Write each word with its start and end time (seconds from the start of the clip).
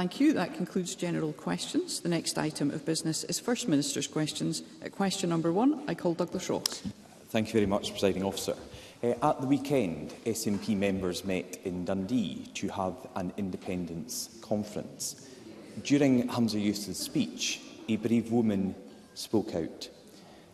Thank 0.00 0.18
you. 0.18 0.32
That 0.32 0.54
concludes 0.54 0.94
general 0.94 1.34
questions. 1.34 2.00
The 2.00 2.08
next 2.08 2.38
item 2.38 2.70
of 2.70 2.86
business 2.86 3.22
is 3.24 3.38
First 3.38 3.68
Minister's 3.68 4.06
questions. 4.06 4.62
At 4.80 4.92
question 4.92 5.28
number 5.28 5.52
one, 5.52 5.82
I 5.88 5.94
call 5.94 6.14
Douglas 6.14 6.48
Ross. 6.48 6.82
Thank 7.28 7.48
you 7.48 7.52
very 7.52 7.66
much, 7.66 7.90
Presiding 7.90 8.22
Officer. 8.24 8.56
Uh, 9.02 9.08
at 9.22 9.42
the 9.42 9.46
weekend, 9.46 10.14
SNP 10.24 10.74
members 10.74 11.22
met 11.26 11.58
in 11.64 11.84
Dundee 11.84 12.50
to 12.54 12.68
have 12.68 12.94
an 13.14 13.30
independence 13.36 14.30
conference. 14.40 15.28
During 15.84 16.28
Hamza 16.28 16.58
Youssef's 16.58 16.98
speech, 16.98 17.60
a 17.86 17.96
brave 17.96 18.32
woman 18.32 18.74
spoke 19.12 19.54
out. 19.54 19.90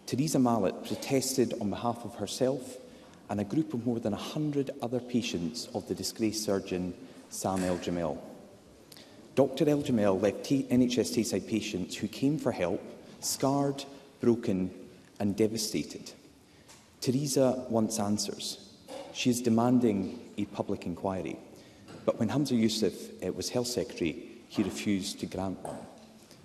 Theresa 0.06 0.40
Mallet 0.40 0.84
protested 0.88 1.54
on 1.60 1.70
behalf 1.70 2.04
of 2.04 2.16
herself 2.16 2.78
and 3.30 3.38
a 3.40 3.44
group 3.44 3.72
of 3.74 3.86
more 3.86 4.00
than 4.00 4.10
100 4.10 4.72
other 4.82 4.98
patients 4.98 5.68
of 5.72 5.86
the 5.86 5.94
disgraced 5.94 6.42
surgeon 6.42 6.92
Sam 7.30 7.62
El 7.62 7.76
Jamil. 7.78 8.18
Dr 9.36 9.68
El 9.68 9.82
Jamil 9.82 10.18
left 10.22 10.44
T 10.44 10.66
NHS 10.70 11.14
Tayside 11.14 11.46
patients 11.46 11.94
who 11.94 12.08
came 12.08 12.38
for 12.38 12.50
help 12.50 12.82
scarred, 13.20 13.84
broken 14.22 14.70
and 15.20 15.36
devastated. 15.36 16.10
Teresa 17.02 17.66
wants 17.68 17.98
answers. 18.00 18.70
She 19.12 19.28
is 19.28 19.42
demanding 19.42 20.18
a 20.38 20.46
public 20.46 20.86
inquiry. 20.86 21.36
But 22.06 22.18
when 22.18 22.30
Hamza 22.30 22.54
Youssef 22.54 22.94
uh, 23.22 23.30
was 23.32 23.50
Health 23.50 23.66
Secretary, 23.66 24.26
he 24.48 24.62
refused 24.62 25.20
to 25.20 25.26
grant 25.26 25.58
one. 25.60 25.76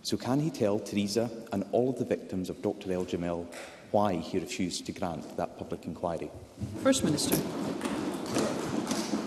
So 0.04 0.18
can 0.18 0.42
he 0.42 0.50
tell 0.50 0.78
Teresa 0.78 1.32
and 1.54 1.64
all 1.72 1.92
of 1.92 1.98
the 2.00 2.06
victims 2.06 2.50
of 2.50 2.62
Dr 2.62 2.92
El 2.92 3.06
Jamil 3.06 3.48
why 3.92 4.16
he 4.16 4.38
refused 4.38 4.86
to 4.88 4.92
grant 4.92 5.38
that 5.38 5.58
public 5.58 5.86
inquiry? 5.86 6.30
First 6.84 7.06
Minister. 7.06 7.38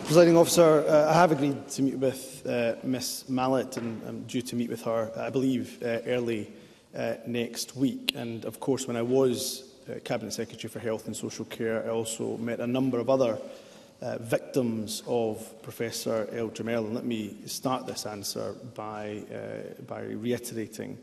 Presiding 0.07 0.37
officer, 0.37 0.85
uh, 0.87 1.09
I 1.11 1.15
have 1.15 1.33
agreed 1.33 1.67
to 1.71 1.83
meet 1.83 1.97
with 1.99 2.43
uh, 2.47 2.75
Ms 2.83 3.25
Mallet 3.31 3.79
and 3.79 4.03
I'm 4.07 4.23
due 4.25 4.43
to 4.43 4.55
meet 4.55 4.69
with 4.69 4.83
her, 4.83 5.11
I 5.17 5.31
believe, 5.31 5.79
uh, 5.83 6.01
early 6.05 6.53
uh, 6.95 7.15
next 7.27 7.75
week. 7.75 8.13
And 8.15 8.45
of 8.45 8.61
course, 8.61 8.87
when 8.87 8.99
I 8.99 9.03
was 9.03 9.65
uh, 9.91 9.99
Cabinet 10.05 10.33
Secretary 10.35 10.69
for 10.71 10.79
Health 10.79 11.07
and 11.07 11.17
Social 11.17 11.47
Care, 11.47 11.87
I 11.87 11.89
also 11.89 12.37
met 12.37 12.61
a 12.61 12.67
number 12.67 12.99
of 12.99 13.09
other 13.09 13.39
uh, 14.03 14.19
victims 14.19 15.03
of 15.07 15.43
Professor 15.63 16.29
El 16.33 16.51
Jamel. 16.51 16.85
And 16.85 16.95
let 16.95 17.07
me 17.07 17.35
start 17.47 17.87
this 17.87 18.05
answer 18.05 18.55
by, 18.75 19.23
uh, 19.35 19.83
by 19.87 20.03
reiterating 20.03 20.99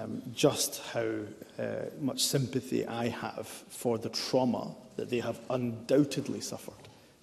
um, 0.00 0.22
just 0.34 0.80
how 0.94 1.02
uh, 1.02 1.66
much 2.00 2.22
sympathy 2.24 2.86
I 2.86 3.08
have 3.08 3.46
for 3.46 3.98
the 3.98 4.08
trauma 4.08 4.74
that 4.96 5.10
they 5.10 5.20
have 5.20 5.38
undoubtedly 5.50 6.40
suffered 6.40 6.72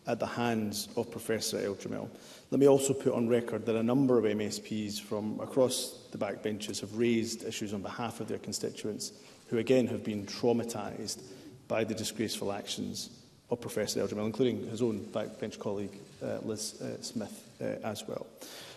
at 0.08 0.20
the 0.20 0.26
hands 0.26 0.90
of 0.96 1.12
Professor 1.12 1.58
Eltramel. 1.58 2.10
Let 2.50 2.60
me 2.60 2.68
also 2.68 2.94
put 2.94 3.14
on 3.14 3.28
record 3.28 3.66
that 3.66 3.76
a 3.76 3.84
number 3.84 4.18
of 4.18 4.26
MSPs 4.26 5.00
from 5.00 5.40
across 5.40 6.00
the 6.12 6.18
backbenches 6.18 6.82
have 6.82 6.98
raised 6.98 7.46
issues 7.46 7.74
on 7.74 7.82
behalf 7.82 8.20
of 8.20 8.28
their 8.28 8.40
constituents 8.40 9.12
who 9.48 9.58
again 9.60 9.88
have 9.88 10.04
been 10.04 10.26
traumatised 10.26 11.22
by 11.68 11.84
the 11.84 11.94
disgraceful 11.94 12.52
actions 12.52 13.10
of 13.50 13.62
Professor 13.62 14.02
Eljamil, 14.02 14.26
including 14.26 14.68
his 14.70 14.82
own 14.82 15.00
backbench 15.14 15.60
colleague 15.60 15.98
uh, 16.24 16.38
Liz 16.44 16.82
uh, 16.82 17.02
Smith 17.02 17.48
uh, 17.62 17.66
as 17.86 18.06
well. 18.08 18.26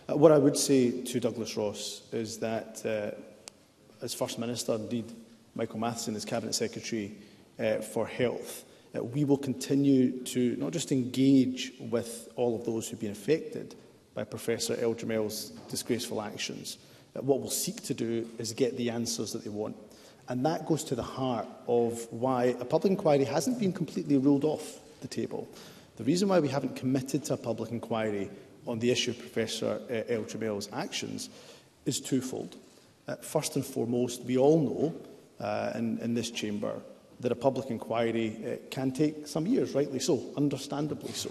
Uh, 0.09 0.17
what 0.17 0.31
I 0.31 0.39
would 0.39 0.57
say 0.59 1.03
to 1.03 1.21
Douglas 1.21 1.57
Ross 1.57 2.03
is 2.13 2.39
that 2.39 2.83
uh, 2.85 3.15
as 4.05 4.13
First 4.15 4.39
Minister, 4.39 4.75
indeed 4.75 5.07
Michael 5.55 5.79
Matheson 5.79 6.15
as 6.17 6.25
Cabinet 6.25 6.53
Secretary 6.55 7.13
uh, 7.59 7.77
for 7.77 8.07
Health, 8.07 8.65
uh, 8.97 9.03
we 9.03 9.25
will 9.25 9.37
continue 9.39 10.23
to 10.25 10.57
not 10.57 10.73
just 10.73 10.93
engage 10.93 11.73
with 11.91 12.29
all 12.37 12.55
of 12.57 12.65
those 12.65 12.89
who've 12.89 13.01
been 13.01 13.11
affected 13.11 13.75
by 14.15 14.25
Professor 14.25 14.77
El 14.81 14.95
disgraceful 15.69 16.23
actions. 16.23 16.79
Uh, 17.17 17.23
what 17.23 17.41
we'll 17.41 17.51
seek 17.51 17.83
to 17.83 17.95
do 17.95 18.29
is 18.39 18.53
get 18.53 18.77
the 18.77 18.91
answers 18.91 19.33
that 19.33 19.43
they 19.45 19.51
want. 19.51 19.77
And 20.29 20.45
that 20.47 20.67
goes 20.67 20.85
to 20.85 20.95
the 20.95 21.03
heart 21.03 21.47
of 21.69 22.07
why 22.11 22.55
a 22.59 22.65
public 22.65 22.93
inquiry 22.93 23.25
hasn't 23.25 23.59
been 23.61 23.73
completely 23.73 24.17
ruled 24.17 24.45
off 24.45 24.81
the 25.03 25.09
table. 25.09 25.49
The 25.97 26.05
reason 26.05 26.29
why 26.29 26.41
we 26.41 26.49
haven't 26.49 26.77
committed 26.77 27.25
to 27.25 27.35
a 27.35 27.37
public 27.37 27.71
inquiry 27.71 28.31
on 28.67 28.79
the 28.79 28.91
issue 28.91 29.11
of 29.11 29.19
Professor 29.19 29.81
uh, 29.91 29.93
El 30.09 30.61
actions 30.73 31.29
is 31.85 32.01
twofold. 32.01 32.57
Uh, 33.07 33.17
first 33.17 33.57
and 33.57 33.67
foremost, 33.67 34.23
we 34.23 34.39
all 34.39 34.61
know 34.61 34.95
uh, 35.47 35.73
in, 35.75 35.99
in 35.99 36.15
this 36.15 36.31
chamber 36.31 36.81
that 37.25 37.33
a 37.33 37.35
public 37.35 37.71
inquiry 37.71 38.37
uh, 38.47 38.57
can 38.71 38.93
take 38.93 39.27
some 39.27 39.47
years, 39.47 39.75
rightly 39.75 39.99
so, 39.99 40.23
understandably 40.37 41.13
so. 41.13 41.31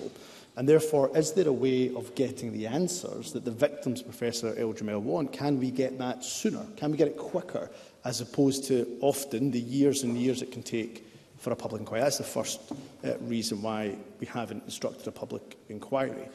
And 0.57 0.67
therefore, 0.67 1.15
is 1.15 1.33
there 1.33 1.47
a 1.47 1.53
way 1.53 1.93
of 1.93 2.13
getting 2.15 2.51
the 2.51 2.65
answers 2.65 3.31
that 3.33 3.45
the 3.45 3.51
victims, 3.51 4.01
Professor 4.01 4.55
El 4.57 4.73
Jamel, 4.73 5.01
want? 5.01 5.31
Can 5.31 5.59
we 5.59 5.69
get 5.69 5.99
that 5.99 6.23
sooner? 6.23 6.65
Can 6.77 6.89
we 6.91 6.97
get 6.97 7.07
it 7.09 7.15
quicker, 7.17 7.69
as 8.05 8.21
opposed 8.21 8.65
to 8.69 8.97
often 9.01 9.51
the 9.51 9.59
years 9.59 10.01
and 10.01 10.17
years 10.17 10.41
it 10.41 10.51
can 10.51 10.63
take 10.63 11.05
for 11.37 11.51
a 11.53 11.55
public 11.55 11.79
inquiry? 11.81 12.01
That's 12.01 12.17
the 12.17 12.23
first 12.23 12.59
uh, 13.05 13.15
reason 13.19 13.61
why 13.61 13.95
we 14.19 14.25
haven't 14.25 14.63
instructed 14.63 15.07
a 15.07 15.11
public 15.11 15.57
inquiry. 15.69 16.27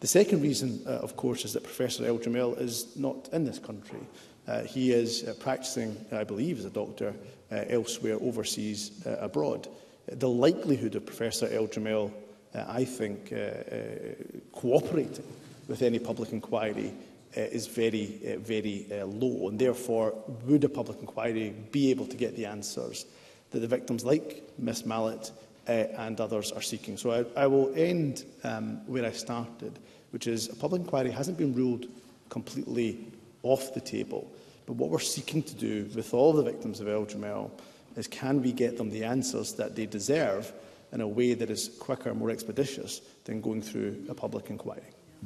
The 0.00 0.06
second 0.08 0.42
reason, 0.42 0.82
uh, 0.84 0.90
of 0.90 1.16
course, 1.16 1.44
is 1.44 1.52
that 1.52 1.62
Professor 1.62 2.04
El 2.06 2.18
Jamel 2.18 2.60
is 2.60 2.96
not 2.96 3.28
in 3.32 3.44
this 3.44 3.60
country. 3.60 4.00
Uh, 4.46 4.62
he 4.62 4.92
is 4.92 5.24
uh, 5.24 5.34
practicing, 5.34 5.96
I 6.12 6.22
believe, 6.22 6.60
as 6.60 6.64
a 6.66 6.70
doctor 6.70 7.12
uh, 7.50 7.64
elsewhere 7.68 8.16
overseas 8.20 9.04
uh, 9.06 9.18
abroad. 9.20 9.66
The 10.10 10.28
likelihood 10.28 10.94
of 10.94 11.04
Professor 11.04 11.48
El 11.50 11.66
Jamel, 11.66 12.12
uh, 12.54 12.64
I 12.68 12.84
think, 12.84 13.32
uh, 13.32 13.36
uh, 13.36 14.38
cooperating 14.52 15.26
with 15.66 15.82
any 15.82 15.98
public 15.98 16.30
inquiry 16.32 16.92
uh, 17.36 17.40
is 17.40 17.66
very, 17.66 18.20
uh, 18.24 18.38
very 18.38 18.86
uh, 18.92 19.06
low. 19.06 19.48
And 19.48 19.58
therefore, 19.58 20.14
would 20.44 20.62
a 20.62 20.68
public 20.68 21.00
inquiry 21.00 21.52
be 21.72 21.90
able 21.90 22.06
to 22.06 22.16
get 22.16 22.36
the 22.36 22.46
answers 22.46 23.04
that 23.50 23.58
the 23.58 23.66
victims 23.66 24.04
like 24.04 24.44
Miss 24.58 24.86
Mallet 24.86 25.32
uh, 25.68 25.72
and 25.72 26.20
others 26.20 26.52
are 26.52 26.62
seeking? 26.62 26.96
So 26.96 27.26
I, 27.36 27.42
I 27.42 27.46
will 27.48 27.74
end 27.74 28.24
um, 28.44 28.80
where 28.86 29.04
I 29.04 29.10
started, 29.10 29.80
which 30.10 30.28
is 30.28 30.48
a 30.48 30.54
public 30.54 30.82
inquiry 30.82 31.10
hasn't 31.10 31.36
been 31.36 31.52
ruled 31.52 31.86
completely 32.28 33.04
off 33.48 33.74
the 33.74 33.80
table. 33.80 34.30
But 34.66 34.74
what 34.74 34.90
we're 34.90 34.98
seeking 34.98 35.42
to 35.44 35.54
do 35.54 35.88
with 35.94 36.12
all 36.12 36.32
the 36.32 36.42
victims 36.42 36.80
of 36.80 36.88
El 36.88 37.04
Jamel 37.06 37.50
is 37.96 38.06
can 38.06 38.42
we 38.42 38.52
get 38.52 38.76
them 38.76 38.90
the 38.90 39.04
answers 39.04 39.54
that 39.54 39.74
they 39.76 39.86
deserve 39.86 40.52
in 40.92 41.00
a 41.00 41.08
way 41.08 41.34
that 41.34 41.50
is 41.50 41.70
quicker 41.80 42.10
and 42.10 42.18
more 42.18 42.30
expeditious 42.30 43.00
than 43.24 43.40
going 43.40 43.62
through 43.62 44.04
a 44.08 44.14
public 44.14 44.50
inquiry. 44.50 44.82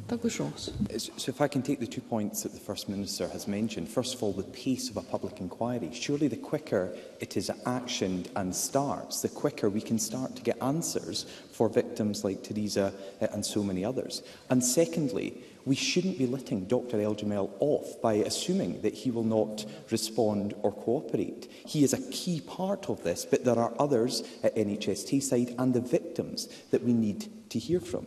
Douglas 0.08 0.38
Ross. 0.40 0.70
So 0.96 1.30
if 1.30 1.40
I 1.40 1.48
can 1.48 1.62
take 1.62 1.80
the 1.80 1.86
two 1.86 2.00
points 2.00 2.44
that 2.44 2.52
the 2.52 2.60
First 2.60 2.88
Minister 2.88 3.28
has 3.28 3.48
mentioned. 3.48 3.88
First 3.88 4.14
of 4.14 4.22
all, 4.22 4.32
the 4.32 4.44
pace 4.44 4.88
of 4.88 4.96
a 4.96 5.02
public 5.02 5.40
inquiry. 5.40 5.90
Surely 5.92 6.28
the 6.28 6.36
quicker 6.36 6.96
it 7.20 7.36
is 7.36 7.50
actioned 7.66 8.28
and 8.36 8.54
starts, 8.54 9.20
the 9.20 9.28
quicker 9.28 9.68
we 9.68 9.80
can 9.80 9.98
start 9.98 10.36
to 10.36 10.42
get 10.42 10.56
answers 10.62 11.26
for 11.52 11.68
victims 11.68 12.24
like 12.24 12.42
Theresa 12.42 12.92
eh, 13.20 13.26
and 13.32 13.44
so 13.44 13.62
many 13.64 13.84
others. 13.84 14.22
And 14.48 14.64
secondly, 14.64 15.42
we 15.66 15.74
shouldn't 15.76 16.18
be 16.18 16.26
letting 16.26 16.64
Dr 16.66 17.00
El 17.00 17.14
Jamel 17.14 17.50
off 17.58 18.00
by 18.00 18.14
assuming 18.14 18.80
that 18.82 18.94
he 18.94 19.10
will 19.10 19.24
not 19.24 19.64
respond 19.90 20.54
or 20.62 20.72
cooperate. 20.72 21.50
He 21.66 21.84
is 21.84 21.92
a 21.92 22.10
key 22.10 22.40
part 22.40 22.88
of 22.88 23.02
this, 23.02 23.24
but 23.24 23.44
there 23.44 23.58
are 23.58 23.72
others 23.78 24.22
at 24.42 24.56
NHS 24.56 25.10
Tayside 25.12 25.54
and 25.58 25.74
the 25.74 25.80
victims 25.80 26.48
that 26.70 26.82
we 26.82 26.92
need 26.92 27.50
to 27.50 27.58
hear 27.58 27.80
from. 27.80 28.06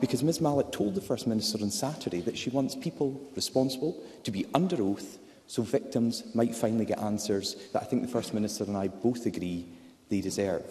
Because 0.00 0.22
Ms 0.22 0.40
Malik 0.40 0.72
told 0.72 0.94
the 0.94 1.00
First 1.00 1.26
Minister 1.26 1.58
on 1.62 1.70
Saturday 1.70 2.20
that 2.20 2.38
she 2.38 2.50
wants 2.50 2.74
people 2.74 3.20
responsible 3.36 4.02
to 4.24 4.30
be 4.30 4.46
under 4.54 4.80
oath 4.82 5.18
so 5.46 5.62
victims 5.62 6.34
might 6.34 6.54
finally 6.54 6.86
get 6.86 6.98
answers 6.98 7.56
that 7.72 7.82
I 7.82 7.84
think 7.84 8.00
the 8.02 8.08
First 8.08 8.32
Minister 8.32 8.64
and 8.64 8.76
I 8.76 8.88
both 8.88 9.26
agree 9.26 9.66
they 10.08 10.20
deserve. 10.22 10.62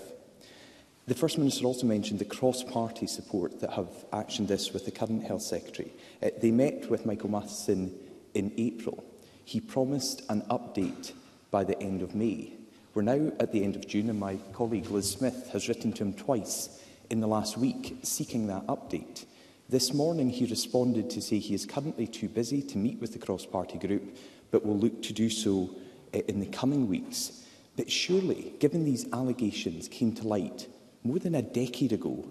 The 1.11 1.15
First 1.17 1.37
Minister 1.37 1.65
also 1.65 1.87
mentioned 1.87 2.19
the 2.19 2.23
cross-party 2.25 3.05
support 3.05 3.59
that 3.59 3.71
have 3.71 3.89
actioned 4.13 4.47
this 4.47 4.71
with 4.71 4.85
the 4.85 4.91
current 4.91 5.25
Health 5.25 5.41
Secretary. 5.41 5.91
Uh, 6.23 6.29
they 6.39 6.51
met 6.51 6.89
with 6.89 7.05
Michael 7.05 7.29
Matheson 7.31 7.93
in 8.33 8.53
April. 8.55 9.03
He 9.43 9.59
promised 9.59 10.21
an 10.29 10.41
update 10.43 11.11
by 11.51 11.65
the 11.65 11.77
end 11.83 12.01
of 12.01 12.15
May. 12.15 12.53
We're 12.93 13.01
now 13.01 13.29
at 13.41 13.51
the 13.51 13.61
end 13.61 13.75
of 13.75 13.85
June 13.89 14.09
and 14.09 14.21
my 14.21 14.37
colleague 14.53 14.89
Liz 14.89 15.11
Smith 15.11 15.49
has 15.51 15.67
written 15.67 15.91
to 15.91 16.03
him 16.05 16.13
twice 16.13 16.81
in 17.09 17.19
the 17.19 17.27
last 17.27 17.57
week 17.57 17.97
seeking 18.03 18.47
that 18.47 18.65
update. 18.67 19.25
This 19.67 19.93
morning 19.93 20.29
he 20.29 20.45
responded 20.45 21.09
to 21.09 21.21
say 21.21 21.39
he 21.39 21.53
is 21.53 21.65
currently 21.65 22.07
too 22.07 22.29
busy 22.29 22.61
to 22.61 22.77
meet 22.77 23.01
with 23.01 23.11
the 23.11 23.19
cross-party 23.19 23.85
group 23.85 24.15
but 24.49 24.65
will 24.65 24.77
look 24.79 25.03
to 25.03 25.11
do 25.11 25.29
so 25.29 25.75
uh, 26.15 26.19
in 26.29 26.39
the 26.39 26.45
coming 26.47 26.87
weeks. 26.87 27.43
But 27.75 27.91
surely, 27.91 28.53
given 28.59 28.85
these 28.85 29.11
allegations 29.11 29.89
came 29.89 30.13
to 30.15 30.25
light 30.25 30.67
more 31.03 31.19
than 31.19 31.35
a 31.35 31.41
decade 31.41 31.93
ago, 31.93 32.25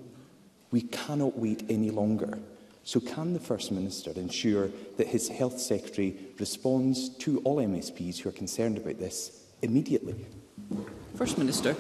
we 0.71 0.83
cannot 0.83 1.37
wait 1.39 1.65
any 1.69 1.91
longer. 1.91 2.39
So 2.85 3.01
can 3.01 3.35
the 3.35 3.41
First 3.41 3.73
Minister 3.73 4.13
ensure 4.13 4.71
that 4.97 5.09
his 5.09 5.29
Health 5.29 5.59
Secretary 5.61 6.17
responds 6.39 7.11
to 7.19 7.39
all 7.45 7.57
MSPs 7.57 8.19
who 8.19 8.29
are 8.29 8.33
concerned 8.33 8.77
about 8.79 8.99
this 8.99 9.43
immediately? 9.63 10.15
First 11.17 11.37
Minister. 11.37 11.75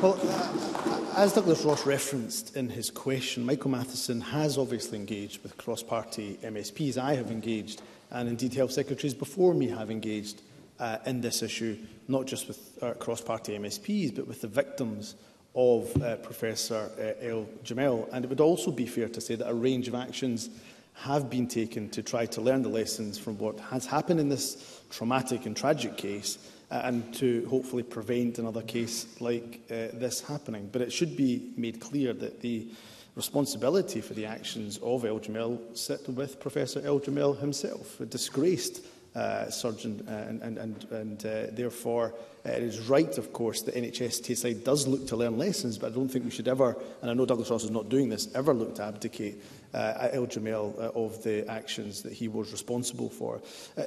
Well, 0.00 0.18
uh, 0.22 1.06
as 1.16 1.34
Douglas 1.34 1.62
Ross 1.64 1.84
referenced 1.84 2.56
in 2.56 2.70
his 2.70 2.88
question, 2.90 3.44
Michael 3.44 3.70
Matheson 3.70 4.20
has 4.20 4.56
obviously 4.56 4.96
engaged 4.98 5.42
with 5.42 5.56
cross-party 5.58 6.38
MSPs. 6.42 6.96
I 6.96 7.14
have 7.14 7.30
engaged, 7.30 7.82
and 8.10 8.28
indeed 8.28 8.54
health 8.54 8.72
secretaries 8.72 9.14
before 9.14 9.52
me 9.52 9.68
have 9.68 9.90
engaged 9.90 10.40
uh, 10.78 10.96
in 11.04 11.20
this 11.20 11.42
issue, 11.42 11.76
not 12.08 12.26
just 12.26 12.48
with 12.48 12.78
uh, 12.82 12.94
cross-party 12.94 13.58
MSPs, 13.58 14.14
but 14.16 14.26
with 14.26 14.40
the 14.40 14.48
victims 14.48 15.16
of 15.54 16.00
uh, 16.02 16.16
Professor 16.16 16.90
uh, 16.98 17.26
El 17.26 17.44
Jamel. 17.64 18.08
And 18.12 18.24
it 18.24 18.28
would 18.28 18.40
also 18.40 18.70
be 18.70 18.86
fair 18.86 19.08
to 19.08 19.20
say 19.20 19.34
that 19.34 19.48
a 19.48 19.54
range 19.54 19.88
of 19.88 19.94
actions 19.94 20.48
have 20.94 21.30
been 21.30 21.48
taken 21.48 21.88
to 21.90 22.02
try 22.02 22.26
to 22.26 22.40
learn 22.40 22.62
the 22.62 22.68
lessons 22.68 23.18
from 23.18 23.38
what 23.38 23.58
has 23.58 23.86
happened 23.86 24.20
in 24.20 24.28
this 24.28 24.80
traumatic 24.90 25.46
and 25.46 25.56
tragic 25.56 25.96
case 25.96 26.38
uh, 26.70 26.82
and 26.84 27.12
to 27.14 27.46
hopefully 27.48 27.82
prevent 27.82 28.38
another 28.38 28.62
case 28.62 29.06
like 29.20 29.60
uh, 29.70 29.90
this 29.98 30.20
happening. 30.20 30.68
But 30.70 30.82
it 30.82 30.92
should 30.92 31.16
be 31.16 31.52
made 31.56 31.80
clear 31.80 32.12
that 32.12 32.40
the 32.40 32.68
responsibility 33.16 34.00
for 34.00 34.14
the 34.14 34.26
actions 34.26 34.78
of 34.78 35.04
El 35.04 35.18
Jamel 35.18 35.76
sit 35.76 36.08
with 36.08 36.38
Professor 36.40 36.80
El 36.84 37.00
Jamel 37.00 37.38
himself, 37.38 37.98
a 38.00 38.06
disgraced 38.06 38.84
uh, 39.14 39.50
surgeon 39.50 40.04
uh, 40.08 40.26
and, 40.28 40.42
and, 40.42 40.58
and, 40.58 40.84
and 40.90 41.26
uh, 41.26 41.46
therefore 41.52 42.14
uh, 42.46 42.50
it 42.50 42.62
is 42.62 42.88
right 42.88 43.18
of 43.18 43.32
course 43.32 43.62
that 43.62 43.74
NHS 43.74 44.22
Tayside 44.22 44.62
does 44.64 44.86
look 44.86 45.06
to 45.08 45.16
learn 45.16 45.36
lessons 45.36 45.78
but 45.78 45.90
I 45.90 45.94
don't 45.94 46.08
think 46.08 46.24
we 46.24 46.30
should 46.30 46.46
ever 46.46 46.76
and 47.02 47.10
I 47.10 47.14
know 47.14 47.26
Douglas 47.26 47.50
Ross 47.50 47.64
is 47.64 47.70
not 47.72 47.88
doing 47.88 48.08
this 48.08 48.28
ever 48.36 48.54
look 48.54 48.76
to 48.76 48.84
abdicate 48.84 49.38
uh, 49.74 50.08
El 50.12 50.26
Jamil 50.26 50.74
uh, 50.78 50.86
of 50.94 51.22
the 51.22 51.48
actions 51.50 52.02
that 52.02 52.12
he 52.12 52.28
was 52.28 52.52
responsible 52.52 53.08
for. 53.08 53.40
Uh, 53.76 53.84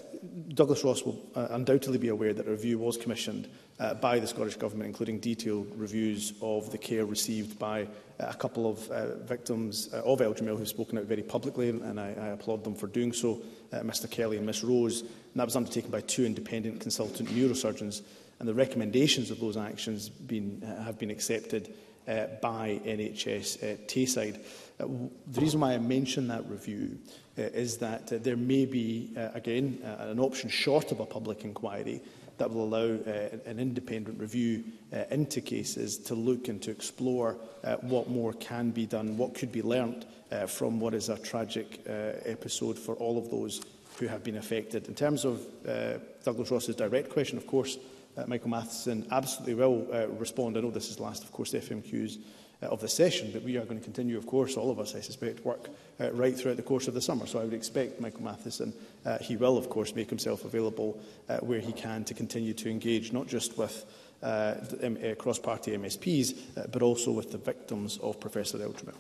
Douglas 0.54 0.84
Ross 0.84 1.04
will 1.04 1.20
uh, 1.36 1.48
undoubtedly 1.52 1.98
be 1.98 2.10
aware 2.10 2.34
that 2.34 2.48
a 2.48 2.52
review 2.52 2.80
was 2.80 2.98
commissioned 2.98 3.48
uh, 3.80 3.94
by 3.96 4.20
the 4.20 4.28
Scottish 4.28 4.56
Government, 4.56 4.88
including 4.88 5.20
detailed 5.20 5.72
reviews 5.76 6.34
of 6.42 6.72
the 6.72 6.78
care 6.78 7.06
received 7.06 7.58
by 7.60 7.84
uh, 7.84 7.88
a 8.30 8.34
couple 8.34 8.70
of 8.70 8.90
uh, 8.90 9.18
victims 9.24 9.90
uh, 9.94 9.98
of 10.06 10.22
El 10.22 10.34
who 10.34 10.58
have 10.58 10.68
spoken 10.68 10.98
out 10.98 11.06
very 11.06 11.24
publicly, 11.24 11.70
and 11.70 12.00
I, 12.00 12.10
I 12.10 12.28
applaud 12.28 12.64
them 12.64 12.76
for 12.76 12.88
doing 12.88 13.12
so, 13.12 13.42
uh, 13.72 13.78
Mr 13.80 14.10
Kelly 14.10 14.38
and 14.38 14.46
Ms 14.46 14.64
Rose. 14.64 15.02
And 15.02 15.12
that 15.38 15.46
was 15.46 15.56
undertaken 15.56 15.90
by 15.92 16.02
two 16.02 16.26
independent 16.26 16.80
consultant 16.80 17.30
neurosurgeons, 17.30 18.02
and 18.40 18.48
the 18.48 18.54
recommendations 18.54 19.32
of 19.32 19.40
those 19.40 19.58
actions 19.58 20.10
been, 20.10 20.64
uh, 20.64 20.84
have 20.84 21.00
been 21.00 21.10
accepted 21.12 21.74
uh, 22.08 22.28
by 22.42 22.80
NHS 22.86 23.64
uh, 23.64 23.78
Tayside. 23.88 24.40
Uh, 24.80 24.88
the 25.28 25.42
reason 25.42 25.60
why 25.62 25.74
I 25.74 25.78
mention 25.78 26.28
that 26.28 26.48
review 26.50 26.98
uh, 27.38 27.42
is 27.44 27.78
that 27.78 28.12
uh, 28.12 28.18
there 28.22 28.38
may 28.38 28.66
be, 28.66 29.12
uh, 29.18 29.30
again, 29.34 29.80
uh, 29.84 30.10
an 30.10 30.20
option 30.20 30.50
short 30.50 30.92
of 30.92 31.00
a 31.00 31.06
public 31.06 31.44
inquiry 31.46 32.02
that 32.38 32.52
will 32.52 32.64
allow 32.66 32.96
uh, 32.96 33.30
an 33.46 33.60
independent 33.60 34.20
review 34.20 34.64
uh, 34.92 35.04
into 35.12 35.40
cases 35.40 35.98
to 35.98 36.16
look 36.16 36.48
and 36.48 36.62
to 36.64 36.72
explore 36.72 37.38
uh, 37.64 37.76
what 37.78 38.10
more 38.10 38.34
can 38.34 38.72
be 38.72 38.86
done, 38.86 39.16
what 39.18 39.36
could 39.36 39.52
be 39.52 39.62
learnt 39.62 40.06
uh, 40.32 40.48
from 40.48 40.80
what 40.80 40.94
is 40.96 41.10
a 41.10 41.18
tragic 41.20 41.80
uh, 41.88 41.92
episode 42.26 42.78
for 42.78 42.96
all 42.96 43.18
of 43.20 43.30
those 43.30 43.62
who 44.00 44.08
have 44.08 44.24
been 44.24 44.38
affected. 44.38 44.88
In 44.88 44.96
terms 44.96 45.24
of 45.26 45.46
uh, 45.68 46.00
Douglas 46.26 46.50
Ross's 46.50 46.76
direct 46.76 47.10
question, 47.12 47.38
of 47.38 47.46
course, 47.46 47.78
uh, 48.18 48.26
Michael 48.28 48.50
Matheson 48.50 49.06
absolutely 49.12 49.56
will 49.56 49.88
uh, 49.92 50.08
respond. 50.10 50.58
I 50.58 50.62
know 50.62 50.72
this 50.72 50.90
is 50.90 50.98
the 50.98 51.04
last, 51.04 51.24
of 51.24 51.32
course, 51.32 51.54
FMQs 51.54 52.20
uh, 52.62 52.66
of 52.68 52.80
the 52.82 52.88
session, 52.88 53.32
but 53.34 53.44
we 53.44 53.58
are 53.58 53.66
going 53.66 53.78
to 53.80 53.84
continue, 53.84 54.18
of 54.18 54.28
course, 54.28 54.56
all 54.56 54.72
of 54.72 54.80
us, 54.80 54.96
I 54.96 55.02
suspect, 55.02 55.44
work 55.46 55.70
uh, 56.00 56.12
right 56.12 56.36
throughout 56.36 56.58
the 56.58 56.64
course 56.64 56.88
of 56.88 56.94
the 56.94 57.02
summer. 57.02 57.26
So 57.26 57.40
I 57.40 57.44
would 57.46 57.54
expect 57.54 58.00
Michael 58.02 58.24
Matheson, 58.24 58.74
uh, 59.06 59.18
he 59.20 59.36
will, 59.36 59.58
of 59.58 59.70
course, 59.70 59.96
make 59.96 60.10
himself 60.10 60.46
available 60.46 61.00
uh, 61.30 61.38
where 61.38 61.60
he 61.60 61.72
can 61.72 62.04
to 62.06 62.14
continue 62.14 62.54
to 62.54 62.70
engage, 62.70 63.12
not 63.12 63.28
just 63.28 63.58
with 63.58 63.86
uh, 64.22 64.56
uh, 64.84 65.16
cross-party 65.18 65.72
MSPs, 65.72 66.58
uh, 66.58 66.68
but 66.72 66.82
also 66.82 67.12
with 67.12 67.32
the 67.32 67.38
victims 67.38 67.98
of 67.98 68.20
Professor 68.20 68.58
Eltramel. 68.60 68.94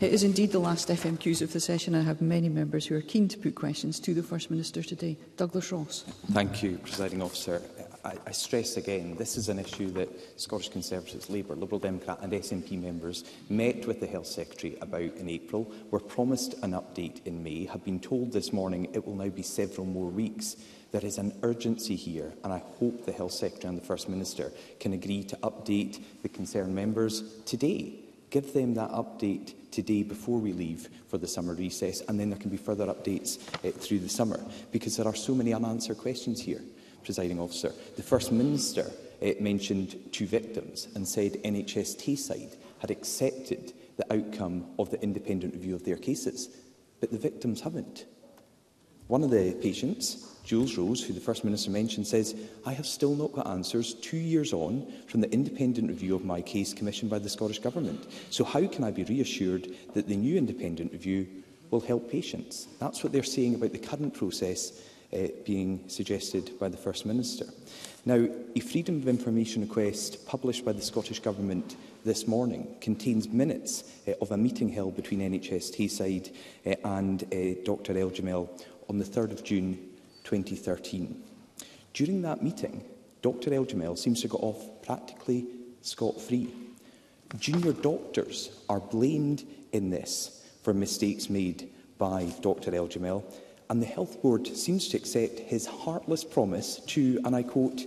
It 0.00 0.12
is 0.12 0.22
indeed 0.22 0.52
the 0.52 0.58
last 0.60 0.88
FMQs 0.88 1.42
of 1.42 1.52
the 1.52 1.58
session. 1.60 1.94
I 1.96 2.02
have 2.02 2.20
many 2.20 2.48
members 2.48 2.86
who 2.86 2.96
are 2.96 3.00
keen 3.00 3.26
to 3.28 3.38
put 3.38 3.54
questions 3.56 3.98
to 4.00 4.14
the 4.14 4.22
First 4.22 4.48
Minister 4.50 4.80
today. 4.82 5.16
Douglas 5.36 5.72
Ross. 5.72 6.04
Thank 6.32 6.62
you, 6.62 6.78
Presiding 6.78 7.20
Officer. 7.20 7.60
I, 8.04 8.14
I 8.26 8.32
stress 8.32 8.76
again, 8.76 9.14
this 9.16 9.36
is 9.36 9.48
an 9.48 9.58
issue 9.60 9.90
that 9.92 10.40
Scottish 10.40 10.70
Conservatives, 10.70 11.30
Labour, 11.30 11.54
Liberal 11.54 11.78
Democrat 11.78 12.18
and 12.22 12.32
SNP 12.32 12.80
members 12.82 13.24
met 13.48 13.86
with 13.86 14.00
the 14.00 14.06
Health 14.08 14.26
Secretary 14.26 14.76
about 14.80 15.02
in 15.16 15.28
April, 15.28 15.70
were 15.90 16.00
promised 16.00 16.54
an 16.62 16.72
update 16.72 17.24
in 17.26 17.42
May, 17.42 17.66
have 17.66 17.84
been 17.84 18.00
told 18.00 18.32
this 18.32 18.52
morning 18.52 18.88
it 18.92 19.06
will 19.06 19.14
now 19.14 19.28
be 19.28 19.42
several 19.42 19.86
more 19.86 20.10
weeks. 20.10 20.56
There 20.90 21.04
is 21.04 21.18
an 21.18 21.32
urgency 21.42 21.94
here, 21.96 22.32
and 22.44 22.52
I 22.52 22.60
hope 22.80 23.04
the 23.06 23.12
Health 23.12 23.32
Secretary 23.32 23.68
and 23.72 23.80
the 23.80 23.86
First 23.86 24.08
Minister 24.08 24.50
can 24.80 24.92
agree 24.94 25.22
to 25.24 25.36
update 25.36 26.02
the 26.22 26.28
concerned 26.28 26.74
members 26.74 27.22
today. 27.46 27.94
Give 28.30 28.52
them 28.52 28.74
that 28.74 28.90
update 28.90 29.54
today 29.70 30.02
before 30.02 30.38
we 30.38 30.52
leave 30.52 30.88
for 31.08 31.18
the 31.18 31.26
summer 31.28 31.54
recess, 31.54 32.00
and 32.08 32.18
then 32.18 32.30
there 32.30 32.38
can 32.38 32.50
be 32.50 32.56
further 32.56 32.86
updates 32.86 33.38
uh, 33.64 33.70
through 33.70 34.00
the 34.00 34.08
summer, 34.08 34.40
because 34.72 34.96
there 34.96 35.06
are 35.06 35.14
so 35.14 35.34
many 35.34 35.54
unanswered 35.54 35.98
questions 35.98 36.40
here 36.40 36.62
presiding 37.04 37.38
officer. 37.40 37.72
The 37.96 38.02
First 38.02 38.32
Minister 38.32 38.90
uh, 39.22 39.26
mentioned 39.40 39.96
two 40.12 40.26
victims 40.26 40.88
and 40.94 41.06
said 41.06 41.32
NHS 41.44 41.96
Tayside 42.00 42.56
had 42.80 42.90
accepted 42.90 43.72
the 43.96 44.12
outcome 44.12 44.66
of 44.78 44.90
the 44.90 45.00
independent 45.02 45.54
review 45.54 45.74
of 45.74 45.84
their 45.84 45.96
cases, 45.96 46.48
but 47.00 47.10
the 47.10 47.18
victims 47.18 47.60
haven't. 47.60 48.06
One 49.08 49.22
of 49.22 49.30
the 49.30 49.52
patients, 49.60 50.26
Jules 50.44 50.78
Rose, 50.78 51.02
who 51.02 51.12
the 51.12 51.20
First 51.20 51.44
Minister 51.44 51.70
mentioned, 51.70 52.06
says, 52.06 52.34
I 52.64 52.72
have 52.72 52.86
still 52.86 53.14
not 53.14 53.32
got 53.32 53.46
answers 53.46 53.94
two 53.94 54.16
years 54.16 54.52
on 54.52 54.90
from 55.06 55.20
the 55.20 55.30
independent 55.32 55.88
review 55.88 56.14
of 56.14 56.24
my 56.24 56.40
case 56.40 56.72
commissioned 56.72 57.10
by 57.10 57.18
the 57.18 57.28
Scottish 57.28 57.58
Government. 57.58 58.06
So 58.30 58.42
how 58.44 58.66
can 58.66 58.84
I 58.84 58.90
be 58.90 59.04
reassured 59.04 59.68
that 59.94 60.08
the 60.08 60.16
new 60.16 60.38
independent 60.38 60.92
review 60.92 61.26
will 61.70 61.80
help 61.80 62.10
patients? 62.10 62.68
That's 62.78 63.02
what 63.04 63.12
they're 63.12 63.22
saying 63.22 63.56
about 63.56 63.72
the 63.72 63.78
current 63.78 64.14
process 64.14 64.82
uh, 65.14 65.18
being 65.44 65.88
suggested 65.88 66.58
by 66.58 66.68
the 66.68 66.76
First 66.76 67.06
Minister. 67.06 67.46
Now, 68.04 68.26
a 68.56 68.60
Freedom 68.60 68.96
of 68.96 69.08
Information 69.08 69.62
request 69.62 70.26
published 70.26 70.64
by 70.64 70.72
the 70.72 70.82
Scottish 70.82 71.20
Government 71.20 71.76
this 72.04 72.26
morning 72.26 72.74
contains 72.80 73.28
minutes 73.28 73.84
uh, 74.08 74.12
of 74.20 74.30
a 74.32 74.36
meeting 74.36 74.68
held 74.68 74.96
between 74.96 75.20
NHS 75.20 75.76
Tayside 75.76 76.34
uh, 76.66 76.74
and 76.96 77.22
uh, 77.24 77.60
Dr 77.64 77.96
El 77.96 78.10
Jamel 78.10 78.48
on 78.88 78.98
the 78.98 79.04
3rd 79.04 79.32
of 79.32 79.44
June 79.44 79.74
2013. 80.24 81.22
During 81.94 82.22
that 82.22 82.42
meeting, 82.42 82.82
Dr 83.20 83.54
El 83.54 83.66
Jamel 83.66 83.96
seems 83.96 84.22
to 84.22 84.28
got 84.28 84.42
off 84.42 84.64
practically 84.84 85.46
scot-free. 85.82 86.52
Junior 87.38 87.72
doctors 87.72 88.50
are 88.68 88.80
blamed 88.80 89.44
in 89.72 89.90
this 89.90 90.44
for 90.62 90.74
mistakes 90.74 91.28
made 91.30 91.68
by 91.98 92.32
Dr 92.40 92.74
El 92.74 92.88
Jamel 92.88 93.22
and 93.72 93.80
the 93.80 93.86
Health 93.86 94.20
Board 94.20 94.46
seems 94.54 94.86
to 94.88 94.98
accept 94.98 95.38
his 95.38 95.64
heartless 95.64 96.24
promise 96.24 96.78
to, 96.88 97.18
and 97.24 97.34
I 97.34 97.42
quote, 97.42 97.80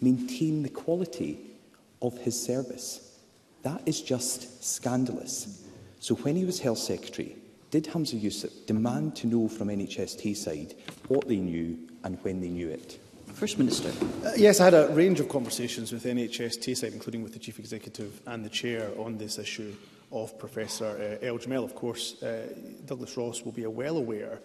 maintain 0.00 0.62
the 0.62 0.70
quality 0.70 1.38
of 2.00 2.16
his 2.16 2.42
service. 2.42 3.18
That 3.62 3.82
is 3.84 4.00
just 4.00 4.64
scandalous. 4.64 5.64
So 6.00 6.14
when 6.14 6.34
he 6.34 6.46
was 6.46 6.60
Health 6.60 6.78
Secretary, 6.78 7.36
did 7.70 7.88
Hamza 7.88 8.16
Yusuf 8.16 8.50
demand 8.66 9.16
to 9.16 9.26
know 9.26 9.48
from 9.48 9.68
NHS 9.68 10.18
Tayside 10.18 10.74
what 11.08 11.28
they 11.28 11.36
knew 11.36 11.78
and 12.04 12.16
when 12.24 12.40
they 12.40 12.48
knew 12.48 12.70
it? 12.70 12.98
First 13.34 13.58
Minister. 13.58 13.90
Uh, 14.24 14.30
yes, 14.34 14.60
I 14.60 14.64
had 14.64 14.74
a 14.74 14.88
range 14.94 15.20
of 15.20 15.28
conversations 15.28 15.92
with 15.92 16.04
NHS 16.04 16.56
Tayside, 16.58 16.94
including 16.94 17.22
with 17.22 17.34
the 17.34 17.38
Chief 17.38 17.58
Executive 17.58 18.18
and 18.26 18.42
the 18.46 18.48
Chair 18.48 18.88
on 18.98 19.18
this 19.18 19.38
issue 19.38 19.76
of 20.10 20.38
Professor 20.38 21.18
uh, 21.22 21.26
El 21.26 21.36
Jamel. 21.36 21.64
Of 21.64 21.74
course, 21.74 22.22
uh, 22.22 22.46
Douglas 22.86 23.14
Ross 23.18 23.42
will 23.42 23.52
be 23.52 23.66
well 23.66 23.98
aware 23.98 24.40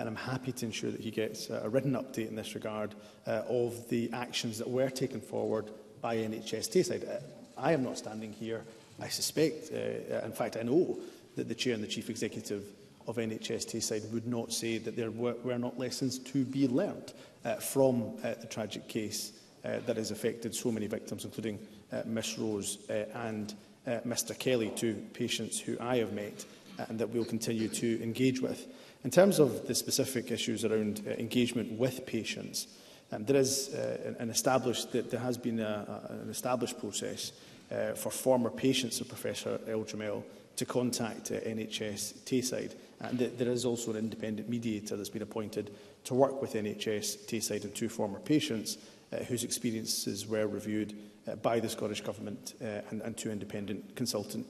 and 0.00 0.08
I'm 0.08 0.16
happy 0.16 0.50
to 0.52 0.66
ensure 0.66 0.90
that 0.90 1.00
he 1.00 1.10
gets 1.12 1.48
uh, 1.50 1.60
a 1.64 1.68
written 1.68 1.92
update 1.92 2.28
in 2.28 2.34
this 2.34 2.54
regard 2.56 2.94
uh, 3.26 3.42
of 3.48 3.88
the 3.88 4.10
actions 4.12 4.58
that 4.58 4.68
were 4.68 4.90
taken 4.90 5.20
forward 5.20 5.66
by 6.00 6.16
NHS 6.16 6.68
Tayside. 6.68 7.08
Uh, 7.08 7.20
I 7.56 7.72
am 7.72 7.84
not 7.84 7.96
standing 7.98 8.32
here. 8.32 8.64
I 9.00 9.06
suspect, 9.08 9.70
uh, 9.72 10.16
uh, 10.16 10.24
in 10.26 10.32
fact, 10.32 10.56
I 10.56 10.62
know 10.62 10.98
that 11.36 11.48
the 11.48 11.54
Chair 11.54 11.74
and 11.74 11.82
the 11.82 11.86
Chief 11.88 12.10
Executive 12.10 12.64
of 13.06 13.16
NHS 13.16 13.66
Tayside 13.72 14.10
would 14.12 14.26
not 14.26 14.52
say 14.52 14.78
that 14.78 14.96
there 14.96 15.10
were, 15.12 15.34
were 15.44 15.58
not 15.58 15.78
lessons 15.78 16.18
to 16.18 16.44
be 16.44 16.66
learned 16.66 17.12
uh, 17.44 17.54
from 17.56 18.16
uh, 18.24 18.34
the 18.40 18.46
tragic 18.48 18.88
case 18.88 19.32
uh, 19.64 19.78
that 19.86 19.96
has 19.96 20.10
affected 20.10 20.54
so 20.56 20.72
many 20.72 20.88
victims, 20.88 21.24
including 21.24 21.56
uh, 21.92 22.02
Miss 22.04 22.36
Rose 22.36 22.78
uh, 22.90 23.04
and 23.26 23.54
uh, 23.86 24.00
Mr 24.06 24.36
Kelly, 24.36 24.72
two 24.74 24.94
patients 25.12 25.60
who 25.60 25.76
I 25.78 25.98
have 25.98 26.12
met 26.14 26.44
uh, 26.80 26.84
and 26.88 26.98
that 26.98 27.10
we'll 27.10 27.24
continue 27.24 27.68
to 27.68 28.02
engage 28.02 28.40
with. 28.40 28.66
In 29.04 29.10
terms 29.10 29.38
of 29.38 29.66
the 29.68 29.74
specific 29.74 30.30
issues 30.30 30.64
around 30.64 31.02
uh, 31.06 31.10
engagement 31.10 31.70
with 31.78 32.06
patients, 32.06 32.68
um, 33.12 33.26
there 33.26 33.36
is 33.36 33.74
uh, 33.74 34.14
an 34.18 34.30
established, 34.30 34.92
that 34.92 35.10
there 35.10 35.20
has 35.20 35.36
been 35.36 35.60
a, 35.60 35.64
a, 36.08 36.12
an 36.22 36.30
established 36.30 36.78
process 36.80 37.32
uh, 37.70 37.92
for 37.92 38.10
former 38.10 38.48
patients 38.48 39.02
of 39.02 39.08
Professor 39.08 39.58
Eljamel 39.68 40.24
to 40.56 40.64
contact 40.64 41.30
uh, 41.30 41.34
NHS 41.34 42.14
Tayside. 42.24 42.74
And 43.00 43.18
th 43.18 43.32
there 43.36 43.52
is 43.52 43.64
also 43.66 43.90
an 43.92 43.98
independent 43.98 44.48
mediator 44.48 44.96
that's 44.96 45.12
been 45.12 45.22
appointed 45.30 45.70
to 46.04 46.14
work 46.14 46.40
with 46.40 46.54
NHS 46.54 47.26
Tayside 47.28 47.64
and 47.64 47.74
two 47.74 47.88
former 47.90 48.20
patients 48.20 48.78
uh, 49.12 49.16
whose 49.24 49.44
experiences 49.44 50.26
were 50.26 50.46
reviewed 50.48 50.94
uh, 51.28 51.36
by 51.36 51.60
the 51.60 51.68
Scottish 51.68 52.00
Government 52.00 52.54
uh, 52.62 52.80
and, 52.90 53.02
and 53.02 53.14
two 53.18 53.30
independent 53.30 53.96
consultant 53.96 54.46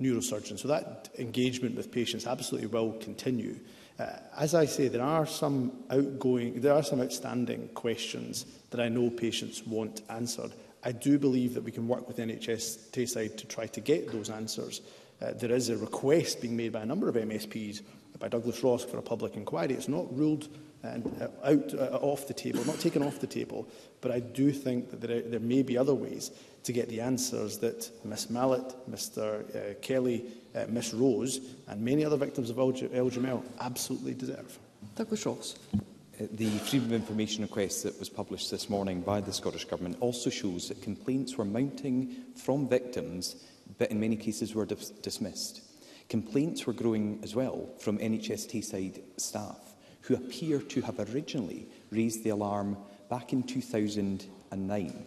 neurosurgeons. 0.00 0.60
So 0.60 0.68
that 0.68 1.10
engagement 1.18 1.76
with 1.76 1.92
patients 1.92 2.26
absolutely 2.26 2.68
will 2.68 2.92
continue. 3.00 3.56
Uh, 3.98 4.06
as 4.36 4.54
I 4.54 4.64
say, 4.66 4.86
there 4.86 5.02
are 5.02 5.26
some 5.26 5.72
outgoing, 5.90 6.60
there 6.60 6.72
are 6.74 6.84
some 6.84 7.00
outstanding 7.00 7.68
questions 7.74 8.46
that 8.70 8.78
I 8.80 8.88
know 8.88 9.10
patients 9.10 9.66
want 9.66 10.02
answered. 10.08 10.52
I 10.84 10.92
do 10.92 11.18
believe 11.18 11.54
that 11.54 11.64
we 11.64 11.72
can 11.72 11.88
work 11.88 12.06
with 12.06 12.18
NHS 12.18 12.90
Tayside 12.92 13.36
to 13.36 13.46
try 13.46 13.66
to 13.66 13.80
get 13.80 14.12
those 14.12 14.30
answers. 14.30 14.82
Uh, 15.20 15.32
there 15.32 15.50
is 15.50 15.68
a 15.68 15.76
request 15.76 16.40
being 16.40 16.56
made 16.56 16.70
by 16.70 16.82
a 16.82 16.86
number 16.86 17.08
of 17.08 17.16
MSPs, 17.16 17.82
by 18.20 18.28
Douglas 18.28 18.62
Ross, 18.62 18.84
for 18.84 18.98
a 18.98 19.02
public 19.02 19.34
inquiry. 19.34 19.74
It's 19.74 19.88
not 19.88 20.16
ruled 20.16 20.48
and 20.84 21.04
uh, 21.20 21.26
out 21.44 21.74
uh, 21.74 21.98
off 22.00 22.28
the 22.28 22.34
table, 22.34 22.64
not 22.66 22.78
taken 22.78 23.02
off 23.02 23.18
the 23.18 23.26
table, 23.26 23.66
but 24.00 24.12
I 24.12 24.20
do 24.20 24.52
think 24.52 24.92
that 24.92 25.00
there, 25.00 25.22
there 25.22 25.40
may 25.40 25.64
be 25.64 25.76
other 25.76 25.94
ways 25.94 26.30
to 26.68 26.72
get 26.74 26.90
the 26.90 27.00
answers 27.00 27.56
that 27.56 27.90
Miss 28.04 28.28
Mallet, 28.28 28.74
Mr 28.90 29.40
uh, 29.56 29.72
Kelly, 29.80 30.26
uh, 30.54 30.66
Miss 30.68 30.92
Rose 30.92 31.40
and 31.66 31.80
many 31.80 32.04
other 32.04 32.18
victims 32.18 32.50
of 32.50 32.58
El, 32.58 33.42
absolutely 33.60 34.12
deserve. 34.12 34.58
Douglas 34.94 35.24
Ross. 35.24 35.56
Uh, 35.74 36.26
the 36.32 36.50
Freedom 36.68 36.88
of 36.88 36.92
Information 36.92 37.42
request 37.42 37.84
that 37.84 37.98
was 37.98 38.10
published 38.10 38.50
this 38.50 38.68
morning 38.68 39.00
by 39.00 39.18
the 39.18 39.32
Scottish 39.32 39.64
Government 39.64 39.96
also 40.00 40.28
shows 40.28 40.68
that 40.68 40.82
complaints 40.82 41.38
were 41.38 41.44
mounting 41.46 42.14
from 42.36 42.68
victims 42.68 43.36
but 43.78 43.90
in 43.90 43.98
many 43.98 44.16
cases 44.16 44.54
were 44.54 44.66
dis 44.66 44.90
dismissed. 44.90 45.62
Complaints 46.10 46.66
were 46.66 46.72
growing 46.74 47.18
as 47.22 47.34
well 47.34 47.66
from 47.78 47.96
NHS 47.96 48.46
Tayside 48.52 49.00
staff 49.16 49.58
who 50.02 50.12
appear 50.16 50.58
to 50.60 50.82
have 50.82 50.98
originally 51.14 51.66
raised 51.90 52.24
the 52.24 52.30
alarm 52.30 52.76
back 53.08 53.32
in 53.32 53.42
2009 53.42 55.06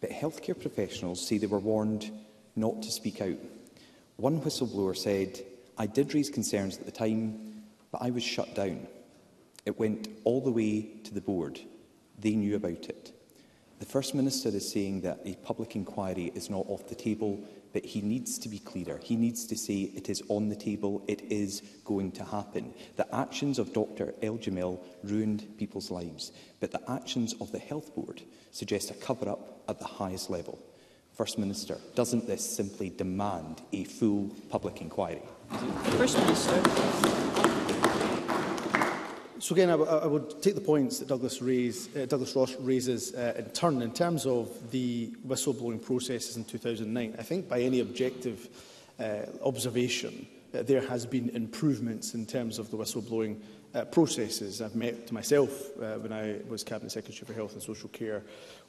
but 0.00 0.10
healthcare 0.10 0.58
professionals 0.60 1.26
say 1.26 1.38
they 1.38 1.46
were 1.46 1.58
warned 1.58 2.10
not 2.56 2.82
to 2.82 2.90
speak 2.90 3.20
out. 3.20 3.36
One 4.16 4.40
whistleblower 4.40 4.96
said, 4.96 5.40
I 5.78 5.86
did 5.86 6.14
raise 6.14 6.30
concerns 6.30 6.78
at 6.78 6.84
the 6.86 6.90
time, 6.92 7.62
but 7.92 8.02
I 8.02 8.10
was 8.10 8.22
shut 8.22 8.54
down. 8.54 8.86
It 9.66 9.78
went 9.78 10.08
all 10.24 10.40
the 10.40 10.50
way 10.50 10.82
to 11.04 11.14
the 11.14 11.20
board. 11.20 11.60
They 12.18 12.32
knew 12.34 12.56
about 12.56 12.70
it. 12.88 13.12
The 13.78 13.86
First 13.86 14.14
Minister 14.14 14.48
is 14.50 14.70
saying 14.70 15.02
that 15.02 15.20
a 15.24 15.34
public 15.36 15.74
inquiry 15.76 16.32
is 16.34 16.50
not 16.50 16.66
off 16.68 16.88
the 16.88 16.94
table 16.94 17.42
but 17.72 17.84
he 17.84 18.00
needs 18.00 18.38
to 18.38 18.48
be 18.48 18.58
clearer. 18.58 18.98
He 19.02 19.16
needs 19.16 19.46
to 19.46 19.56
say 19.56 19.90
it 19.94 20.08
is 20.08 20.22
on 20.28 20.48
the 20.48 20.56
table, 20.56 21.02
it 21.06 21.22
is 21.30 21.62
going 21.84 22.12
to 22.12 22.24
happen. 22.24 22.72
The 22.96 23.12
actions 23.14 23.58
of 23.58 23.72
Dr 23.72 24.14
El 24.22 24.38
Jamil 24.38 24.78
ruined 25.04 25.46
people's 25.58 25.90
lives, 25.90 26.32
but 26.60 26.70
the 26.70 26.90
actions 26.90 27.34
of 27.40 27.52
the 27.52 27.58
Health 27.58 27.94
Board 27.94 28.22
suggest 28.50 28.90
a 28.90 28.94
cover-up 28.94 29.62
at 29.68 29.78
the 29.78 29.86
highest 29.86 30.30
level. 30.30 30.58
First 31.16 31.38
Minister, 31.38 31.78
doesn't 31.94 32.26
this 32.26 32.48
simply 32.48 32.90
demand 32.90 33.60
a 33.72 33.84
full 33.84 34.30
public 34.48 34.80
inquiry? 34.80 35.22
First 35.96 36.18
Minister. 36.18 37.39
So 39.40 39.54
again, 39.54 39.70
I, 39.70 39.74
I 39.76 40.06
would 40.06 40.42
take 40.42 40.54
the 40.54 40.60
points 40.60 40.98
that 40.98 41.08
Douglas, 41.08 41.40
raise, 41.40 41.88
uh, 41.96 42.04
Douglas 42.06 42.36
Ross 42.36 42.54
raises 42.60 43.14
uh, 43.14 43.32
in 43.38 43.46
turn 43.46 43.80
in 43.80 43.90
terms 43.90 44.26
of 44.26 44.50
the 44.70 45.12
whistleblowing 45.26 45.82
processes 45.82 46.36
in 46.36 46.44
2009. 46.44 47.14
I 47.18 47.22
think 47.22 47.48
by 47.48 47.62
any 47.62 47.80
objective 47.80 48.48
uh, 49.00 49.20
observation, 49.42 50.26
uh, 50.54 50.62
there 50.64 50.86
has 50.86 51.06
been 51.06 51.30
improvements 51.30 52.12
in 52.12 52.26
terms 52.26 52.58
of 52.58 52.70
the 52.70 52.76
whistleblowing 52.76 53.40
uh, 53.74 53.86
processes. 53.86 54.60
I've 54.60 54.74
met 54.76 55.10
myself 55.10 55.48
uh, 55.82 55.94
when 55.94 56.12
I 56.12 56.36
was 56.46 56.62
Cabinet 56.62 56.90
Secretary 56.90 57.24
for 57.26 57.32
Health 57.32 57.54
and 57.54 57.62
Social 57.62 57.88
Care 57.88 58.22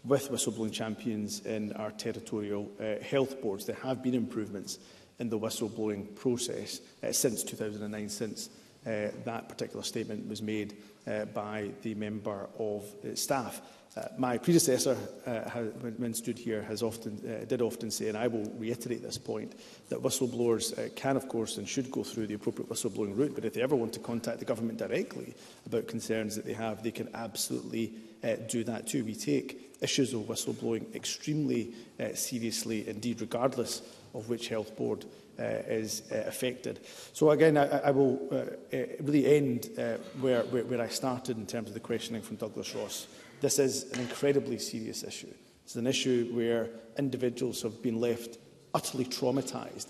with 0.05 0.31
whistleblowing 0.31 0.71
champions 0.71 1.45
in 1.45 1.73
our 1.73 1.91
territorial 1.91 2.71
uh, 2.79 3.03
health 3.03 3.41
boards. 3.41 3.65
There 3.65 3.75
have 3.83 4.01
been 4.01 4.13
improvements 4.13 4.79
in 5.19 5.27
the 5.27 5.37
whistleblowing 5.37 6.15
process 6.15 6.79
uh, 7.03 7.11
since 7.11 7.43
2009, 7.43 8.07
since 8.07 8.49
uh, 8.85 9.09
that 9.25 9.47
particular 9.47 9.83
statement 9.83 10.27
was 10.27 10.41
made 10.41 10.75
uh, 11.07 11.25
by 11.25 11.69
the 11.83 11.93
member 11.95 12.47
of 12.59 12.85
uh, 13.05 13.15
staff. 13.15 13.61
Uh, 13.97 14.07
my 14.17 14.37
predecessor, 14.37 14.97
uh, 15.25 15.49
has, 15.49 15.69
when 15.97 16.13
stood 16.13 16.39
here, 16.39 16.61
has 16.63 16.81
often, 16.81 17.17
uh, 17.25 17.43
did 17.45 17.61
often 17.61 17.91
say, 17.91 18.07
and 18.07 18.17
I 18.17 18.27
will 18.27 18.49
reiterate 18.57 19.03
this 19.03 19.17
point, 19.17 19.53
that 19.89 20.01
whistleblowers 20.01 20.77
uh, 20.79 20.89
can, 20.95 21.17
of 21.17 21.27
course, 21.27 21.57
and 21.57 21.67
should 21.67 21.91
go 21.91 22.01
through 22.03 22.27
the 22.27 22.35
appropriate 22.35 22.69
whistleblowing 22.69 23.17
route, 23.17 23.35
but 23.35 23.43
if 23.43 23.53
they 23.53 23.61
ever 23.61 23.75
want 23.75 23.91
to 23.93 23.99
contact 23.99 24.39
the 24.39 24.45
government 24.45 24.79
directly 24.79 25.33
about 25.65 25.87
concerns 25.87 26.35
that 26.37 26.45
they 26.45 26.53
have, 26.53 26.83
they 26.83 26.91
can 26.91 27.09
absolutely 27.13 27.91
uh, 28.23 28.35
do 28.49 28.63
that 28.63 28.87
too. 28.87 29.03
We 29.03 29.13
take 29.15 29.75
issues 29.81 30.13
of 30.13 30.21
whistleblowing 30.21 30.95
extremely 30.95 31.73
uh, 31.99 32.13
seriously, 32.15 32.87
indeed, 32.87 33.19
regardless 33.19 33.81
of 34.15 34.29
which 34.29 34.47
health 34.47 34.75
board 34.77 35.03
Uh, 35.41 35.63
is 35.69 36.03
uh, 36.11 36.23
affected. 36.27 36.81
So 37.13 37.31
again, 37.31 37.57
I, 37.57 37.65
I 37.79 37.89
will 37.89 38.19
uh, 38.31 38.77
really 39.01 39.25
end 39.37 39.71
where, 40.19 40.43
where, 40.43 40.63
where 40.63 40.79
I 40.81 40.87
started 40.87 41.35
in 41.35 41.47
terms 41.47 41.69
of 41.69 41.73
the 41.73 41.79
questioning 41.79 42.21
from 42.21 42.35
Douglas 42.35 42.75
Ross. 42.75 43.07
This 43.39 43.57
is 43.57 43.91
an 43.93 44.01
incredibly 44.01 44.59
serious 44.59 45.03
issue. 45.03 45.33
It's 45.63 45.73
an 45.75 45.87
issue 45.87 46.29
where 46.31 46.69
individuals 46.99 47.63
have 47.63 47.81
been 47.81 47.99
left 47.99 48.37
utterly 48.75 49.03
traumatised. 49.03 49.87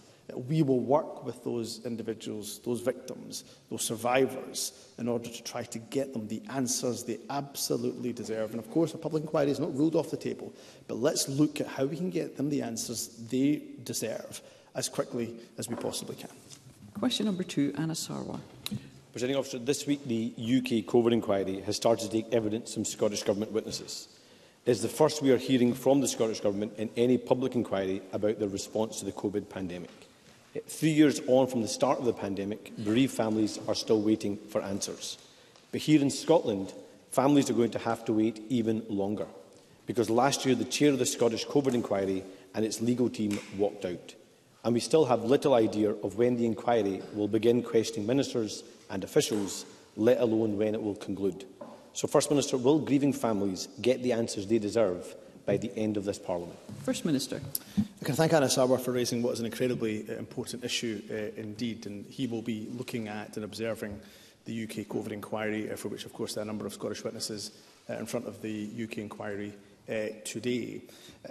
We 0.47 0.63
will 0.63 0.79
work 0.79 1.25
with 1.25 1.43
those 1.43 1.85
individuals, 1.85 2.59
those 2.63 2.79
victims, 2.79 3.43
those 3.69 3.81
survivors, 3.83 4.71
in 4.99 5.09
order 5.09 5.27
to 5.27 5.43
try 5.43 5.63
to 5.65 5.79
get 5.79 6.13
them 6.13 6.29
the 6.29 6.41
answers 6.49 7.03
they 7.03 7.19
absolutely 7.29 8.13
deserve. 8.13 8.51
And 8.51 8.59
of 8.59 8.71
course, 8.71 8.93
a 8.93 8.97
public 8.97 9.23
inquiry 9.23 9.51
is 9.51 9.59
not 9.59 9.75
ruled 9.75 9.95
off 9.97 10.11
the 10.11 10.17
table, 10.17 10.53
but 10.87 10.95
let's 10.95 11.27
look 11.27 11.59
at 11.59 11.67
how 11.67 11.83
we 11.83 11.97
can 11.97 12.09
get 12.09 12.37
them 12.37 12.49
the 12.49 12.61
answers 12.61 13.07
they 13.29 13.61
deserve 13.83 14.39
as 14.75 14.89
quickly 14.89 15.33
as 15.57 15.67
we 15.69 15.75
possibly 15.75 16.15
can. 16.15 16.29
Question 16.99 17.25
number 17.25 17.43
two, 17.43 17.73
Anna 17.77 17.93
Sarwar. 17.93 18.39
Presenting 19.11 19.37
officer, 19.37 19.59
this 19.59 19.85
week 19.85 20.03
the 20.05 20.33
UK 20.37 20.85
COVID 20.89 21.11
inquiry 21.11 21.61
has 21.61 21.75
started 21.75 22.05
to 22.09 22.21
take 22.21 22.31
evidence 22.33 22.73
from 22.73 22.85
Scottish 22.85 23.23
Government 23.23 23.51
witnesses. 23.51 24.07
It 24.65 24.71
is 24.71 24.81
the 24.81 24.87
first 24.87 25.21
we 25.21 25.31
are 25.31 25.37
hearing 25.37 25.73
from 25.73 25.99
the 25.99 26.07
Scottish 26.07 26.39
Government 26.39 26.73
in 26.77 26.89
any 26.95 27.17
public 27.17 27.55
inquiry 27.55 28.01
about 28.13 28.39
their 28.39 28.47
response 28.47 28.99
to 28.99 29.05
the 29.05 29.11
COVID 29.11 29.49
pandemic. 29.49 29.89
Three 30.67 30.91
years 30.91 31.19
on 31.27 31.47
from 31.47 31.61
the 31.61 31.67
start 31.67 31.99
of 31.99 32.05
the 32.05 32.13
pandemic, 32.13 32.71
bereaved 32.77 33.13
families 33.13 33.59
are 33.67 33.75
still 33.75 34.01
waiting 34.01 34.37
for 34.49 34.61
answers. 34.61 35.17
But 35.71 35.81
here 35.81 36.01
in 36.01 36.09
Scotland, 36.09 36.73
families 37.11 37.49
are 37.49 37.53
going 37.53 37.71
to 37.71 37.79
have 37.79 38.05
to 38.05 38.13
wait 38.13 38.41
even 38.49 38.83
longer 38.89 39.27
because 39.87 40.09
last 40.09 40.45
year 40.45 40.55
the 40.55 40.65
chair 40.65 40.91
of 40.91 40.99
the 40.99 41.05
Scottish 41.05 41.45
COVID 41.47 41.73
inquiry 41.73 42.23
and 42.53 42.63
its 42.63 42.81
legal 42.81 43.09
team 43.09 43.39
walked 43.57 43.83
out 43.83 44.15
and 44.63 44.73
we 44.73 44.79
still 44.79 45.05
have 45.05 45.23
little 45.23 45.53
idea 45.53 45.91
of 46.03 46.17
when 46.17 46.37
the 46.37 46.45
inquiry 46.45 47.01
will 47.15 47.27
begin 47.27 47.63
questioning 47.63 48.05
ministers 48.05 48.63
and 48.89 49.03
officials, 49.03 49.65
let 49.95 50.19
alone 50.19 50.57
when 50.57 50.75
it 50.75 50.81
will 50.81 50.95
conclude. 50.95 51.45
So, 51.93 52.07
First 52.07 52.29
Minister, 52.29 52.57
will 52.57 52.79
grieving 52.79 53.11
families 53.11 53.67
get 53.81 54.01
the 54.03 54.13
answers 54.13 54.47
they 54.47 54.59
deserve 54.59 55.15
by 55.45 55.57
the 55.57 55.75
end 55.75 55.97
of 55.97 56.05
this 56.05 56.19
Parliament? 56.19 56.57
First 56.83 57.03
Minister. 57.05 57.41
I 57.77 58.05
can 58.05 58.15
thank 58.15 58.31
Anna 58.33 58.45
Sarwar 58.45 58.79
for 58.79 58.91
raising 58.91 59.21
what 59.21 59.33
is 59.33 59.39
an 59.39 59.45
incredibly 59.45 60.07
uh, 60.09 60.13
important 60.13 60.63
issue 60.63 61.01
uh, 61.11 61.37
indeed, 61.39 61.87
and 61.87 62.05
he 62.05 62.27
will 62.27 62.41
be 62.41 62.67
looking 62.77 63.07
at 63.07 63.35
and 63.35 63.43
observing 63.43 63.99
the 64.45 64.63
UK 64.63 64.85
COVID 64.87 65.11
inquiry, 65.11 65.69
uh, 65.71 65.75
for 65.75 65.89
which, 65.89 66.05
of 66.05 66.13
course, 66.13 66.33
there 66.35 66.41
are 66.43 66.45
a 66.45 66.47
number 66.47 66.65
of 66.65 66.73
Scottish 66.73 67.03
witnesses 67.03 67.51
uh, 67.89 67.93
in 67.95 68.05
front 68.05 68.25
of 68.27 68.41
the 68.41 68.69
UK 68.83 68.99
inquiry 68.99 69.53
uh, 69.89 69.93
today. 70.23 70.81
Uh, 71.25 71.29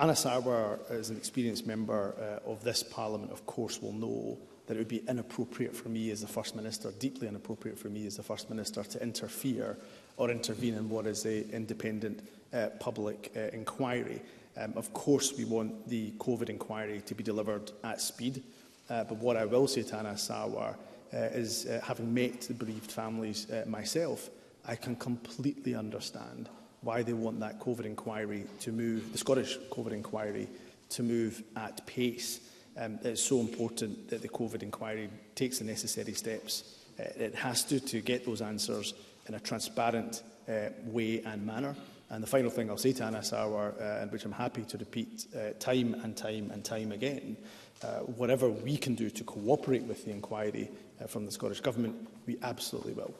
Anna 0.00 0.14
Sarwar, 0.14 0.78
as 0.90 1.10
an 1.10 1.16
experienced 1.16 1.66
member 1.66 2.14
uh, 2.44 2.50
of 2.50 2.62
this 2.64 2.82
Parliament, 2.82 3.30
of 3.30 3.44
course, 3.44 3.82
will 3.82 3.92
know 3.92 4.38
that 4.66 4.74
it 4.74 4.78
would 4.78 4.88
be 4.88 5.04
inappropriate 5.08 5.76
for 5.76 5.88
me 5.90 6.10
as 6.10 6.22
the 6.22 6.26
First 6.26 6.56
Minister, 6.56 6.92
deeply 6.98 7.28
inappropriate 7.28 7.78
for 7.78 7.88
me 7.90 8.06
as 8.06 8.16
the 8.16 8.22
First 8.22 8.48
Minister, 8.48 8.82
to 8.84 9.02
interfere 9.02 9.76
or 10.16 10.30
intervene 10.30 10.74
in 10.74 10.88
what 10.88 11.06
is 11.06 11.24
an 11.26 11.48
independent 11.52 12.26
uh, 12.54 12.68
public 12.80 13.32
uh, 13.36 13.40
inquiry. 13.52 14.22
Um, 14.56 14.72
of 14.76 14.90
course, 14.94 15.34
we 15.36 15.44
want 15.44 15.88
the 15.88 16.12
COVID 16.12 16.48
inquiry 16.48 17.02
to 17.04 17.14
be 17.14 17.22
delivered 17.24 17.72
at 17.84 18.00
speed, 18.00 18.42
uh, 18.88 19.04
but 19.04 19.18
what 19.18 19.36
I 19.36 19.44
will 19.44 19.66
say 19.68 19.82
to 19.82 19.96
Anna 19.96 20.14
Sarwar 20.16 20.74
uh, 21.12 21.16
is, 21.16 21.66
uh, 21.66 21.80
having 21.84 22.12
met 22.14 22.40
the 22.42 22.54
bereaved 22.54 22.90
families 22.90 23.46
uh, 23.50 23.64
myself, 23.66 24.30
I 24.66 24.74
can 24.76 24.96
completely 24.96 25.74
understand 25.74 26.48
uh, 26.48 26.60
why 26.82 27.02
they 27.02 27.12
want 27.12 27.40
that 27.40 27.58
COVID 27.60 27.84
inquiry 27.86 28.44
to 28.60 28.72
move, 28.72 29.12
the 29.12 29.18
Scottish 29.18 29.56
COVID 29.70 29.92
inquiry 29.92 30.48
to 30.90 31.02
move 31.02 31.42
at 31.56 31.84
pace. 31.86 32.40
Um, 32.76 32.98
it's 33.02 33.22
so 33.22 33.40
important 33.40 34.08
that 34.10 34.20
the 34.22 34.28
COVID 34.28 34.62
inquiry 34.62 35.08
takes 35.34 35.58
the 35.58 35.64
necessary 35.64 36.12
steps. 36.12 36.78
Uh, 36.98 37.04
it 37.16 37.34
has 37.34 37.62
to, 37.64 37.80
to 37.80 38.00
get 38.00 38.26
those 38.26 38.42
answers 38.42 38.94
in 39.28 39.34
a 39.34 39.40
transparent 39.40 40.22
uh, 40.48 40.70
way 40.84 41.22
and 41.24 41.46
manner. 41.46 41.74
And 42.10 42.22
the 42.22 42.26
final 42.26 42.50
thing 42.50 42.68
I'll 42.68 42.76
say 42.76 42.92
to 42.92 43.04
Anna 43.04 43.22
Sauer, 43.22 43.74
uh, 43.80 44.04
which 44.08 44.24
I'm 44.24 44.32
happy 44.32 44.62
to 44.64 44.76
repeat 44.76 45.26
uh, 45.34 45.50
time 45.58 45.94
and 46.02 46.16
time 46.16 46.50
and 46.50 46.64
time 46.64 46.92
again, 46.92 47.36
uh, 47.82 48.00
whatever 48.00 48.48
we 48.50 48.76
can 48.76 48.94
do 48.94 49.08
to 49.08 49.24
cooperate 49.24 49.84
with 49.84 50.04
the 50.04 50.10
inquiry 50.10 50.68
uh, 51.00 51.06
from 51.06 51.24
the 51.26 51.32
Scottish 51.32 51.60
Government, 51.60 51.94
we 52.26 52.36
absolutely 52.42 52.92
will. 52.92 53.14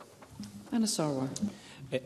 Anna 0.72 0.86
Sauer. 0.86 1.28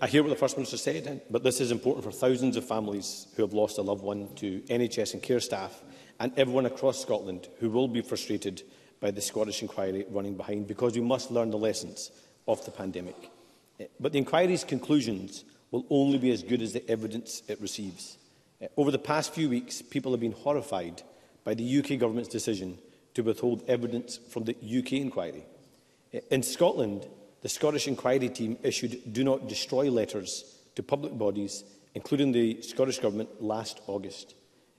I 0.02 0.06
hear 0.08 0.22
what 0.24 0.30
the 0.30 0.34
First 0.36 0.56
Minister 0.56 0.76
said, 0.76 1.22
but 1.30 1.44
this 1.44 1.60
is 1.60 1.70
important 1.70 2.04
for 2.04 2.10
thousands 2.10 2.56
of 2.56 2.64
families 2.64 3.28
who 3.36 3.42
have 3.42 3.52
lost 3.52 3.78
a 3.78 3.82
loved 3.82 4.02
one 4.02 4.28
to 4.36 4.60
NHS 4.62 5.12
and 5.14 5.22
care 5.22 5.38
staff 5.38 5.80
and 6.18 6.36
everyone 6.36 6.66
across 6.66 6.98
Scotland 7.00 7.46
who 7.60 7.70
will 7.70 7.86
be 7.86 8.00
frustrated 8.00 8.62
by 9.00 9.12
the 9.12 9.20
Scottish 9.20 9.62
inquiry 9.62 10.04
running 10.10 10.34
behind 10.34 10.66
because 10.66 10.94
we 10.96 11.02
must 11.02 11.30
learn 11.30 11.50
the 11.52 11.58
lessons 11.58 12.10
of 12.48 12.64
the 12.64 12.70
pandemic. 12.72 13.30
Eh, 13.78 13.84
but 14.00 14.10
the 14.10 14.18
inquiry's 14.18 14.64
conclusions 14.64 15.44
will 15.70 15.86
only 15.88 16.18
be 16.18 16.30
as 16.32 16.42
good 16.42 16.62
as 16.62 16.72
the 16.72 16.88
evidence 16.90 17.42
it 17.46 17.60
receives. 17.60 18.18
Eh, 18.60 18.66
over 18.76 18.90
the 18.90 18.98
past 18.98 19.32
few 19.34 19.48
weeks, 19.48 19.82
people 19.82 20.10
have 20.10 20.20
been 20.20 20.32
horrified 20.32 21.02
by 21.44 21.54
the 21.54 21.78
UK 21.78 21.96
government's 21.98 22.30
decision 22.30 22.76
to 23.14 23.22
withhold 23.22 23.62
evidence 23.68 24.18
from 24.30 24.42
the 24.44 24.56
UK 24.62 24.94
inquiry. 24.94 25.44
Eh, 26.12 26.18
in 26.32 26.42
Scotland, 26.42 27.06
the 27.42 27.48
Scottish 27.48 27.86
Inquiry 27.88 28.28
Team 28.30 28.56
issued 28.62 29.12
Do 29.12 29.24
Not 29.24 29.48
Destroy 29.48 29.90
letters 29.90 30.58
to 30.74 30.82
public 30.82 31.16
bodies, 31.16 31.64
including 31.94 32.32
the 32.32 32.60
Scottish 32.62 32.98
Government, 32.98 33.42
last 33.42 33.80
August. 33.86 34.34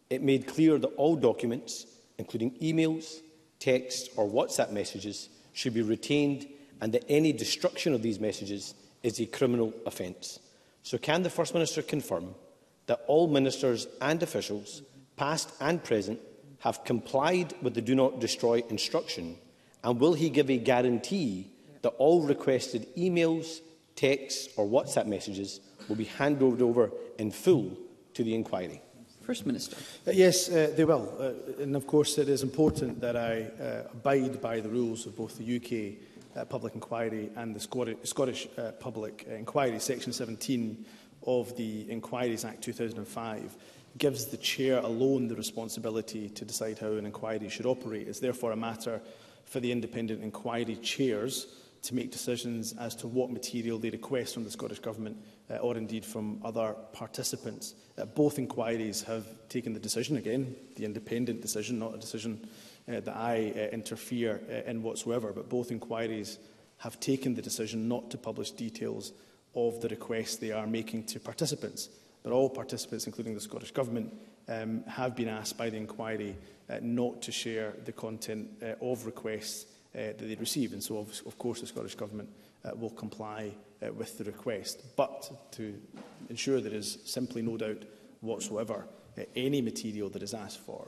It 0.09 0.21
made 0.21 0.47
clear 0.47 0.77
that 0.77 0.87
all 0.89 1.15
documents, 1.15 1.85
including 2.17 2.51
emails, 2.59 3.19
texts 3.59 4.09
or 4.15 4.27
WhatsApp 4.29 4.71
messages, 4.71 5.29
should 5.53 5.73
be 5.73 5.81
retained 5.81 6.47
and 6.81 6.93
that 6.93 7.03
any 7.09 7.31
destruction 7.33 7.93
of 7.93 8.01
these 8.01 8.19
messages 8.19 8.75
is 9.03 9.19
a 9.19 9.25
criminal 9.25 9.73
offence. 9.85 10.39
So 10.83 10.97
can 10.97 11.23
the 11.23 11.29
First 11.29 11.53
Minister 11.53 11.81
confirm 11.81 12.35
that 12.85 13.01
all 13.07 13.27
ministers 13.27 13.87
and 13.99 14.21
officials, 14.21 14.83
past 15.15 15.51
and 15.59 15.83
present, 15.83 16.19
have 16.59 16.83
complied 16.83 17.53
with 17.61 17.73
the 17.73 17.81
Do 17.81 17.95
Not 17.95 18.19
Destroy 18.19 18.63
instruction? 18.69 19.35
And 19.83 19.99
will 19.99 20.13
he 20.13 20.29
give 20.29 20.49
a 20.49 20.57
guarantee 20.57 21.49
that 21.87 21.93
all 21.99 22.21
requested 22.21 22.85
emails, 22.97 23.61
texts 23.95 24.49
or 24.57 24.67
WhatsApp 24.67 25.05
messages 25.07 25.61
will 25.87 25.95
be 25.95 26.03
handed 26.03 26.61
over 26.61 26.91
in 27.17 27.31
full 27.31 27.77
to 28.13 28.23
the 28.25 28.35
inquiry. 28.35 28.81
First 29.21 29.45
Minister. 29.45 29.77
Uh, 30.07 30.11
yes, 30.11 30.49
uh, 30.49 30.73
they 30.75 30.83
will. 30.85 31.09
Uh, 31.17 31.61
and 31.63 31.75
of 31.77 31.87
course, 31.87 32.17
it 32.17 32.27
is 32.29 32.43
important 32.43 32.99
that 33.01 33.15
I 33.15 33.47
uh, 33.63 33.83
abide 33.93 34.41
by 34.41 34.59
the 34.59 34.67
rules 34.69 35.05
of 35.05 35.15
both 35.15 35.37
the 35.37 35.55
UK 35.55 36.37
uh, 36.37 36.43
Public 36.45 36.75
Inquiry 36.75 37.29
and 37.37 37.55
the 37.55 37.59
Scottish, 37.61 37.97
Scottish 38.03 38.47
uh, 38.57 38.71
Public 38.81 39.25
Inquiry. 39.29 39.77
Section 39.79 40.11
17 40.13 40.85
of 41.25 41.55
the 41.57 41.89
Inquiries 41.89 42.43
Act 42.45 42.61
2005 42.61 43.55
gives 43.97 44.25
the 44.25 44.37
chair 44.37 44.79
alone 44.79 45.27
the 45.29 45.35
responsibility 45.35 46.27
to 46.31 46.43
decide 46.45 46.79
how 46.79 46.87
an 46.91 47.05
inquiry 47.05 47.47
should 47.49 47.65
operate. 47.65 48.07
It's 48.09 48.19
therefore 48.19 48.51
a 48.51 48.55
matter 48.57 48.99
for 49.45 49.59
the 49.61 49.71
independent 49.71 50.21
inquiry 50.21 50.75
chairs 50.75 51.47
to 51.83 51.95
make 51.95 52.11
decisions 52.11 52.73
as 52.73 52.95
to 52.95 53.07
what 53.07 53.29
material 53.31 53.77
they 53.77 53.89
request 53.89 54.33
from 54.33 54.43
the 54.43 54.51
Scottish 54.51 54.79
Government 54.79 55.17
uh, 55.49 55.55
or 55.57 55.77
indeed 55.77 56.05
from 56.05 56.39
other 56.43 56.75
participants. 56.93 57.75
Uh, 57.97 58.05
both 58.05 58.39
inquiries 58.39 59.01
have 59.03 59.25
taken 59.49 59.73
the 59.73 59.79
decision, 59.79 60.17
again, 60.17 60.55
the 60.75 60.85
independent 60.85 61.41
decision, 61.41 61.79
not 61.79 61.95
a 61.95 61.99
decision 61.99 62.47
uh, 62.89 62.99
that 62.99 63.15
I 63.15 63.53
uh, 63.55 63.59
interfere 63.73 64.41
uh, 64.49 64.69
in 64.69 64.81
whatsoever, 64.81 65.31
but 65.33 65.49
both 65.49 65.71
inquiries 65.71 66.39
have 66.79 66.99
taken 66.99 67.35
the 67.35 67.41
decision 67.41 67.87
not 67.87 68.09
to 68.11 68.17
publish 68.17 68.51
details 68.51 69.11
of 69.55 69.81
the 69.81 69.87
requests 69.89 70.35
they 70.37 70.51
are 70.51 70.67
making 70.67 71.03
to 71.05 71.19
participants. 71.19 71.89
But 72.23 72.33
all 72.33 72.49
participants, 72.49 73.07
including 73.07 73.33
the 73.33 73.39
Scottish 73.39 73.71
Government, 73.71 74.13
um, 74.49 74.83
have 74.87 75.15
been 75.15 75.29
asked 75.29 75.57
by 75.57 75.69
the 75.69 75.77
inquiry 75.77 76.35
uh, 76.69 76.79
not 76.81 77.21
to 77.23 77.31
share 77.31 77.73
the 77.85 77.91
content 77.91 78.47
uh, 78.61 78.73
of 78.85 79.05
requests 79.05 79.65
Uh, 79.95 79.99
that 80.09 80.19
they 80.21 80.35
receive. 80.35 80.73
And 80.73 80.83
so, 80.83 80.97
of, 80.99 81.21
of 81.25 81.37
course, 81.37 81.61
the 81.61 81.67
Scottish 81.67 81.95
Government 81.95 82.29
uh, 82.65 82.71
will 82.75 82.89
comply 82.89 83.51
uh, 83.81 83.91
with 83.93 84.17
the 84.17 84.25
request. 84.25 84.83
But 84.97 85.31
to 85.53 85.73
ensure 86.29 86.59
there 86.59 86.73
is 86.73 86.99
simply 87.05 87.41
no 87.41 87.57
doubt 87.57 87.83
whatsoever, 88.21 88.85
any 89.35 89.61
material 89.61 90.09
that 90.09 90.21
is 90.21 90.33
asked 90.33 90.59
for 90.59 90.85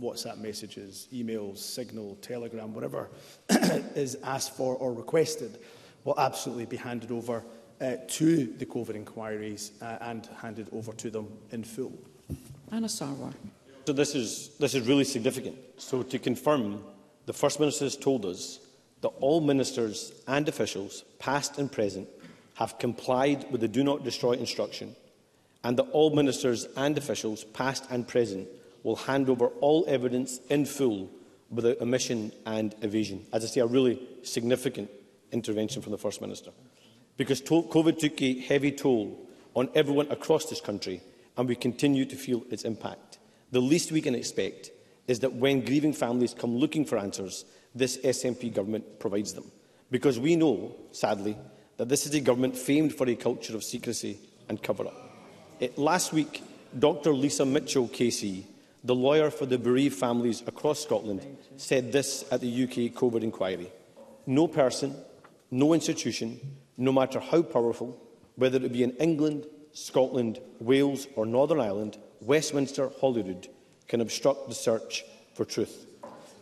WhatsApp 0.00 0.38
messages, 0.38 1.08
emails, 1.12 1.58
signal, 1.58 2.16
telegram, 2.22 2.72
whatever 2.74 3.08
is 3.94 4.16
asked 4.22 4.54
for 4.56 4.76
or 4.76 4.92
requested 4.92 5.58
will 6.04 6.18
absolutely 6.18 6.66
be 6.66 6.76
handed 6.76 7.10
over 7.10 7.42
uh, 7.80 7.96
to 8.06 8.44
the 8.58 8.66
COVID 8.66 8.94
inquiries 8.94 9.72
uh, 9.82 9.96
and 10.02 10.28
handed 10.40 10.68
over 10.72 10.92
to 10.92 11.10
them 11.10 11.26
in 11.50 11.64
full. 11.64 11.92
Anna 12.70 12.86
Sarwar. 12.86 13.32
So 13.86 13.92
this 13.92 14.14
is, 14.14 14.50
this 14.60 14.74
is 14.74 14.86
really 14.86 15.04
significant. 15.04 15.56
So 15.78 16.02
to 16.04 16.18
confirm, 16.18 16.84
the 17.30 17.38
First 17.38 17.60
Minister 17.60 17.84
has 17.84 17.96
told 17.96 18.26
us 18.26 18.58
that 19.02 19.08
all 19.20 19.40
ministers 19.40 20.12
and 20.26 20.48
officials, 20.48 21.04
past 21.20 21.58
and 21.58 21.70
present, 21.70 22.08
have 22.54 22.76
complied 22.80 23.48
with 23.52 23.60
the 23.60 23.68
Do 23.68 23.84
Not 23.84 24.02
Destroy 24.02 24.32
instruction 24.32 24.96
and 25.62 25.76
that 25.78 25.84
all 25.92 26.12
ministers 26.12 26.66
and 26.76 26.98
officials, 26.98 27.44
past 27.44 27.86
and 27.88 28.08
present, 28.08 28.48
will 28.82 28.96
hand 28.96 29.30
over 29.30 29.46
all 29.60 29.84
evidence 29.86 30.40
in 30.50 30.66
full 30.66 31.08
without 31.52 31.80
omission 31.80 32.32
and 32.46 32.74
evasion. 32.82 33.24
As 33.32 33.44
I 33.44 33.46
say, 33.46 33.60
a 33.60 33.66
really 33.66 34.02
significant 34.24 34.90
intervention 35.30 35.82
from 35.82 35.92
the 35.92 35.98
First 35.98 36.20
Minister. 36.20 36.50
Because 37.16 37.40
COVID 37.42 37.96
took 38.00 38.20
a 38.22 38.40
heavy 38.40 38.72
toll 38.72 39.16
on 39.54 39.68
everyone 39.76 40.10
across 40.10 40.46
this 40.46 40.60
country 40.60 41.00
and 41.36 41.48
we 41.48 41.54
continue 41.54 42.06
to 42.06 42.16
feel 42.16 42.42
its 42.50 42.64
impact. 42.64 43.18
The 43.52 43.60
least 43.60 43.92
we 43.92 44.00
can 44.00 44.16
expect 44.16 44.72
is 45.10 45.18
that 45.18 45.32
when 45.32 45.60
grieving 45.64 45.92
families 45.92 46.32
come 46.32 46.54
looking 46.56 46.84
for 46.84 46.96
answers, 46.96 47.44
this 47.74 47.96
SNP 47.98 48.54
government 48.54 48.84
provides 49.00 49.32
them. 49.34 49.50
Because 49.90 50.20
we 50.20 50.36
know, 50.36 50.72
sadly, 50.92 51.36
that 51.78 51.88
this 51.88 52.06
is 52.06 52.14
a 52.14 52.20
government 52.20 52.56
famed 52.56 52.94
for 52.94 53.08
a 53.08 53.16
culture 53.16 53.56
of 53.56 53.64
secrecy 53.64 54.20
and 54.48 54.62
cover-up. 54.62 54.94
Eh, 55.60 55.66
last 55.76 56.12
week, 56.12 56.44
Dr 56.78 57.12
Lisa 57.12 57.44
Mitchell 57.44 57.88
KC, 57.88 58.44
the 58.84 58.94
lawyer 58.94 59.30
for 59.30 59.46
the 59.46 59.58
bereaved 59.58 59.96
families 59.96 60.44
across 60.46 60.80
Scotland, 60.84 61.26
said 61.56 61.90
this 61.90 62.24
at 62.30 62.40
the 62.40 62.62
UK 62.62 62.96
COVID 62.96 63.22
inquiry. 63.24 63.68
No 64.28 64.46
person, 64.46 64.94
no 65.50 65.72
institution, 65.74 66.38
no 66.76 66.92
matter 66.92 67.18
how 67.18 67.42
powerful, 67.42 68.00
whether 68.36 68.64
it 68.64 68.72
be 68.72 68.84
in 68.84 68.92
England, 68.98 69.44
Scotland, 69.72 70.38
Wales 70.60 71.08
or 71.16 71.26
Northern 71.26 71.58
Ireland, 71.58 71.98
Westminster, 72.20 72.88
Holyrood, 73.00 73.48
can 73.90 74.00
obstruct 74.00 74.48
the 74.48 74.54
search 74.54 75.04
for 75.34 75.44
truth. 75.44 75.84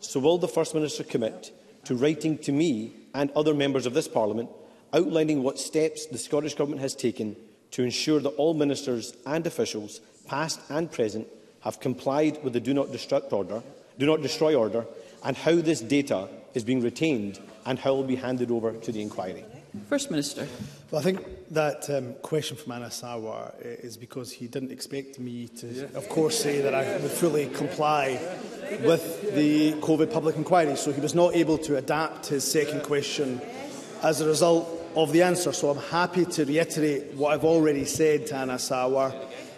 So 0.00 0.20
will 0.20 0.36
the 0.38 0.46
First 0.46 0.74
Minister 0.74 1.02
commit 1.02 1.50
to 1.86 1.94
writing 1.96 2.36
to 2.38 2.52
me 2.52 2.92
and 3.14 3.30
other 3.32 3.54
members 3.54 3.86
of 3.86 3.94
this 3.94 4.06
Parliament 4.06 4.50
outlining 4.92 5.42
what 5.42 5.58
steps 5.58 6.04
the 6.06 6.18
Scottish 6.18 6.54
Government 6.54 6.82
has 6.82 6.94
taken 6.94 7.34
to 7.70 7.82
ensure 7.82 8.20
that 8.20 8.28
all 8.36 8.52
ministers 8.54 9.14
and 9.26 9.46
officials, 9.46 10.00
past 10.28 10.60
and 10.68 10.92
present, 10.92 11.26
have 11.62 11.80
complied 11.80 12.38
with 12.44 12.52
the 12.52 12.60
Do 12.60 12.74
Not, 12.74 12.88
Destruct 12.88 13.32
order, 13.32 13.62
Do 13.98 14.04
Not 14.06 14.20
Destroy 14.20 14.54
order 14.54 14.84
and 15.24 15.34
how 15.36 15.54
this 15.56 15.80
data 15.80 16.28
is 16.52 16.64
being 16.64 16.82
retained 16.82 17.40
and 17.64 17.78
how 17.78 17.94
it 17.94 17.96
will 17.96 18.04
be 18.04 18.16
handed 18.16 18.50
over 18.50 18.72
to 18.74 18.92
the 18.92 19.00
inquiry. 19.00 19.44
First 19.88 20.10
Minister. 20.10 20.46
Well, 20.90 21.00
I 21.00 21.04
think 21.04 21.26
that 21.50 21.88
um, 21.90 22.14
question 22.22 22.56
from 22.56 22.72
Anna 22.72 22.86
Sawar 22.86 23.54
eh, 23.62 23.68
is 23.82 23.96
because 23.96 24.32
he 24.32 24.46
didn't 24.46 24.72
expect 24.72 25.18
me 25.18 25.48
to, 25.58 25.66
yeah. 25.66 25.82
of 25.94 26.08
course, 26.08 26.38
say 26.42 26.60
that 26.62 26.74
I 26.74 26.96
would 26.96 27.10
fully 27.10 27.46
comply 27.48 28.18
with 28.82 29.34
the 29.34 29.72
COVID 29.74 30.10
public 30.12 30.36
inquiry. 30.36 30.74
So 30.76 30.92
he 30.92 31.00
was 31.00 31.14
not 31.14 31.36
able 31.36 31.58
to 31.58 31.76
adapt 31.76 32.26
his 32.26 32.50
second 32.50 32.82
question 32.82 33.40
as 34.02 34.20
a 34.20 34.26
result 34.26 34.68
of 34.96 35.12
the 35.12 35.22
answer. 35.22 35.52
So 35.52 35.70
I'm 35.70 35.78
happy 35.90 36.24
to 36.24 36.44
reiterate 36.44 37.14
what 37.14 37.32
I've 37.32 37.44
already 37.44 37.84
said 37.84 38.26
to 38.28 38.36
Anna 38.36 38.54
Sawar. 38.54 39.14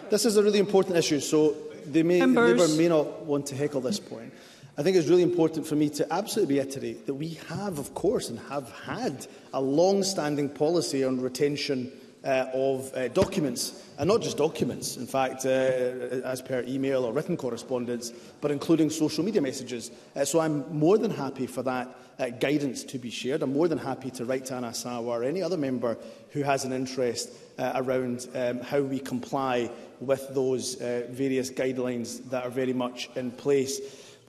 This 0.09 0.25
is 0.25 0.35
a 0.35 0.43
really 0.43 0.59
important 0.59 0.97
issue, 0.97 1.21
so 1.21 1.55
they 1.85 2.03
may, 2.03 2.19
Members. 2.19 2.51
the 2.59 2.65
Labour 2.67 2.73
may 2.81 2.89
not 2.89 3.21
want 3.23 3.45
to 3.47 3.55
heckle 3.55 3.79
this 3.81 3.99
point. 3.99 4.33
I 4.81 4.83
think 4.83 4.97
it's 4.97 5.09
really 5.09 5.21
important 5.21 5.67
for 5.67 5.75
me 5.75 5.89
to 5.89 6.11
absolutely 6.11 6.55
reiterate 6.55 7.05
that 7.05 7.13
we 7.13 7.37
have, 7.49 7.77
of 7.77 7.93
course, 7.93 8.29
and 8.29 8.39
have 8.49 8.71
had 8.83 9.27
a 9.53 9.61
long-standing 9.61 10.49
policy 10.49 11.03
on 11.03 11.21
retention 11.21 11.91
uh, 12.25 12.47
of 12.51 12.91
uh, 12.95 13.07
documents, 13.09 13.79
and 13.99 14.07
not 14.07 14.23
just 14.23 14.37
documents, 14.37 14.97
in 14.97 15.05
fact, 15.05 15.45
uh, 15.45 15.49
as 15.49 16.41
per 16.41 16.63
email 16.67 17.05
or 17.05 17.13
written 17.13 17.37
correspondence, 17.37 18.11
but 18.41 18.49
including 18.49 18.89
social 18.89 19.23
media 19.23 19.39
messages. 19.39 19.91
Uh, 20.15 20.25
so 20.25 20.39
I'm 20.39 20.65
more 20.75 20.97
than 20.97 21.11
happy 21.11 21.45
for 21.45 21.61
that 21.61 21.95
uh, 22.17 22.29
guidance 22.29 22.83
to 22.85 22.97
be 22.97 23.11
shared. 23.11 23.43
I'm 23.43 23.53
more 23.53 23.67
than 23.67 23.77
happy 23.77 24.09
to 24.09 24.25
write 24.25 24.45
to 24.47 24.55
Anna 24.55 24.73
Sawa 24.73 25.19
or 25.19 25.23
any 25.23 25.43
other 25.43 25.57
member 25.57 25.95
who 26.31 26.41
has 26.41 26.65
an 26.65 26.73
interest 26.73 27.29
uh, 27.59 27.73
around 27.75 28.27
um, 28.33 28.61
how 28.61 28.81
we 28.81 28.97
comply 28.97 29.69
with 29.99 30.27
those 30.33 30.81
uh, 30.81 31.05
various 31.11 31.51
guidelines 31.51 32.27
that 32.31 32.43
are 32.45 32.49
very 32.49 32.73
much 32.73 33.11
in 33.15 33.29
place. 33.29 33.79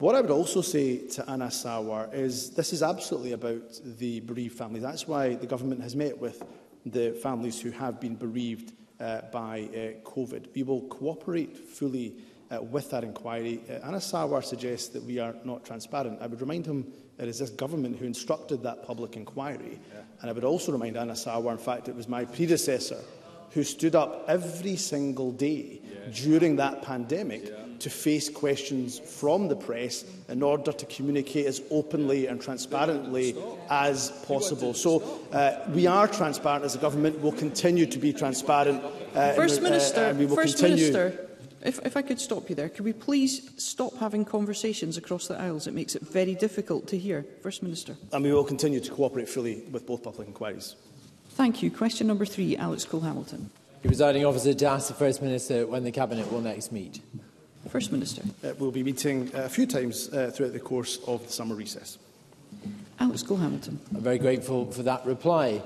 What 0.02 0.16
I 0.16 0.20
would 0.20 0.32
also 0.32 0.62
say 0.62 0.96
to 1.10 1.30
Anna 1.30 1.44
Sawar 1.46 2.12
is 2.12 2.50
this 2.50 2.72
is 2.72 2.82
absolutely 2.82 3.34
about 3.34 3.62
the 4.00 4.18
bereaved 4.18 4.58
family. 4.58 4.80
That's 4.80 5.06
why 5.06 5.36
the 5.36 5.46
government 5.46 5.80
has 5.80 5.94
met 5.94 6.18
with 6.18 6.42
the 6.84 7.12
families 7.22 7.60
who 7.60 7.70
have 7.70 8.00
been 8.00 8.16
bereaved 8.16 8.72
uh, 8.98 9.20
by 9.30 9.60
uh, 9.70 10.04
COVID. 10.04 10.48
We 10.56 10.64
will 10.64 10.80
cooperate 10.88 11.56
fully 11.56 12.16
uh, 12.50 12.60
with 12.64 12.90
that 12.90 13.04
inquiry. 13.04 13.60
Uh, 13.70 13.74
Anna 13.86 13.98
Sawar 13.98 14.42
suggests 14.42 14.88
that 14.88 15.04
we 15.04 15.20
are 15.20 15.36
not 15.44 15.64
transparent. 15.64 16.20
I 16.20 16.26
would 16.26 16.40
remind 16.40 16.66
him 16.66 16.92
it 17.20 17.28
is 17.28 17.38
this 17.38 17.50
government 17.50 17.96
who 18.00 18.04
instructed 18.04 18.60
that 18.64 18.84
public 18.84 19.14
inquiry. 19.16 19.78
Yeah. 19.94 20.00
And 20.20 20.30
I 20.30 20.32
would 20.32 20.42
also 20.42 20.72
remind 20.72 20.96
Anna 20.96 21.12
Sawar, 21.14 21.52
in 21.52 21.58
fact, 21.58 21.88
it 21.88 21.94
was 21.94 22.08
my 22.08 22.24
predecessor 22.24 22.98
who 23.52 23.62
stood 23.62 23.94
up 23.94 24.24
every 24.26 24.74
single 24.74 25.30
day 25.30 25.80
yeah. 25.84 26.12
during 26.12 26.56
that 26.56 26.82
pandemic 26.82 27.50
yeah 27.50 27.61
to 27.82 27.90
face 27.90 28.28
questions 28.28 28.98
from 29.00 29.48
the 29.48 29.56
press 29.56 30.04
in 30.28 30.40
order 30.42 30.72
to 30.72 30.86
communicate 30.86 31.46
as 31.46 31.60
openly 31.70 32.26
and 32.28 32.40
transparently 32.40 33.34
as 33.70 34.10
possible. 34.26 34.72
So 34.74 35.02
uh, 35.32 35.64
we 35.74 35.86
are 35.88 36.06
transparent 36.08 36.64
as 36.64 36.74
a 36.76 36.78
government. 36.78 37.18
We'll 37.18 37.32
continue 37.32 37.86
to 37.86 37.98
be 37.98 38.12
transparent. 38.12 38.82
Uh, 39.14 39.32
First 39.32 39.58
and, 39.58 39.66
uh, 39.66 39.70
Minister, 39.70 40.00
and 40.04 40.18
we 40.18 40.26
will 40.26 40.36
First 40.36 40.58
continue. 40.58 40.92
Minister. 40.92 41.26
If, 41.64 41.78
if 41.84 41.96
I 41.96 42.02
could 42.02 42.18
stop 42.20 42.48
you 42.48 42.56
there, 42.56 42.68
could 42.68 42.84
we 42.84 42.92
please 42.92 43.50
stop 43.56 43.94
having 43.98 44.24
conversations 44.24 44.96
across 44.96 45.28
the 45.28 45.40
aisles? 45.40 45.66
It 45.68 45.74
makes 45.74 45.94
it 45.94 46.02
very 46.02 46.34
difficult 46.34 46.86
to 46.88 46.98
hear. 46.98 47.24
First 47.42 47.62
Minister. 47.64 47.96
And 48.12 48.24
we 48.24 48.32
will 48.32 48.42
continue 48.44 48.80
to 48.80 48.90
cooperate 48.92 49.28
fully 49.28 49.62
with 49.72 49.86
both 49.86 50.02
public 50.04 50.26
inquiries. 50.28 50.74
Thank 51.30 51.62
you. 51.62 51.70
Question 51.70 52.06
number 52.08 52.26
three, 52.26 52.56
Alex 52.56 52.84
Cole-Hamilton. 52.84 53.50
The 53.82 53.88
presiding 53.88 54.24
officer 54.24 54.54
to 54.54 54.66
ask 54.66 54.88
the 54.88 54.94
First 54.94 55.22
Minister 55.22 55.66
when 55.66 55.82
the 55.82 55.90
Cabinet 55.90 56.30
will 56.32 56.40
next 56.40 56.70
meet. 56.72 57.00
First 57.72 57.90
Minister. 57.90 58.20
Uh, 58.44 58.52
we'll 58.58 58.70
be 58.70 58.82
meeting 58.82 59.34
uh, 59.34 59.44
a 59.44 59.48
few 59.48 59.64
times 59.64 60.12
uh, 60.12 60.30
throughout 60.30 60.52
the 60.52 60.60
course 60.60 60.98
of 61.06 61.26
the 61.26 61.32
summer 61.32 61.54
recess. 61.54 61.96
Alex 63.00 63.22
Hamilton. 63.26 63.80
I'm 63.94 64.02
very 64.02 64.18
grateful 64.18 64.70
for 64.70 64.82
that 64.82 65.06
reply. 65.06 65.62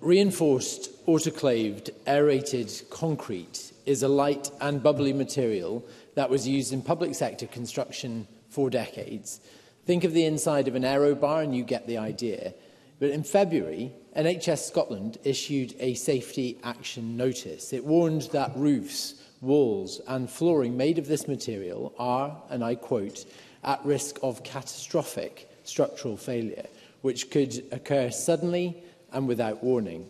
Reinforced, 0.00 1.06
autoclaved, 1.06 1.90
aerated 2.08 2.72
concrete 2.90 3.72
is 3.86 4.02
a 4.02 4.08
light 4.08 4.50
and 4.60 4.82
bubbly 4.82 5.12
material 5.12 5.84
that 6.16 6.28
was 6.28 6.48
used 6.48 6.72
in 6.72 6.82
public 6.82 7.14
sector 7.14 7.46
construction 7.46 8.26
for 8.48 8.68
decades. 8.68 9.40
Think 9.86 10.02
of 10.02 10.12
the 10.12 10.24
inside 10.24 10.66
of 10.66 10.74
an 10.74 10.84
aero 10.84 11.14
bar 11.14 11.42
and 11.42 11.54
you 11.56 11.62
get 11.62 11.86
the 11.86 11.98
idea. 11.98 12.52
But 12.98 13.10
in 13.10 13.22
February, 13.22 13.92
NHS 14.16 14.66
Scotland 14.66 15.18
issued 15.22 15.72
a 15.78 15.94
safety 15.94 16.58
action 16.64 17.16
notice. 17.16 17.72
It 17.72 17.84
warned 17.84 18.22
that 18.32 18.50
roofs 18.56 19.14
walls 19.44 20.00
and 20.08 20.28
flooring 20.28 20.76
made 20.76 20.98
of 20.98 21.06
this 21.06 21.28
material 21.28 21.94
are, 21.98 22.36
and 22.50 22.64
I 22.64 22.74
quote, 22.74 23.26
at 23.62 23.84
risk 23.84 24.18
of 24.22 24.42
catastrophic 24.42 25.48
structural 25.62 26.16
failure, 26.16 26.66
which 27.02 27.30
could 27.30 27.64
occur 27.70 28.10
suddenly 28.10 28.82
and 29.12 29.28
without 29.28 29.62
warning. 29.62 30.06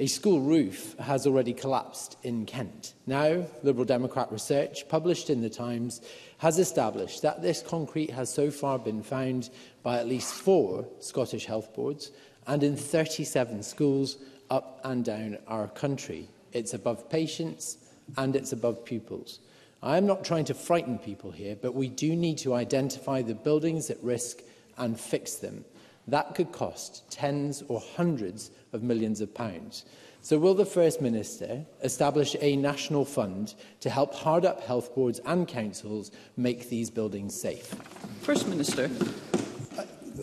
A 0.00 0.06
school 0.06 0.40
roof 0.40 0.96
has 0.98 1.26
already 1.26 1.52
collapsed 1.52 2.16
in 2.22 2.46
Kent. 2.46 2.94
Now, 3.08 3.44
Liberal 3.64 3.84
Democrat 3.84 4.30
research 4.30 4.88
published 4.88 5.28
in 5.28 5.40
The 5.40 5.50
Times 5.50 6.00
has 6.38 6.58
established 6.60 7.20
that 7.22 7.42
this 7.42 7.62
concrete 7.62 8.10
has 8.10 8.32
so 8.32 8.48
far 8.50 8.78
been 8.78 9.02
found 9.02 9.50
by 9.82 9.98
at 9.98 10.06
least 10.06 10.34
four 10.34 10.86
Scottish 11.00 11.46
health 11.46 11.74
boards 11.74 12.12
and 12.46 12.62
in 12.62 12.76
37 12.76 13.60
schools 13.64 14.18
up 14.50 14.80
and 14.84 15.04
down 15.04 15.36
our 15.48 15.66
country. 15.68 16.28
It's 16.52 16.74
above 16.74 17.10
patients, 17.10 17.76
and 18.16 18.34
it's 18.34 18.52
above 18.52 18.84
pupils. 18.84 19.40
I 19.82 19.96
am 19.96 20.06
not 20.06 20.24
trying 20.24 20.44
to 20.46 20.54
frighten 20.54 20.98
people 20.98 21.30
here, 21.30 21.56
but 21.56 21.74
we 21.74 21.88
do 21.88 22.16
need 22.16 22.38
to 22.38 22.54
identify 22.54 23.22
the 23.22 23.34
buildings 23.34 23.90
at 23.90 24.02
risk 24.02 24.40
and 24.76 24.98
fix 24.98 25.34
them. 25.34 25.64
That 26.08 26.34
could 26.34 26.52
cost 26.52 27.08
tens 27.10 27.62
or 27.68 27.82
hundreds 27.96 28.50
of 28.72 28.82
millions 28.82 29.20
of 29.20 29.32
pounds. 29.34 29.84
So 30.20 30.38
will 30.38 30.54
the 30.54 30.66
First 30.66 31.00
Minister 31.00 31.64
establish 31.82 32.34
a 32.40 32.56
national 32.56 33.04
fund 33.04 33.54
to 33.80 33.90
help 33.90 34.14
hard 34.14 34.44
up 34.44 34.62
health 34.62 34.94
boards 34.94 35.20
and 35.26 35.46
councils 35.46 36.10
make 36.36 36.68
these 36.68 36.90
buildings 36.90 37.40
safe? 37.40 37.68
First 38.22 38.48
Minister. 38.48 38.90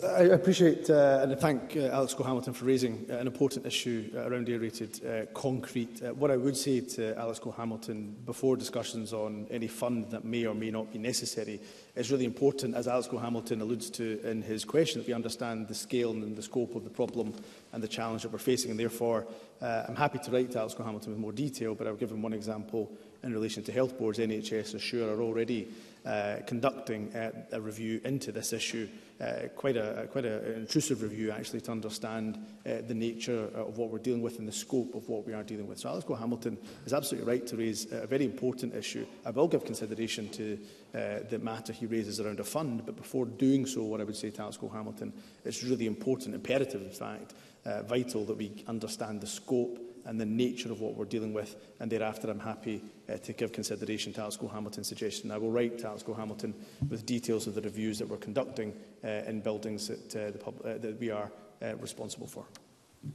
I 0.04 0.24
appreciate 0.24 0.90
uh, 0.90 1.20
and 1.22 1.32
I 1.32 1.36
thank 1.36 1.74
uh, 1.74 1.86
Alex 1.86 2.12
Cole-Hamilton 2.12 2.52
for 2.52 2.66
raising 2.66 3.06
uh, 3.08 3.14
an 3.14 3.26
important 3.26 3.64
issue 3.64 4.10
uh, 4.14 4.28
around 4.28 4.46
aerated 4.50 5.00
uh, 5.06 5.24
concrete. 5.32 6.02
Uh, 6.02 6.12
what 6.12 6.30
I 6.30 6.36
would 6.36 6.54
say 6.56 6.80
to 6.80 7.16
Alex 7.18 7.38
Cole-Hamilton 7.38 8.14
before 8.26 8.56
discussions 8.58 9.14
on 9.14 9.46
any 9.50 9.68
fund 9.68 10.10
that 10.10 10.22
may 10.22 10.44
or 10.44 10.54
may 10.54 10.70
not 10.70 10.92
be 10.92 10.98
necessary 10.98 11.60
is 11.94 12.12
really 12.12 12.26
important, 12.26 12.74
as 12.74 12.88
Alex 12.88 13.08
Cole-Hamilton 13.08 13.62
alludes 13.62 13.88
to 13.90 14.20
in 14.28 14.42
his 14.42 14.66
question, 14.66 15.00
that 15.00 15.06
we 15.08 15.14
understand 15.14 15.66
the 15.66 15.74
scale 15.74 16.10
and 16.10 16.36
the 16.36 16.42
scope 16.42 16.74
of 16.76 16.84
the 16.84 16.90
problem 16.90 17.32
and 17.72 17.82
the 17.82 17.88
challenge 17.88 18.22
that 18.22 18.32
we're 18.32 18.38
facing. 18.38 18.70
And 18.70 18.78
therefore, 18.78 19.26
uh, 19.62 19.84
I'm 19.88 19.96
happy 19.96 20.18
to 20.18 20.30
write 20.30 20.50
to 20.50 20.58
Alex 20.58 20.74
Cole-Hamilton 20.74 21.12
with 21.12 21.20
more 21.20 21.32
detail, 21.32 21.74
but 21.74 21.86
I'll 21.86 21.94
give 21.96 22.10
him 22.12 22.20
one 22.20 22.34
example 22.34 22.92
in 23.22 23.32
relation 23.32 23.62
to 23.64 23.72
health 23.72 23.98
boards. 23.98 24.18
NHS 24.18 24.78
sure, 24.78 25.08
are 25.10 25.22
already 25.22 25.68
uh, 26.06 26.36
conducting 26.46 27.14
uh, 27.16 27.32
a 27.52 27.60
review 27.60 28.00
into 28.04 28.30
this 28.30 28.52
issue, 28.52 28.88
uh, 29.20 29.48
quite, 29.56 29.76
a, 29.76 30.06
quite 30.12 30.24
a, 30.24 30.38
an 30.38 30.52
intrusive 30.60 31.02
review 31.02 31.32
actually 31.32 31.60
to 31.60 31.72
understand 31.72 32.38
uh, 32.64 32.74
the 32.86 32.94
nature 32.94 33.48
of 33.54 33.76
what 33.78 33.90
we're 33.90 33.98
dealing 33.98 34.22
with 34.22 34.38
and 34.38 34.46
the 34.46 34.52
scope 34.52 34.94
of 34.94 35.08
what 35.08 35.26
we 35.26 35.32
are 35.32 35.42
dealing 35.42 35.66
with. 35.66 35.78
So 35.80 35.88
Alice 35.88 36.04
Cole 36.04 36.14
Hamilton 36.16 36.58
is 36.84 36.92
absolutely 36.92 37.30
right 37.30 37.44
to 37.48 37.56
raise 37.56 37.90
a 37.90 38.06
very 38.06 38.24
important 38.24 38.74
issue. 38.74 39.04
I 39.24 39.30
will 39.30 39.48
give 39.48 39.64
consideration 39.64 40.28
to 40.30 40.58
uh, 40.94 40.98
the 41.28 41.40
matter 41.40 41.72
he 41.72 41.86
raises 41.86 42.20
around 42.20 42.38
a 42.40 42.44
fund, 42.44 42.82
but 42.86 42.94
before 42.96 43.26
doing 43.26 43.66
so, 43.66 43.82
what 43.82 44.00
I 44.00 44.04
would 44.04 44.16
say 44.16 44.30
to 44.30 44.42
Alice 44.42 44.56
Cole 44.56 44.70
Hamilton, 44.70 45.12
it's 45.44 45.64
really 45.64 45.86
important, 45.86 46.34
imperative 46.36 46.82
in 46.82 46.90
fact, 46.90 47.34
uh, 47.64 47.82
vital 47.82 48.24
that 48.26 48.36
we 48.36 48.62
understand 48.68 49.20
the 49.20 49.26
scope 49.26 49.76
and 50.06 50.20
the 50.20 50.24
nature 50.26 50.70
of 50.72 50.80
what 50.80 50.94
we're 50.94 51.04
dealing 51.04 51.34
with. 51.34 51.56
And 51.80 51.90
thereafter, 51.90 52.30
I'm 52.30 52.38
happy 52.40 52.80
uh, 53.08 53.18
to 53.18 53.32
give 53.32 53.52
consideration 53.52 54.12
to 54.14 54.22
Alice 54.22 54.36
Hamilton's 54.36 54.88
suggestion. 54.88 55.30
I 55.30 55.38
will 55.38 55.50
write 55.50 55.78
to 55.80 55.88
Alice 55.88 56.04
Hamilton 56.04 56.54
with 56.88 57.04
details 57.04 57.46
of 57.46 57.54
the 57.54 57.60
reviews 57.60 57.98
that 57.98 58.08
we're 58.08 58.16
conducting 58.16 58.72
uh, 59.04 59.08
in 59.26 59.40
buildings 59.40 59.88
that, 59.88 60.16
uh, 60.16 60.30
the 60.30 60.44
uh, 60.74 60.78
that 60.78 60.98
we 61.00 61.10
are 61.10 61.30
uh, 61.62 61.76
responsible 61.76 62.26
for. 62.26 62.44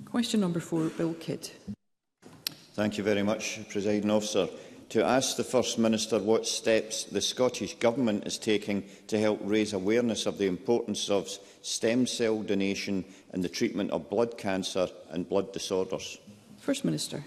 Question 0.06 0.42
number 0.42 0.60
four, 0.60 0.86
Bill 0.90 1.14
Kidd. 1.16 1.50
Thank 2.74 2.98
you 2.98 3.04
very 3.04 3.24
much, 3.24 3.68
Presiding 3.70 4.10
Officer. 4.12 4.48
To 4.90 5.06
ask 5.06 5.38
the 5.38 5.44
First 5.46 5.80
Minister 5.80 6.20
what 6.20 6.46
steps 6.46 7.06
the 7.06 7.22
Scottish 7.22 7.76
Government 7.76 8.28
is 8.28 8.38
taking 8.38 8.84
to 9.08 9.18
help 9.18 9.40
raise 9.42 9.72
awareness 9.72 10.26
of 10.26 10.38
the 10.38 10.48
importance 10.48 11.10
of 11.10 11.30
stem 11.62 12.06
cell 12.06 12.42
donation 12.42 13.06
in 13.34 13.40
the 13.40 13.48
treatment 13.48 13.92
of 13.92 14.10
blood 14.10 14.38
cancer 14.38 14.90
and 15.12 15.28
blood 15.30 15.54
disorders. 15.54 16.18
First 16.62 16.86
Minister. 16.86 17.26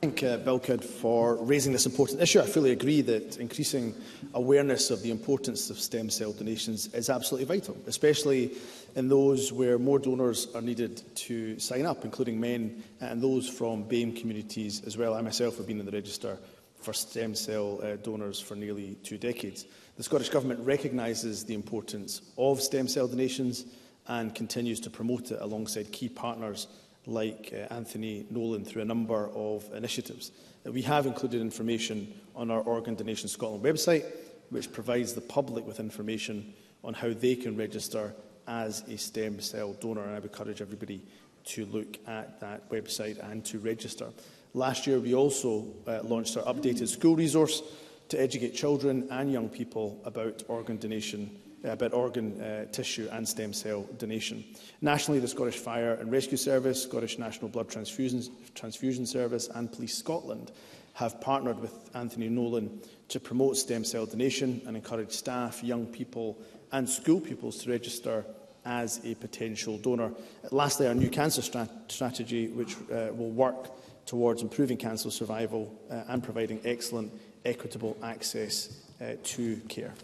Thank 0.00 0.22
uh, 0.22 0.36
Bill 0.36 0.60
for 0.60 1.34
raising 1.44 1.72
this 1.72 1.86
important 1.86 2.22
issue. 2.22 2.38
I 2.40 2.46
fully 2.46 2.70
agree 2.70 3.00
that 3.00 3.36
increasing 3.36 3.92
awareness 4.32 4.92
of 4.92 5.02
the 5.02 5.10
importance 5.10 5.70
of 5.70 5.80
stem 5.80 6.08
cell 6.08 6.32
donations 6.32 6.94
is 6.94 7.10
absolutely 7.10 7.46
vital, 7.46 7.76
especially 7.88 8.52
in 8.94 9.08
those 9.08 9.52
where 9.52 9.76
more 9.80 9.98
donors 9.98 10.46
are 10.54 10.60
needed 10.62 11.02
to 11.16 11.58
sign 11.58 11.84
up, 11.84 12.04
including 12.04 12.38
men 12.38 12.80
and 13.00 13.20
those 13.20 13.48
from 13.48 13.82
BAME 13.86 14.20
communities 14.20 14.80
as 14.86 14.96
well. 14.96 15.14
I 15.14 15.20
myself 15.20 15.56
have 15.56 15.66
been 15.66 15.80
in 15.80 15.86
the 15.86 15.90
register 15.92 16.38
for 16.80 16.92
stem 16.92 17.34
cell 17.34 17.80
uh, 17.82 17.96
donors 17.96 18.38
for 18.38 18.54
nearly 18.54 18.96
two 19.02 19.18
decades. 19.18 19.64
The 19.96 20.04
Scottish 20.04 20.28
Government 20.28 20.60
recognises 20.64 21.44
the 21.44 21.54
importance 21.54 22.22
of 22.38 22.60
stem 22.62 22.86
cell 22.86 23.08
donations 23.08 23.64
and 24.06 24.32
continues 24.32 24.78
to 24.78 24.90
promote 24.90 25.32
it 25.32 25.38
alongside 25.40 25.90
key 25.90 26.08
partners 26.08 26.68
like 27.06 27.50
uh, 27.52 27.72
Anthony 27.72 28.26
Nolan 28.30 28.64
through 28.64 28.82
a 28.82 28.86
number 28.86 29.30
of 29.34 29.64
initiatives. 29.74 30.32
Uh, 30.66 30.72
we 30.72 30.82
have 30.82 31.06
included 31.06 31.40
information 31.40 32.12
on 32.34 32.50
our 32.50 32.60
Organ 32.60 32.94
Donation 32.94 33.28
Scotland 33.28 33.64
website, 33.64 34.04
which 34.50 34.72
provides 34.72 35.14
the 35.14 35.20
public 35.20 35.66
with 35.66 35.80
information 35.80 36.52
on 36.84 36.94
how 36.94 37.12
they 37.12 37.34
can 37.36 37.56
register 37.56 38.14
as 38.48 38.82
a 38.88 38.96
stem 38.96 39.40
cell 39.40 39.74
donor. 39.80 40.02
And 40.02 40.10
I 40.12 40.18
would 40.18 40.24
encourage 40.30 40.60
everybody 40.60 41.00
to 41.46 41.64
look 41.66 41.96
at 42.08 42.40
that 42.40 42.68
website 42.70 43.18
and 43.30 43.44
to 43.46 43.58
register. 43.60 44.08
Last 44.54 44.86
year, 44.86 44.98
we 44.98 45.14
also 45.14 45.66
uh, 45.86 46.00
launched 46.02 46.36
our 46.36 46.42
updated 46.52 46.88
school 46.88 47.14
resource 47.16 47.62
to 48.08 48.20
educate 48.20 48.54
children 48.54 49.06
and 49.10 49.32
young 49.32 49.48
people 49.48 50.00
about 50.04 50.42
organ 50.48 50.76
donation 50.78 51.30
Uh, 51.66 51.70
about 51.70 51.92
organ 51.92 52.40
uh, 52.40 52.64
tissue 52.70 53.08
and 53.12 53.26
stem 53.28 53.52
cell 53.52 53.82
donation. 53.98 54.44
Nationally, 54.82 55.18
the 55.20 55.26
Scottish 55.28 55.56
Fire 55.56 55.94
and 55.94 56.12
Rescue 56.12 56.36
Service, 56.36 56.82
Scottish 56.82 57.18
National 57.18 57.48
Blood 57.48 57.68
Transfusion, 57.68 58.22
Transfusion 58.54 59.04
Service 59.06 59.48
and 59.54 59.70
Police 59.72 59.96
Scotland 59.96 60.52
have 60.94 61.20
partnered 61.20 61.58
with 61.58 61.90
Anthony 61.94 62.28
Nolan 62.28 62.80
to 63.08 63.18
promote 63.20 63.56
stem 63.56 63.84
cell 63.84 64.06
donation 64.06 64.60
and 64.66 64.76
encourage 64.76 65.10
staff, 65.10 65.62
young 65.64 65.86
people 65.86 66.36
and 66.72 66.88
school 66.88 67.20
pupils 67.20 67.56
to 67.64 67.70
register 67.70 68.24
as 68.64 69.00
a 69.04 69.14
potential 69.16 69.78
donor. 69.78 70.12
Lastly, 70.50 70.86
our 70.86 70.94
new 70.94 71.08
cancer 71.08 71.42
strat 71.42 71.68
strategy, 71.88 72.48
which 72.48 72.74
uh, 72.92 73.12
will 73.14 73.30
work 73.30 73.70
towards 74.06 74.42
improving 74.42 74.76
cancer 74.76 75.10
survival 75.10 75.72
uh, 75.90 76.02
and 76.08 76.22
providing 76.22 76.60
excellent, 76.64 77.10
equitable 77.44 77.96
access 78.02 78.82
uh, 79.00 79.14
to 79.24 79.56
care. 79.68 79.94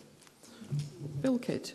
Bill 1.21 1.39
Kidd. 1.39 1.73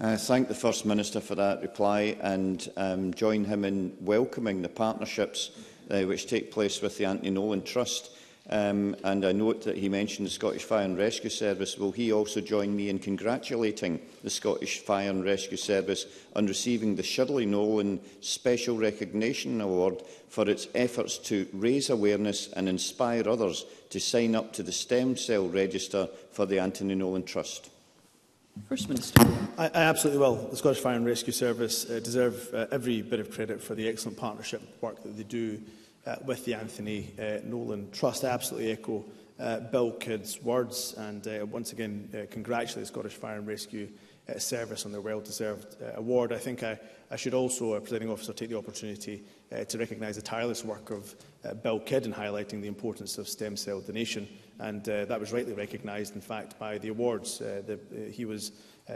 I 0.00 0.12
uh, 0.12 0.16
thank 0.16 0.48
the 0.48 0.54
First 0.54 0.86
Minister 0.86 1.20
for 1.20 1.34
that 1.34 1.62
reply 1.62 2.16
and 2.20 2.68
um, 2.76 3.14
join 3.14 3.44
him 3.44 3.64
in 3.64 3.94
welcoming 4.00 4.62
the 4.62 4.68
partnerships 4.68 5.50
uh, 5.90 6.02
which 6.02 6.26
take 6.26 6.50
place 6.50 6.80
with 6.82 6.96
the 6.98 7.04
Anthony 7.04 7.30
Nolan 7.30 7.62
Trust. 7.62 8.10
Um, 8.50 8.94
and 9.04 9.24
I 9.24 9.32
note 9.32 9.62
that 9.62 9.76
he 9.78 9.88
mentioned 9.88 10.26
the 10.26 10.30
Scottish 10.30 10.64
Fire 10.64 10.84
and 10.84 10.98
Rescue 10.98 11.30
Service. 11.30 11.78
Will 11.78 11.92
he 11.92 12.12
also 12.12 12.40
join 12.42 12.74
me 12.76 12.90
in 12.90 12.98
congratulating 12.98 14.00
the 14.22 14.28
Scottish 14.28 14.80
Fire 14.80 15.08
and 15.08 15.24
Rescue 15.24 15.56
Service 15.56 16.04
on 16.36 16.46
receiving 16.46 16.94
the 16.94 17.02
Shirley 17.02 17.46
Nolan 17.46 18.00
Special 18.20 18.76
Recognition 18.76 19.60
Award 19.62 20.02
for 20.28 20.48
its 20.48 20.68
efforts 20.74 21.16
to 21.18 21.46
raise 21.54 21.88
awareness 21.88 22.52
and 22.52 22.68
inspire 22.68 23.26
others 23.26 23.64
to 23.90 23.98
sign 24.00 24.34
up 24.34 24.52
to 24.54 24.62
the 24.62 24.72
stem 24.72 25.16
cell 25.16 25.48
register 25.48 26.06
for 26.32 26.44
the 26.44 26.58
Anthony 26.58 26.94
Nolan 26.94 27.24
Trust? 27.24 27.70
First 28.68 28.88
Minister. 28.88 29.20
I, 29.58 29.64
I 29.66 29.70
absolutely 29.82 30.20
will. 30.20 30.36
The 30.36 30.56
Scottish 30.56 30.78
Fire 30.80 30.94
and 30.96 31.04
Rescue 31.04 31.32
Service 31.32 31.90
uh, 31.90 32.00
deserve 32.02 32.48
uh, 32.54 32.66
every 32.70 33.02
bit 33.02 33.20
of 33.20 33.30
credit 33.30 33.60
for 33.60 33.74
the 33.74 33.86
excellent 33.88 34.16
partnership 34.16 34.62
work 34.80 35.02
that 35.02 35.16
they 35.16 35.24
do 35.24 35.60
uh, 36.06 36.16
with 36.24 36.44
the 36.44 36.54
Anthony 36.54 37.12
uh, 37.20 37.40
Nolan 37.44 37.90
Trust. 37.90 38.24
I 38.24 38.28
absolutely 38.28 38.70
echo 38.72 39.04
uh, 39.38 39.60
Bill 39.60 39.90
Kidd's 39.92 40.40
words 40.42 40.94
and 40.96 41.26
uh, 41.26 41.44
once 41.46 41.72
again 41.72 42.08
uh, 42.14 42.22
congratulate 42.32 42.82
the 42.82 42.86
Scottish 42.86 43.14
Fire 43.14 43.36
and 43.36 43.46
Rescue 43.46 43.88
uh, 44.34 44.38
Service 44.38 44.86
on 44.86 44.92
their 44.92 45.00
well-deserved 45.02 45.76
uh, 45.82 45.90
award. 45.96 46.32
I 46.32 46.38
think 46.38 46.62
I, 46.62 46.78
I 47.10 47.16
should 47.16 47.34
also, 47.34 47.74
uh, 47.74 47.80
Presiding 47.80 48.08
Officer, 48.08 48.32
take 48.32 48.48
the 48.50 48.56
opportunity 48.56 49.24
uh, 49.52 49.64
to 49.64 49.78
recognise 49.78 50.16
the 50.16 50.22
tireless 50.22 50.64
work 50.64 50.90
of 50.90 51.14
uh, 51.44 51.54
Bill 51.54 51.80
Kidd 51.80 52.06
in 52.06 52.14
highlighting 52.14 52.62
the 52.62 52.68
importance 52.68 53.18
of 53.18 53.28
stem 53.28 53.56
cell 53.58 53.80
donation 53.80 54.26
and 54.58 54.88
uh, 54.88 55.04
that 55.06 55.18
was 55.18 55.32
rightly 55.32 55.52
recognised, 55.52 56.14
in 56.14 56.20
fact, 56.20 56.58
by 56.58 56.78
the 56.78 56.88
awards. 56.88 57.40
Uh, 57.40 57.62
the, 57.66 57.74
uh, 57.74 58.10
he 58.10 58.24
was 58.24 58.52
uh, 58.88 58.94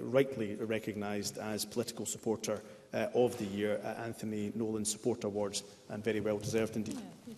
rightly 0.00 0.54
recognised 0.56 1.38
as 1.38 1.64
political 1.64 2.06
supporter 2.06 2.62
uh, 2.94 3.06
of 3.14 3.36
the 3.38 3.44
year 3.46 3.80
at 3.84 3.98
Anthony 3.98 4.52
Nolan 4.54 4.84
Support 4.84 5.24
Awards, 5.24 5.62
and 5.90 6.02
very 6.02 6.20
well 6.20 6.38
deserved 6.38 6.76
indeed. 6.76 6.98
Yeah, 7.26 7.34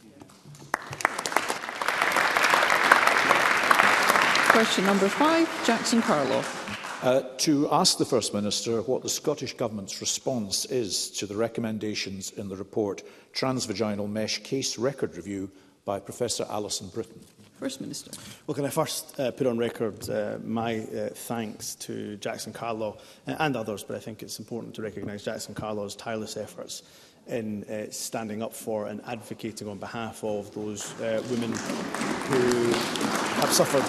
Question 4.53 4.87
number 4.87 5.09
five, 5.09 5.67
Jackson 5.67 6.01
Carloff. 6.03 6.63
Uh, 7.03 7.21
to 7.37 7.71
ask 7.73 7.99
the 7.99 8.05
First 8.07 8.33
Minister 8.33 8.81
what 8.83 9.03
the 9.03 9.09
Scottish 9.09 9.55
Government's 9.55 10.01
response 10.01 10.65
is 10.67 11.11
to 11.11 11.27
the 11.27 11.37
recommendations 11.37 12.31
in 12.33 12.49
the 12.49 12.57
report 12.57 13.03
Transvaginal 13.35 14.09
Mesh 14.09 14.39
Case 14.39 14.79
Record 14.79 15.15
Review 15.17 15.51
by 15.85 16.01
Professor 16.01 16.47
Alison 16.49 16.89
Britton. 16.89 17.21
First 17.57 17.81
Minister. 17.81 18.11
Well, 18.47 18.55
can 18.55 18.67
I 18.67 18.69
first 18.69 19.19
uh, 19.19 19.31
put 19.31 19.47
on 19.47 19.57
record 19.57 20.11
uh, 20.11 20.37
my 20.45 20.81
uh, 20.81 21.09
thanks 21.09 21.75
to 21.77 22.17
Jackson 22.17 22.53
Carlo 22.53 22.99
uh, 23.27 23.35
and 23.39 23.57
others, 23.57 23.83
but 23.83 23.97
I 23.97 23.99
think 23.99 24.23
it's 24.23 24.39
important 24.39 24.75
to 24.75 24.83
recognise 24.83 25.25
Jackson 25.25 25.55
Carlo's 25.55 25.97
tireless 25.97 26.37
efforts 26.37 26.83
in 27.27 27.65
uh, 27.65 27.91
standing 27.91 28.43
up 28.43 28.53
for 28.53 28.89
and 28.89 29.01
advocating 29.07 29.69
on 29.69 29.79
behalf 29.79 30.23
of 30.23 30.53
those 30.55 30.93
uh, 31.01 31.23
women 31.31 31.51
who 31.51 32.73
have 33.41 33.51
suffered 33.51 33.85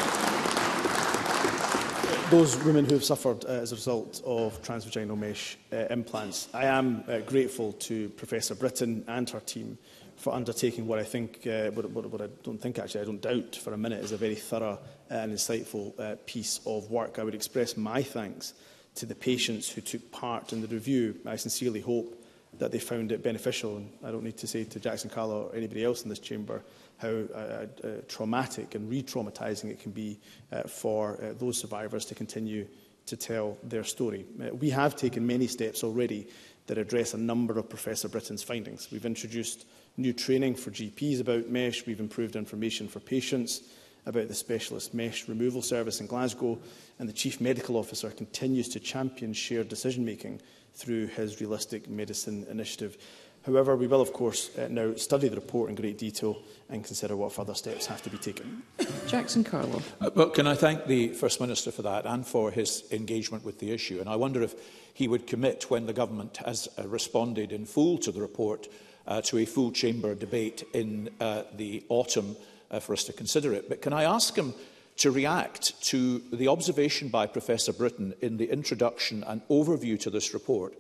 those 2.32 2.62
women 2.66 2.86
who 2.86 2.94
have 2.94 3.06
suffered 3.06 3.44
uh, 3.46 3.50
as 3.50 3.72
a 3.74 3.76
result 3.76 4.22
of 4.26 4.62
transvaginal 4.62 5.18
mesh 5.18 5.58
uh, 5.74 5.86
implants. 5.90 6.48
I 6.54 6.66
am 6.66 7.04
uh, 7.08 7.20
grateful 7.20 7.72
to 7.74 8.10
Professor 8.12 8.54
Britton 8.56 9.04
and 9.08 9.30
her 9.30 9.40
team 9.42 9.78
for 10.18 10.34
undertaking 10.34 10.88
what 10.88 10.98
I 11.00 11.04
think, 11.04 11.46
uh, 11.48 11.70
what, 11.72 11.90
what, 11.92 12.06
what 12.10 12.22
I 12.22 12.28
don't 12.44 12.60
think 12.62 12.80
actually, 12.80 13.02
I 13.02 13.06
don't 13.06 13.22
doubt 13.22 13.56
for 13.56 13.74
a 13.74 13.78
minute, 13.78 14.04
is 14.04 14.12
a 14.12 14.18
very 14.18 14.34
thorough 14.36 14.80
and 15.10 15.32
insightful 15.32 15.98
uh, 16.00 16.16
piece 16.26 16.60
of 16.66 16.90
work. 16.90 17.20
I 17.20 17.24
would 17.24 17.36
express 17.36 17.78
my 17.78 18.02
thanks 18.02 18.54
to 18.96 19.06
the 19.06 19.14
patients 19.16 19.70
who 19.70 19.82
took 19.82 20.12
part 20.12 20.54
in 20.54 20.62
the 20.62 20.68
review. 20.68 21.16
I 21.26 21.36
sincerely 21.36 21.82
hope 21.82 22.16
that 22.58 22.72
they 22.72 22.80
found 22.80 23.12
it 23.12 23.22
beneficial. 23.24 23.78
And 23.78 23.90
I 24.04 24.10
don't 24.10 24.24
need 24.24 24.38
to 24.38 24.48
say 24.48 24.64
to 24.64 24.80
Jackson 24.80 25.12
Carlo 25.12 25.44
or 25.52 25.56
anybody 25.56 25.84
else 25.86 26.02
in 26.02 26.10
this 26.10 26.20
chamber 26.20 26.64
how 26.98 27.10
uh, 27.10 27.12
uh, 27.14 27.66
uh 27.84 27.88
traumatic 28.08 28.74
and 28.74 28.90
re-traumatising 28.90 29.66
it 29.66 29.80
can 29.80 29.92
be 29.92 30.18
uh, 30.52 30.64
for 30.64 31.20
uh, 31.24 31.34
those 31.38 31.56
survivors 31.60 32.06
to 32.06 32.16
continue 32.16 32.66
to 33.06 33.16
tell 33.16 33.56
their 33.62 33.84
story. 33.84 34.26
Uh, 34.44 34.56
we 34.56 34.72
have 34.72 34.96
taken 34.96 35.28
many 35.28 35.46
steps 35.46 35.84
already 35.84 36.28
that 36.66 36.80
address 36.80 37.14
a 37.14 37.18
number 37.18 37.60
of 37.60 37.70
Professor 37.70 38.10
Britton's 38.10 38.42
findings. 38.42 38.90
We've 38.92 39.06
introduced 39.06 39.68
new 39.98 40.14
training 40.14 40.56
for 40.56 40.70
GPs 40.72 41.20
about 41.20 41.50
mesh. 41.50 41.86
We've 41.86 42.00
improved 42.00 42.36
information 42.36 42.88
for 42.88 43.00
patients 43.00 43.62
about 44.06 44.28
the 44.30 44.34
specialist 44.36 44.94
mesh 44.94 45.28
removal 45.28 45.62
service 45.62 46.00
in 46.00 46.08
Glasgow. 46.08 46.60
And 47.00 47.10
the 47.10 47.14
Chief 47.14 47.42
Medical 47.42 47.76
Officer 47.76 48.10
continues 48.12 48.70
to 48.70 48.80
champion 48.80 49.34
shared 49.34 49.68
decision-making 49.68 50.42
through 50.76 51.08
his 51.08 51.42
Realistic 51.42 51.90
Medicine 51.90 52.46
initiative. 52.50 52.98
However, 53.46 53.76
we 53.78 53.88
will, 53.88 54.02
of 54.02 54.14
course, 54.14 54.56
uh, 54.58 54.68
now 54.70 54.94
study 54.96 55.30
the 55.30 55.36
report 55.38 55.70
in 55.70 55.76
great 55.76 55.98
detail 55.98 56.38
and 56.70 56.84
consider 56.84 57.16
what 57.16 57.32
further 57.32 57.56
steps 57.56 57.86
have 57.86 58.02
to 58.04 58.10
be 58.10 58.18
taken. 58.18 58.62
Jackson 59.08 59.44
Carlo. 59.44 59.82
Uh, 60.02 60.10
well, 60.14 60.30
can 60.30 60.46
I 60.48 60.54
thank 60.54 60.86
the 60.86 61.10
First 61.10 61.40
Minister 61.40 61.72
for 61.72 61.82
that 61.84 62.06
and 62.06 62.28
for 62.28 62.52
his 62.52 62.84
engagement 62.92 63.46
with 63.46 63.60
the 63.60 63.72
issue? 63.72 64.00
And 64.00 64.10
I 64.10 64.18
wonder 64.18 64.42
if 64.42 64.54
he 64.94 65.08
would 65.08 65.28
commit, 65.28 65.70
when 65.70 65.86
the 65.86 65.94
government 65.94 66.38
has 66.38 66.68
uh, 66.78 66.88
responded 66.88 67.52
in 67.54 67.66
full 67.66 67.98
to 68.00 68.12
the 68.12 68.22
report, 68.22 68.68
uh, 69.08 69.22
to 69.22 69.38
a 69.40 69.46
full 69.46 69.72
chamber 69.72 70.14
debate 70.14 70.64
in 70.74 71.10
uh, 71.20 71.44
the 71.56 71.84
autumn 71.90 72.36
uh, 72.70 72.80
for 72.80 72.94
us 72.94 73.06
to 73.06 73.14
consider 73.14 73.54
it. 73.54 73.70
But 73.70 73.82
can 73.82 73.94
I 73.94 74.04
ask 74.04 74.36
him 74.38 74.54
to 74.98 75.12
react 75.12 75.80
to 75.84 76.22
the 76.34 76.48
observation 76.50 77.08
by 77.10 77.28
Professor 77.28 77.72
Britton 77.72 78.14
in 78.22 78.38
the 78.38 78.52
introduction 78.52 79.24
and 79.26 79.48
overview 79.48 79.98
to 80.02 80.10
this 80.10 80.34
report, 80.34 80.74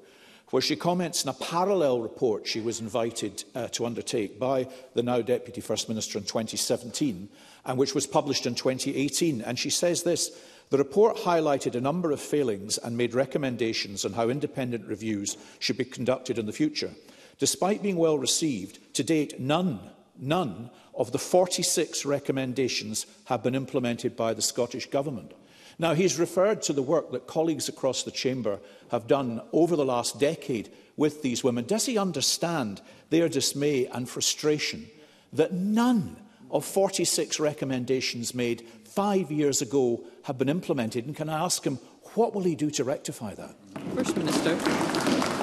where 0.49 0.61
she 0.61 0.75
comments 0.75 1.25
on 1.25 1.33
a 1.33 1.45
parallel 1.45 2.01
report 2.01 2.47
she 2.47 2.59
was 2.59 2.79
invited 2.81 3.43
uh, 3.55 3.67
to 3.69 3.85
undertake 3.85 4.39
by 4.39 4.67
the 4.95 5.03
now 5.03 5.21
Deputy 5.21 5.61
First 5.61 5.87
Minister 5.87 6.17
in 6.17 6.23
2017, 6.25 7.29
and 7.65 7.77
which 7.77 7.95
was 7.95 8.07
published 8.07 8.45
in 8.45 8.55
2018. 8.55 9.41
And 9.41 9.57
she 9.57 9.69
says 9.69 10.03
this, 10.03 10.31
The 10.71 10.77
report 10.79 11.15
highlighted 11.17 11.75
a 11.75 11.81
number 11.81 12.11
of 12.11 12.19
failings 12.19 12.77
and 12.79 12.97
made 12.97 13.13
recommendations 13.13 14.03
on 14.03 14.13
how 14.13 14.29
independent 14.29 14.85
reviews 14.87 15.37
should 15.59 15.77
be 15.77 15.85
conducted 15.85 16.39
in 16.39 16.45
the 16.47 16.53
future. 16.53 16.91
Despite 17.39 17.83
being 17.83 17.97
well 17.97 18.17
received, 18.17 18.79
to 18.95 19.03
date 19.03 19.39
none, 19.39 19.79
none 20.19 20.71
of 20.95 21.11
the 21.11 21.19
46 21.19 22.03
recommendations 22.05 23.05
have 23.25 23.43
been 23.43 23.53
implemented 23.53 24.15
by 24.15 24.33
the 24.33 24.41
Scottish 24.41 24.89
Government. 24.89 25.33
Now, 25.77 25.93
he's 25.93 26.17
referred 26.17 26.63
to 26.63 26.73
the 26.73 26.81
work 26.81 27.11
that 27.11 27.27
colleagues 27.27 27.69
across 27.69 28.01
the 28.01 28.09
Chamber 28.11 28.59
have 28.89 29.05
done 29.05 29.41
over 29.53 29.75
the 29.75 29.85
last 29.85 30.19
decade 30.19 30.71
with 30.95 31.21
these 31.21 31.43
women. 31.43 31.65
Does 31.65 31.85
he 31.85 31.99
understand 31.99 32.81
their 33.11 33.29
dismay 33.29 33.85
and 33.91 34.09
frustration 34.09 34.87
that 35.33 35.53
none 35.53 36.15
of 36.49 36.65
46 36.65 37.39
recommendations 37.39 38.33
made 38.33 38.65
five 38.85 39.31
years 39.31 39.61
ago 39.61 40.03
have 40.23 40.39
been 40.39 40.49
implemented? 40.49 41.05
And 41.05 41.15
can 41.15 41.29
I 41.29 41.43
ask 41.43 41.63
him, 41.63 41.75
what 42.15 42.33
will 42.33 42.41
he 42.43 42.55
do 42.55 42.71
to 42.71 42.83
rectify 42.83 43.35
that? 43.35 43.55
First 43.93 44.17
Minister. 44.17 45.36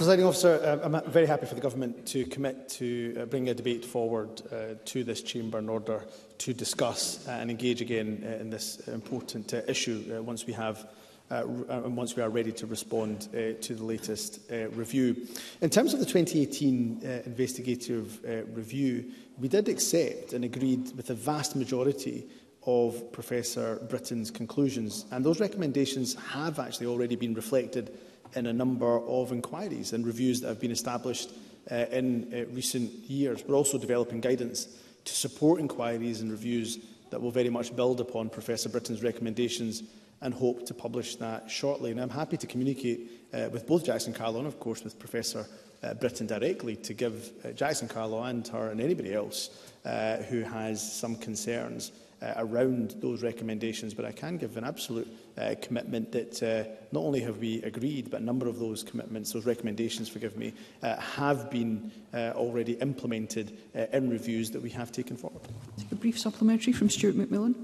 Presiding 0.00 0.24
officer, 0.24 0.62
uh, 0.82 0.82
I'm 0.82 0.94
uh, 0.94 1.00
very 1.08 1.26
happy 1.26 1.44
for 1.44 1.54
the 1.54 1.60
government 1.60 2.06
to 2.06 2.24
commit 2.24 2.70
to 2.70 3.14
uh, 3.20 3.24
bring 3.26 3.50
a 3.50 3.54
debate 3.54 3.84
forward 3.84 4.40
to 4.86 5.04
this 5.04 5.20
chamber 5.20 5.58
in 5.58 5.68
order 5.68 6.02
to 6.38 6.54
discuss 6.54 7.28
and 7.28 7.50
engage 7.50 7.82
again 7.82 8.22
in 8.40 8.48
this 8.48 8.78
important 8.88 9.52
issue 9.52 10.22
once 10.24 10.46
we 10.46 10.54
have 10.54 10.88
uh, 11.30 11.44
and 11.68 11.94
once 11.94 12.16
we 12.16 12.22
are 12.22 12.30
ready 12.30 12.50
to 12.50 12.64
respond 12.66 13.28
uh, 13.34 13.52
to 13.60 13.74
the 13.74 13.84
latest 13.84 14.40
uh, 14.50 14.68
review. 14.70 15.28
In 15.60 15.68
terms 15.68 15.92
of 15.92 16.00
the 16.00 16.06
2018 16.06 17.02
uh, 17.04 17.08
investigative 17.26 18.20
uh, 18.24 18.44
review, 18.54 19.04
we 19.36 19.48
did 19.48 19.68
accept 19.68 20.32
and 20.32 20.46
agreed 20.46 20.96
with 20.96 21.10
a 21.10 21.14
vast 21.14 21.56
majority 21.56 22.24
of 22.66 23.12
Professor 23.12 23.76
Britton's 23.90 24.30
conclusions, 24.30 25.04
and 25.10 25.22
those 25.22 25.40
recommendations 25.40 26.14
have 26.14 26.58
actually 26.58 26.86
already 26.86 27.16
been 27.16 27.34
reflected 27.34 27.92
in 28.34 28.46
a 28.46 28.52
number 28.52 29.00
of 29.06 29.32
inquiries 29.32 29.92
and 29.92 30.06
reviews 30.06 30.40
that 30.40 30.48
have 30.48 30.60
been 30.60 30.70
established 30.70 31.32
uh, 31.70 31.74
in 31.92 32.32
uh, 32.32 32.52
recent 32.54 32.90
years. 33.10 33.42
We're 33.46 33.56
also 33.56 33.78
developing 33.78 34.20
guidance 34.20 34.68
to 35.04 35.12
support 35.14 35.60
inquiries 35.60 36.20
and 36.20 36.30
reviews 36.30 36.78
that 37.10 37.20
will 37.20 37.30
very 37.30 37.50
much 37.50 37.74
build 37.74 38.00
upon 38.00 38.28
Professor 38.30 38.68
Britton's 38.68 39.02
recommendations 39.02 39.82
and 40.22 40.34
hope 40.34 40.66
to 40.66 40.74
publish 40.74 41.16
that 41.16 41.50
shortly. 41.50 41.90
And 41.90 42.00
I'm 42.00 42.10
happy 42.10 42.36
to 42.36 42.46
communicate 42.46 43.10
uh, 43.32 43.48
with 43.50 43.66
both 43.66 43.84
Jackson 43.84 44.12
Carlow 44.12 44.38
and, 44.40 44.46
of 44.48 44.60
course, 44.60 44.84
with 44.84 44.98
Professor 44.98 45.46
uh, 45.82 45.94
Britton 45.94 46.26
directly 46.26 46.76
to 46.76 46.92
give 46.94 47.32
uh, 47.44 47.52
Jackson 47.52 47.88
Carlow 47.88 48.22
and 48.24 48.46
her 48.48 48.68
and 48.70 48.80
anybody 48.80 49.14
else 49.14 49.48
uh, 49.86 50.16
who 50.18 50.42
has 50.42 50.80
some 50.96 51.16
concerns 51.16 51.90
uh, 52.22 52.32
around 52.36 52.96
those 53.00 53.22
recommendations, 53.22 53.94
but 53.94 54.04
I 54.04 54.12
can 54.12 54.36
give 54.36 54.56
an 54.56 54.64
absolute 54.64 55.08
uh, 55.38 55.54
commitment 55.62 56.12
that 56.12 56.42
uh, 56.42 56.64
not 56.92 57.00
only 57.00 57.20
have 57.20 57.38
we 57.38 57.62
agreed, 57.62 58.10
but 58.10 58.20
a 58.20 58.24
number 58.24 58.48
of 58.48 58.58
those 58.58 58.82
commitments, 58.82 59.32
those 59.32 59.46
recommendations, 59.46 60.08
forgive 60.08 60.36
me, 60.36 60.52
uh, 60.82 60.96
have 60.96 61.50
been 61.50 61.90
uh, 62.12 62.32
already 62.34 62.72
implemented 62.74 63.56
uh, 63.76 63.86
in 63.92 64.10
reviews 64.10 64.50
that 64.50 64.60
we 64.60 64.70
have 64.70 64.92
taken 64.92 65.16
forward. 65.16 65.42
Take 65.78 65.92
a 65.92 65.96
brief 65.96 66.18
supplementary 66.18 66.72
from 66.72 66.90
Stuart 66.90 67.14
McMillan. 67.16 67.54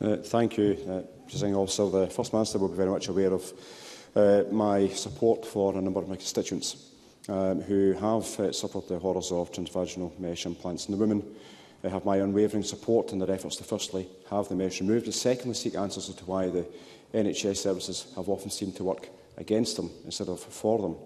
Uh, 0.00 0.16
thank 0.16 0.56
you, 0.56 0.76
uh, 0.88 1.02
Presiding 1.28 1.54
Officer. 1.54 1.88
The 1.88 2.06
First 2.08 2.32
Minister 2.32 2.58
will 2.58 2.68
be 2.68 2.76
very 2.76 2.90
much 2.90 3.08
aware 3.08 3.32
of 3.32 3.52
uh, 4.16 4.44
my 4.50 4.88
support 4.88 5.44
for 5.44 5.76
a 5.76 5.80
number 5.80 6.00
of 6.00 6.08
my 6.08 6.16
constituents 6.16 6.90
um, 7.28 7.60
who 7.60 7.92
have 7.94 8.40
uh, 8.40 8.52
suffered 8.52 8.88
the 8.88 8.98
horrors 8.98 9.30
of 9.32 9.52
transvaginal 9.52 10.16
mesh 10.18 10.46
implants. 10.46 10.86
And 10.86 10.94
the 10.94 11.00
women 11.00 11.22
I 11.84 11.88
have 11.88 12.04
my 12.04 12.16
unwavering 12.16 12.64
support 12.64 13.12
in 13.12 13.20
their 13.20 13.30
efforts 13.30 13.56
to 13.56 13.64
firstly 13.64 14.08
have 14.30 14.48
the 14.48 14.56
measure 14.56 14.82
removed 14.82 15.04
and 15.06 15.14
secondly 15.14 15.54
seek 15.54 15.76
answers 15.76 16.08
as 16.08 16.16
to 16.16 16.24
why 16.24 16.48
the 16.48 16.66
NHS 17.14 17.58
services 17.58 18.06
have 18.16 18.28
often 18.28 18.50
seemed 18.50 18.74
to 18.76 18.84
work 18.84 19.08
against 19.36 19.76
them 19.76 19.90
instead 20.04 20.28
of 20.28 20.40
for 20.40 20.80
them. 20.80 20.96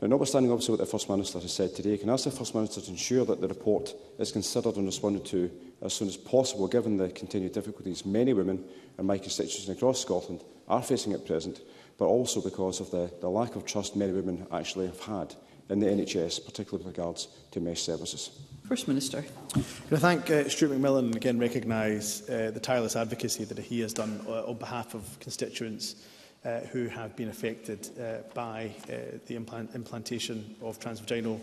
Now, 0.00 0.08
notwithstanding 0.08 0.50
obviously 0.50 0.72
what 0.72 0.80
the 0.80 0.86
First 0.90 1.08
Minister 1.08 1.38
has 1.38 1.52
said 1.52 1.76
today, 1.76 1.96
can 1.96 2.10
I 2.10 2.14
ask 2.14 2.24
the 2.24 2.32
First 2.32 2.56
Minister 2.56 2.80
to 2.80 2.90
ensure 2.90 3.24
that 3.26 3.40
the 3.40 3.46
report 3.46 3.94
is 4.18 4.32
considered 4.32 4.74
and 4.74 4.86
responded 4.86 5.24
to 5.26 5.48
as 5.82 5.94
soon 5.94 6.08
as 6.08 6.16
possible, 6.16 6.66
given 6.66 6.96
the 6.96 7.08
continued 7.10 7.52
difficulties 7.52 8.04
many 8.04 8.32
women 8.32 8.64
in 8.98 9.06
my 9.06 9.18
constituents 9.18 9.68
across 9.68 10.00
Scotland 10.00 10.42
are 10.68 10.82
facing 10.82 11.12
at 11.12 11.24
present, 11.24 11.60
but 11.98 12.06
also 12.06 12.40
because 12.40 12.80
of 12.80 12.90
the, 12.90 13.08
the 13.20 13.30
lack 13.30 13.54
of 13.54 13.64
trust 13.64 13.94
many 13.94 14.12
women 14.12 14.44
actually 14.52 14.86
have 14.86 14.98
had 15.00 15.32
in 15.68 15.78
the 15.78 15.86
NHS, 15.86 16.44
particularly 16.44 16.84
with 16.84 16.96
regards 16.98 17.28
to 17.52 17.60
mesh 17.60 17.82
services? 17.82 18.30
First 18.68 18.86
Minister. 18.86 19.22
Can 19.52 19.96
I 19.96 20.00
thank 20.00 20.30
uh, 20.30 20.48
Stuart 20.48 20.70
McMillan 20.78 21.00
and 21.06 21.16
again 21.16 21.38
recognise 21.38 22.28
uh, 22.30 22.52
the 22.54 22.60
tireless 22.60 22.94
advocacy 22.96 23.44
that 23.44 23.58
he 23.58 23.80
has 23.80 23.92
done 23.92 24.24
uh, 24.26 24.44
on 24.44 24.54
behalf 24.54 24.94
of 24.94 25.18
constituents 25.20 25.96
uh, 26.44 26.60
who 26.72 26.86
have 26.86 27.14
been 27.16 27.28
affected 27.28 27.88
uh, 28.00 28.18
by 28.34 28.70
uh, 28.88 29.18
the 29.26 29.34
implant 29.34 29.74
implantation 29.74 30.54
of 30.62 30.78
transvaginal 30.78 31.40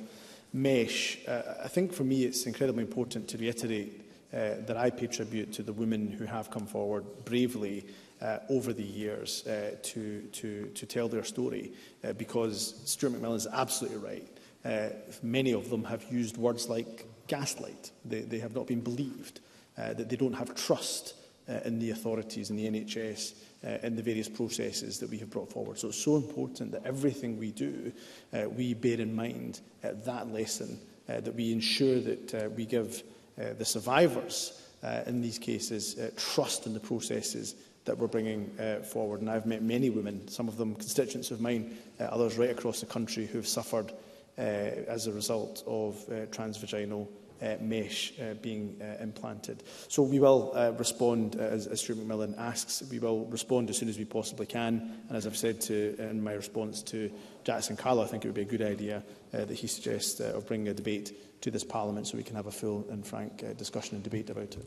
mesh. 0.53 1.19
Uh, 1.27 1.41
I 1.63 1.67
think 1.67 1.91
for 1.93 2.03
me 2.05 2.23
it's 2.23 2.45
incredibly 2.45 2.84
important 2.84 3.27
to 3.27 3.38
reiterate 3.38 4.01
uh, 4.34 4.55
that 4.65 4.77
I 4.77 4.89
pay 4.89 5.08
tribute 5.08 5.51
to 5.53 5.62
the 5.63 5.73
women 5.73 6.10
who 6.10 6.23
have 6.25 6.49
come 6.49 6.65
forward 6.67 7.05
bravely 7.25 7.86
uh, 8.21 8.39
over 8.49 8.71
the 8.73 8.84
years 8.84 9.45
uh, 9.45 9.75
to, 9.84 10.21
to, 10.21 10.65
to 10.67 10.86
tell 10.86 11.08
their 11.10 11.23
story 11.25 11.73
uh, 12.03 12.13
because 12.13 12.79
Stuart 12.86 13.12
McMillan 13.12 13.36
is 13.36 13.47
absolutely 13.51 13.99
right. 13.99 14.27
Uh, 14.65 14.89
many 15.23 15.53
of 15.53 15.69
them 15.69 15.86
have 15.86 16.03
used 16.12 16.36
words 16.36 16.67
like 16.67 17.05
gaslight. 17.30 17.92
They, 18.04 18.22
they 18.22 18.39
have 18.39 18.54
not 18.54 18.68
been 18.68 18.82
believed, 18.82 19.39
uh, 19.78 19.94
that 19.94 20.10
they 20.10 20.18
don't 20.18 20.34
have 20.34 20.54
trust 20.56 21.13
uh, 21.48 21.60
in 21.63 21.80
the 21.80 21.92
authorities, 21.92 22.50
in 22.50 22.58
the 22.58 22.70
NHS, 22.70 23.34
uh, 23.65 23.78
in 23.84 23.96
the 23.96 24.02
various 24.04 24.28
processes 24.28 25.00
that 25.00 25.10
we 25.10 25.18
have 25.20 25.30
brought 25.30 25.52
forward. 25.52 25.80
So 25.80 25.88
it's 25.89 25.98
so 26.04 26.18
important 26.18 26.74
that 26.74 26.86
everything 26.86 27.39
we 27.39 27.52
do, 27.52 27.94
uh, 28.34 28.50
we 28.50 28.74
bear 28.74 29.00
in 29.00 29.15
mind 29.15 29.62
uh, 29.84 29.92
that 30.06 30.28
lesson, 30.34 30.78
uh, 31.08 31.22
that 31.22 31.34
we 31.34 31.52
ensure 31.54 32.00
that 32.02 32.34
uh, 32.36 32.50
we 32.50 32.65
give 32.65 33.04
uh, 33.39 33.54
the 33.58 33.65
survivors 33.65 34.62
uh, 34.84 35.02
in 35.08 35.22
these 35.22 35.39
cases 35.39 35.98
uh, 35.98 36.10
trust 36.18 36.65
in 36.68 36.74
the 36.74 36.80
processes 36.80 37.56
that 37.86 37.98
we're 37.98 38.08
bringing 38.08 38.50
uh, 38.60 38.76
forward. 38.82 39.22
And 39.22 39.30
I've 39.30 39.46
met 39.46 39.63
many 39.63 39.89
women, 39.89 40.28
some 40.28 40.48
of 40.48 40.58
them 40.58 40.76
constituents 40.76 41.32
of 41.32 41.42
mine, 41.42 41.76
uh, 42.00 42.04
others 42.04 42.38
right 42.38 42.52
across 42.52 42.80
the 42.80 42.86
country 42.86 43.26
who 43.26 43.39
have 43.39 43.48
suffered 43.48 43.92
uh, 44.38 44.42
as 44.42 45.08
a 45.08 45.12
result 45.12 45.63
of 45.65 45.98
uh, 46.10 46.26
transvaginal 46.28 47.08
uh, 47.41 47.56
mesh 47.60 48.13
uh, 48.21 48.34
being 48.41 48.75
uh, 48.82 49.02
implanted. 49.02 49.63
So 49.88 50.04
we 50.04 50.19
will 50.19 50.52
uh, 50.56 50.71
respond, 50.78 51.38
uh, 51.38 51.43
as, 51.43 51.67
as 51.67 51.82
Stuart 51.82 51.97
McMillan 51.99 52.38
asks, 52.38 52.84
we 52.89 52.99
will 52.99 53.25
respond 53.28 53.69
as 53.69 53.78
soon 53.78 53.89
as 53.89 53.97
we 53.97 54.06
possibly 54.06 54.45
can. 54.45 54.99
And 55.08 55.17
as 55.17 55.25
I've 55.25 55.38
said 55.38 55.62
to, 55.62 55.95
in 55.99 56.23
my 56.23 56.34
response 56.34 56.82
to 56.84 57.12
Jackson 57.43 57.78
Carlo, 57.78 58.04
I 58.04 58.08
think 58.08 58.25
it 58.25 58.28
would 58.28 58.36
be 58.36 58.41
a 58.41 58.45
good 58.58 58.62
idea 58.62 59.04
uh, 59.34 59.45
that 59.45 59.52
he 59.54 59.67
suggests 59.67 60.19
uh, 60.21 60.34
of 60.36 60.47
bringing 60.47 60.67
a 60.67 60.73
debate 60.73 61.41
to 61.41 61.52
this 61.52 61.63
Parliament 61.63 62.06
so 62.08 62.17
we 62.17 62.23
can 62.23 62.36
have 62.36 62.47
a 62.47 62.52
full 62.52 62.86
and 62.89 63.06
frank 63.06 63.43
uh, 63.47 63.54
discussion 63.54 63.95
and 63.95 64.04
debate 64.04 64.30
about 64.30 64.43
it. 64.56 64.65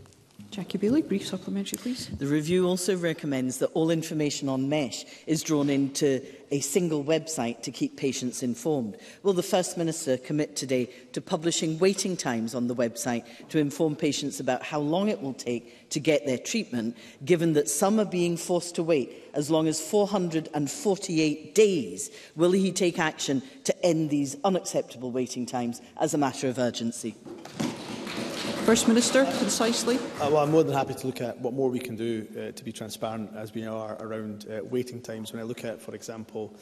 Jackie 0.50 0.76
Bailey, 0.76 1.00
brief 1.00 1.26
supplementary, 1.26 1.78
please. 1.78 2.08
The 2.08 2.26
review 2.26 2.66
also 2.66 2.94
recommends 2.94 3.56
that 3.58 3.68
all 3.68 3.90
information 3.90 4.50
on 4.50 4.68
MESH 4.68 5.06
is 5.26 5.42
drawn 5.42 5.70
into 5.70 6.20
a 6.50 6.60
single 6.60 7.02
website 7.02 7.62
to 7.62 7.70
keep 7.70 7.96
patients 7.96 8.42
informed. 8.42 8.98
Will 9.22 9.32
the 9.32 9.42
First 9.42 9.78
Minister 9.78 10.18
commit 10.18 10.54
today 10.54 10.90
to 11.14 11.22
publishing 11.22 11.78
waiting 11.78 12.18
times 12.18 12.54
on 12.54 12.66
the 12.66 12.74
website 12.74 13.24
to 13.48 13.58
inform 13.60 13.96
patients 13.96 14.40
about 14.40 14.62
how 14.62 14.78
long 14.78 15.08
it 15.08 15.22
will 15.22 15.32
take 15.32 15.88
to 15.88 15.98
get 16.00 16.26
their 16.26 16.38
treatment, 16.38 16.98
given 17.24 17.54
that 17.54 17.70
some 17.70 17.98
are 17.98 18.04
being 18.04 18.36
forced 18.36 18.74
to 18.74 18.82
wait 18.82 19.10
as 19.32 19.50
long 19.50 19.66
as 19.66 19.80
448 19.80 21.54
days? 21.54 22.10
Will 22.36 22.52
he 22.52 22.72
take 22.72 22.98
action 22.98 23.42
to 23.64 23.86
end 23.86 24.10
these 24.10 24.36
unacceptable 24.44 25.10
waiting 25.12 25.46
times 25.46 25.80
as 25.98 26.12
a 26.12 26.18
matter 26.18 26.46
of 26.48 26.58
urgency? 26.58 27.14
First 28.64 28.86
Minister, 28.86 29.24
concisely. 29.38 29.96
Uh, 29.96 30.30
well, 30.30 30.36
I'm 30.38 30.52
more 30.52 30.62
than 30.62 30.72
happy 30.72 30.94
to 30.94 31.06
look 31.08 31.20
at 31.20 31.36
what 31.40 31.52
more 31.52 31.68
we 31.68 31.80
can 31.80 31.96
do 31.96 32.24
uh, 32.38 32.52
to 32.52 32.62
be 32.64 32.70
transparent 32.70 33.34
as 33.34 33.52
we 33.52 33.66
are 33.66 33.96
around 34.00 34.46
uh, 34.48 34.62
waiting 34.64 35.00
times. 35.00 35.32
When 35.32 35.40
I 35.40 35.44
look 35.44 35.64
at, 35.64 35.82
for 35.82 35.96
example, 35.96 36.54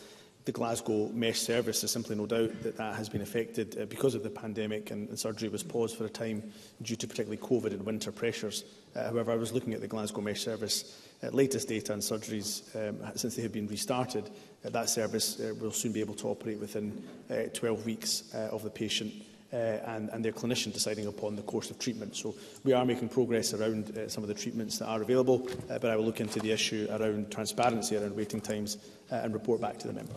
the 0.46 0.50
Glasgow 0.50 1.10
mesh 1.12 1.40
service, 1.40 1.82
there's 1.82 1.90
simply 1.90 2.16
no 2.16 2.24
doubt 2.24 2.62
that 2.62 2.78
that 2.78 2.96
has 2.96 3.10
been 3.10 3.20
affected 3.20 3.78
uh, 3.78 3.84
because 3.84 4.14
of 4.14 4.22
the 4.22 4.30
pandemic 4.30 4.90
and, 4.90 5.10
and 5.10 5.18
surgery 5.18 5.50
was 5.50 5.62
paused 5.62 5.94
for 5.98 6.06
a 6.06 6.08
time 6.08 6.42
due 6.80 6.96
to 6.96 7.06
particularly 7.06 7.36
COVID 7.36 7.72
and 7.74 7.84
winter 7.84 8.10
pressures. 8.10 8.64
Uh, 8.96 9.04
however, 9.10 9.30
I 9.32 9.36
was 9.36 9.52
looking 9.52 9.74
at 9.74 9.82
the 9.82 9.86
Glasgow 9.88 10.22
mesh 10.22 10.40
service 10.42 11.02
uh, 11.22 11.28
latest 11.28 11.68
data 11.68 11.92
on 11.92 11.98
surgeries 11.98 12.74
um, 12.88 12.96
since 13.14 13.36
they 13.36 13.42
have 13.42 13.52
been 13.52 13.66
restarted. 13.68 14.30
Uh, 14.64 14.70
that 14.70 14.88
service 14.88 15.38
uh, 15.38 15.52
will 15.60 15.70
soon 15.70 15.92
be 15.92 16.00
able 16.00 16.14
to 16.14 16.28
operate 16.28 16.58
within 16.58 17.04
uh, 17.30 17.34
12 17.52 17.84
weeks 17.84 18.34
uh, 18.34 18.48
of 18.52 18.62
the 18.62 18.70
patient 18.70 19.12
uh, 19.52 19.56
and, 19.56 20.10
and 20.10 20.24
their 20.24 20.32
clinician 20.32 20.72
deciding 20.72 21.06
upon 21.06 21.34
the 21.36 21.42
course 21.42 21.70
of 21.70 21.78
treatment. 21.78 22.14
So 22.16 22.34
we 22.64 22.72
are 22.72 22.84
making 22.84 23.08
progress 23.08 23.52
around 23.52 23.96
uh, 23.96 24.08
some 24.08 24.22
of 24.22 24.28
the 24.28 24.34
treatments 24.34 24.78
that 24.78 24.86
are 24.86 25.02
available, 25.02 25.48
uh, 25.68 25.78
but 25.78 25.90
I 25.90 25.96
will 25.96 26.04
look 26.04 26.20
into 26.20 26.38
the 26.38 26.50
issue 26.52 26.86
around 26.90 27.30
transparency, 27.32 27.96
around 27.96 28.14
waiting 28.16 28.40
times, 28.40 28.78
uh, 29.10 29.16
and 29.16 29.34
report 29.34 29.60
back 29.60 29.78
to 29.80 29.86
the 29.88 29.92
member. 29.92 30.12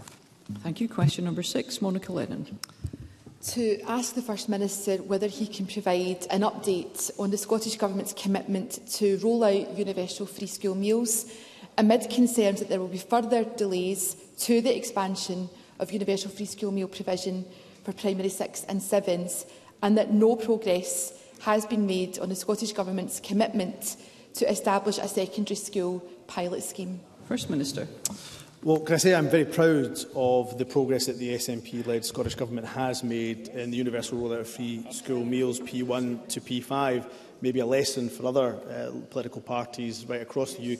Thank 0.61 0.81
you. 0.81 0.87
Question 0.87 1.25
number 1.25 1.41
six, 1.43 1.81
Monica 1.81 2.11
Lennon. 2.13 2.59
To 3.53 3.81
ask 3.87 4.13
the 4.15 4.21
First 4.21 4.47
Minister 4.49 4.97
whether 4.97 5.27
he 5.27 5.47
can 5.47 5.65
provide 5.67 6.25
an 6.29 6.41
update 6.41 7.09
on 7.19 7.29
the 7.31 7.37
Scottish 7.37 7.75
Government's 7.75 8.13
commitment 8.13 8.87
to 8.93 9.17
roll 9.17 9.43
out 9.43 9.77
universal 9.77 10.25
free 10.25 10.47
school 10.47 10.75
meals 10.75 11.29
amid 11.77 12.09
concerns 12.09 12.59
that 12.59 12.69
there 12.69 12.79
will 12.79 12.87
be 12.87 12.97
further 12.97 13.43
delays 13.43 14.15
to 14.39 14.61
the 14.61 14.75
expansion 14.75 15.49
of 15.79 15.91
universal 15.91 16.31
free 16.31 16.45
school 16.45 16.71
meal 16.71 16.87
provision 16.87 17.43
for 17.83 17.93
primary 17.93 18.29
six 18.29 18.63
and 18.65 18.81
sevens 18.81 19.45
and 19.81 19.97
that 19.97 20.11
no 20.13 20.35
progress 20.35 21.13
has 21.41 21.65
been 21.65 21.85
made 21.85 22.17
on 22.19 22.29
the 22.29 22.35
Scottish 22.35 22.71
Government's 22.71 23.19
commitment 23.19 23.97
to 24.35 24.49
establish 24.49 24.97
a 24.97 25.07
secondary 25.07 25.55
school 25.57 25.99
pilot 26.27 26.63
scheme? 26.63 26.99
First 27.27 27.49
Minister. 27.49 27.87
Well, 28.63 28.79
can 28.79 28.95
I 28.95 28.97
say 28.97 29.13
I'm 29.13 29.29
very 29.29 29.43
proud 29.43 29.99
of 30.15 30.57
the 30.57 30.63
progress 30.63 31.07
that 31.07 31.17
the 31.17 31.35
SNP-led 31.35 32.05
Scottish 32.05 32.35
Government 32.35 32.65
has 32.67 33.03
made 33.03 33.49
in 33.49 33.71
the 33.71 33.77
universal 33.77 34.17
rollout 34.19 34.39
of 34.39 34.47
free 34.47 34.85
school 34.89 35.25
meals 35.25 35.59
P1 35.59 36.29
to 36.29 36.39
P5, 36.39 37.05
maybe 37.41 37.59
a 37.59 37.65
lesson 37.65 38.07
for 38.09 38.25
other 38.25 38.55
uh, 38.69 38.97
political 39.09 39.41
parties 39.41 40.05
right 40.05 40.21
across 40.21 40.53
the 40.53 40.73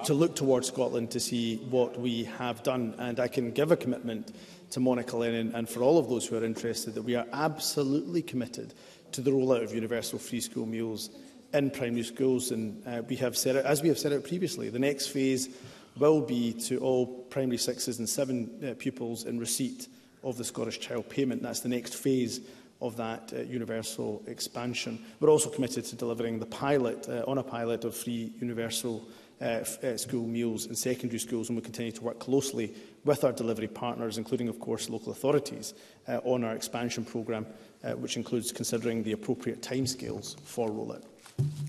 UK 0.00 0.04
to 0.06 0.14
look 0.14 0.34
towards 0.34 0.66
Scotland 0.66 1.12
to 1.12 1.20
see 1.20 1.58
what 1.70 1.96
we 1.98 2.24
have 2.24 2.64
done. 2.64 2.92
And 2.98 3.20
I 3.20 3.28
can 3.28 3.52
give 3.52 3.70
a 3.70 3.76
commitment 3.76 4.34
to 4.72 4.80
Monica 4.80 5.16
Lennon 5.18 5.54
and 5.54 5.68
for 5.68 5.82
all 5.82 5.98
of 5.98 6.08
those 6.08 6.26
who 6.26 6.36
are 6.36 6.44
interested 6.44 6.94
that 6.94 7.02
we 7.02 7.14
are 7.14 7.26
absolutely 7.34 8.22
committed 8.22 8.72
to 9.12 9.20
the 9.20 9.30
rollout 9.30 9.62
of 9.62 9.74
universal 9.74 10.18
free 10.18 10.40
school 10.40 10.64
meals 10.66 11.10
in 11.52 11.70
primary 11.70 12.02
schools. 12.02 12.50
And 12.52 12.82
uh, 12.86 13.02
we 13.08 13.16
have 13.16 13.36
said 13.36 13.56
as 13.56 13.82
we 13.82 13.88
have 13.88 13.98
said 13.98 14.12
out 14.14 14.24
previously, 14.24 14.70
the 14.70 14.78
next 14.78 15.08
phase 15.08 15.50
will 15.98 16.22
be 16.22 16.54
to 16.54 16.78
all 16.78 17.06
primary 17.06 17.58
sixes 17.58 17.98
and 17.98 18.08
seven 18.08 18.48
uh, 18.68 18.74
pupils 18.78 19.24
in 19.24 19.38
receipt 19.38 19.88
of 20.24 20.38
the 20.38 20.44
Scottish 20.44 20.80
Child 20.80 21.06
Payment. 21.10 21.42
That's 21.42 21.60
the 21.60 21.68
next 21.68 21.94
phase 21.94 22.40
of 22.80 22.96
that 22.96 23.30
uh, 23.36 23.42
universal 23.42 24.22
expansion. 24.26 24.98
We're 25.20 25.28
also 25.28 25.50
committed 25.50 25.84
to 25.84 25.96
delivering 25.96 26.38
the 26.38 26.46
pilot, 26.46 27.06
uh, 27.10 27.24
on 27.28 27.36
a 27.36 27.42
pilot 27.42 27.84
of 27.84 27.94
free 27.94 28.32
universal 28.40 29.04
Uh, 29.42 29.64
uh, 29.82 29.96
school 29.96 30.24
meals 30.28 30.66
in 30.66 30.74
secondary 30.76 31.18
schools 31.18 31.48
and 31.48 31.56
we 31.58 31.62
continue 31.62 31.90
to 31.90 32.04
work 32.04 32.20
closely 32.20 32.72
with 33.04 33.24
our 33.24 33.32
delivery 33.32 33.66
partners, 33.66 34.16
including, 34.16 34.46
of 34.46 34.60
course, 34.60 34.88
local 34.88 35.10
authorities, 35.10 35.74
uh, 36.06 36.20
on 36.22 36.44
our 36.44 36.54
expansion 36.54 37.04
program 37.04 37.44
uh, 37.82 37.90
which 37.94 38.16
includes 38.16 38.52
considering 38.52 39.02
the 39.02 39.10
appropriate 39.10 39.60
time 39.60 39.84
scales 39.84 40.36
for 40.44 40.68
rollout. 40.70 41.02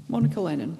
Monica 0.07 0.39
Lennon. 0.39 0.77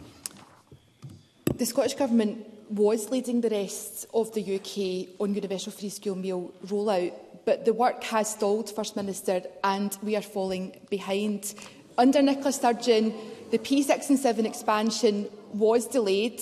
The 1.56 1.66
Scottish 1.66 1.96
Government 1.96 2.46
was 2.70 3.10
leading 3.10 3.42
the 3.42 3.50
rest 3.50 4.06
of 4.14 4.32
the 4.36 4.56
UK 4.58 5.20
on 5.20 5.34
universal 5.34 5.72
free 5.72 5.90
school 5.90 6.16
meal 6.16 6.52
rollout, 6.68 7.12
but 7.46 7.66
the 7.66 7.74
work 7.74 8.04
has 8.04 8.30
stalled, 8.30 8.70
First 8.76 8.96
Minister, 8.96 9.42
and 9.64 9.98
we 10.04 10.16
are 10.16 10.22
falling 10.22 10.80
behind. 10.92 11.56
Under 11.98 12.22
Nicola 12.22 12.52
Sturgeon, 12.52 13.16
the 13.50 13.58
P6 13.58 14.10
and 14.10 14.20
7 14.20 14.46
expansion 14.46 15.28
was 15.56 15.88
delayed. 15.88 16.40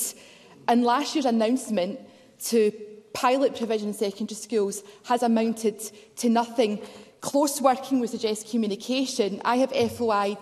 And 0.67 0.83
last 0.83 1.15
year's 1.15 1.25
announcement 1.25 1.99
to 2.45 2.71
pilot 3.13 3.55
provision 3.57 3.89
in 3.89 3.93
secondary 3.93 4.35
schools 4.39 4.83
has 5.05 5.23
amounted 5.23 5.81
to 6.17 6.29
nothing. 6.29 6.79
Close 7.19 7.61
working 7.61 7.99
with 7.99 8.11
the 8.11 8.17
Suggest 8.17 8.49
Communication, 8.49 9.41
I 9.45 9.57
have 9.57 9.71
FOI'd 9.71 10.37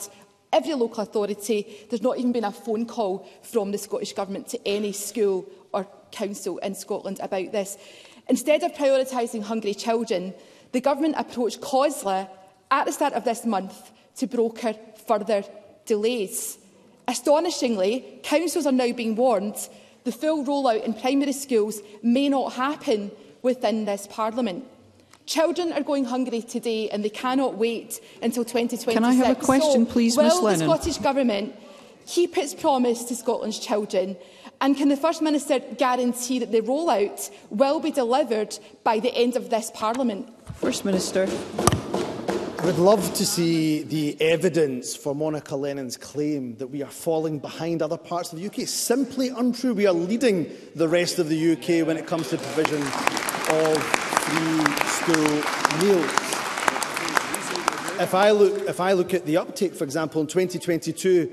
every 0.53 0.73
local 0.73 1.03
authority. 1.03 1.85
There's 1.89 2.01
not 2.01 2.17
even 2.17 2.31
been 2.31 2.43
a 2.43 2.51
phone 2.51 2.85
call 2.85 3.27
from 3.43 3.71
the 3.71 3.77
Scottish 3.77 4.13
Government 4.13 4.47
to 4.49 4.67
any 4.67 4.91
school 4.91 5.45
or 5.73 5.87
council 6.11 6.57
in 6.59 6.73
Scotland 6.75 7.19
about 7.21 7.51
this. 7.51 7.77
Instead 8.27 8.63
of 8.63 8.71
prioritising 8.73 9.43
hungry 9.43 9.73
children, 9.73 10.33
the 10.71 10.81
Government 10.81 11.15
approached 11.17 11.61
COSLA 11.61 12.29
at 12.71 12.85
the 12.85 12.91
start 12.91 13.13
of 13.13 13.23
this 13.25 13.45
month 13.45 13.91
to 14.17 14.27
broker 14.27 14.75
further 15.07 15.43
delays. 15.85 16.57
Astonishingly, 17.07 18.05
councils 18.21 18.67
are 18.67 18.71
now 18.71 18.91
being 18.91 19.15
warned 19.15 19.55
the 20.11 20.17
full 20.17 20.43
rollout 20.43 20.83
in 20.83 20.93
primary 20.95 21.31
schools 21.31 21.81
may 22.01 22.29
not 22.29 22.53
happen 22.53 23.11
within 23.43 23.85
this 23.85 24.07
Parliament. 24.09 24.65
Children 25.27 25.71
are 25.73 25.83
going 25.83 26.05
hungry 26.05 26.41
today 26.41 26.89
and 26.89 27.05
they 27.05 27.09
cannot 27.11 27.55
wait 27.59 28.01
until 28.23 28.43
2026. 28.43 28.93
Can 28.95 29.03
I 29.05 29.13
have 29.13 29.37
a 29.37 29.41
question, 29.41 29.85
so, 29.85 29.91
please, 29.91 30.17
Ms 30.17 30.39
Lennon? 30.41 30.41
Will 30.41 30.51
the 30.51 30.63
Scottish 30.81 30.97
Government 31.03 31.55
keep 32.07 32.35
its 32.39 32.55
promise 32.55 33.03
to 33.03 33.15
Scotland's 33.15 33.59
children? 33.59 34.17
And 34.61 34.75
can 34.75 34.89
the 34.89 34.97
First 34.97 35.21
Minister 35.21 35.59
guarantee 35.59 36.39
that 36.39 36.51
the 36.51 36.61
rollout 36.61 37.29
will 37.51 37.79
be 37.79 37.91
delivered 37.91 38.57
by 38.83 38.97
the 38.99 39.13
end 39.13 39.35
of 39.35 39.51
this 39.51 39.69
Parliament? 39.75 40.27
First 40.55 40.85
Minister. 40.85 41.27
I 42.61 42.65
would 42.65 42.77
love 42.77 43.13
to 43.13 43.25
see 43.25 43.83
the 43.83 44.17
evidence 44.19 44.93
for 44.93 45.15
Monica 45.15 45.55
Lennon's 45.55 45.95
claim 45.95 46.57
that 46.57 46.67
we 46.67 46.83
are 46.83 46.91
falling 46.91 47.39
behind 47.39 47.81
other 47.81 47.95
parts 47.95 48.33
of 48.33 48.39
the 48.39 48.45
UK. 48.47 48.67
Simply 48.67 49.29
untrue. 49.29 49.73
We 49.73 49.87
are 49.87 49.93
leading 49.93 50.51
the 50.75 50.89
rest 50.89 51.19
of 51.19 51.29
the 51.29 51.53
UK 51.53 51.87
when 51.87 51.95
it 51.95 52.05
comes 52.05 52.27
to 52.31 52.37
provision 52.37 52.81
of 52.81 53.77
free 54.27 54.65
school 54.89 55.23
meals. 55.79 56.03
If 58.01 58.13
I 58.13 58.31
look, 58.31 58.67
if 58.67 58.81
I 58.81 58.91
look 58.91 59.13
at 59.13 59.25
the 59.25 59.37
uptake, 59.37 59.73
for 59.73 59.85
example, 59.85 60.19
in 60.19 60.27
2022, 60.27 61.31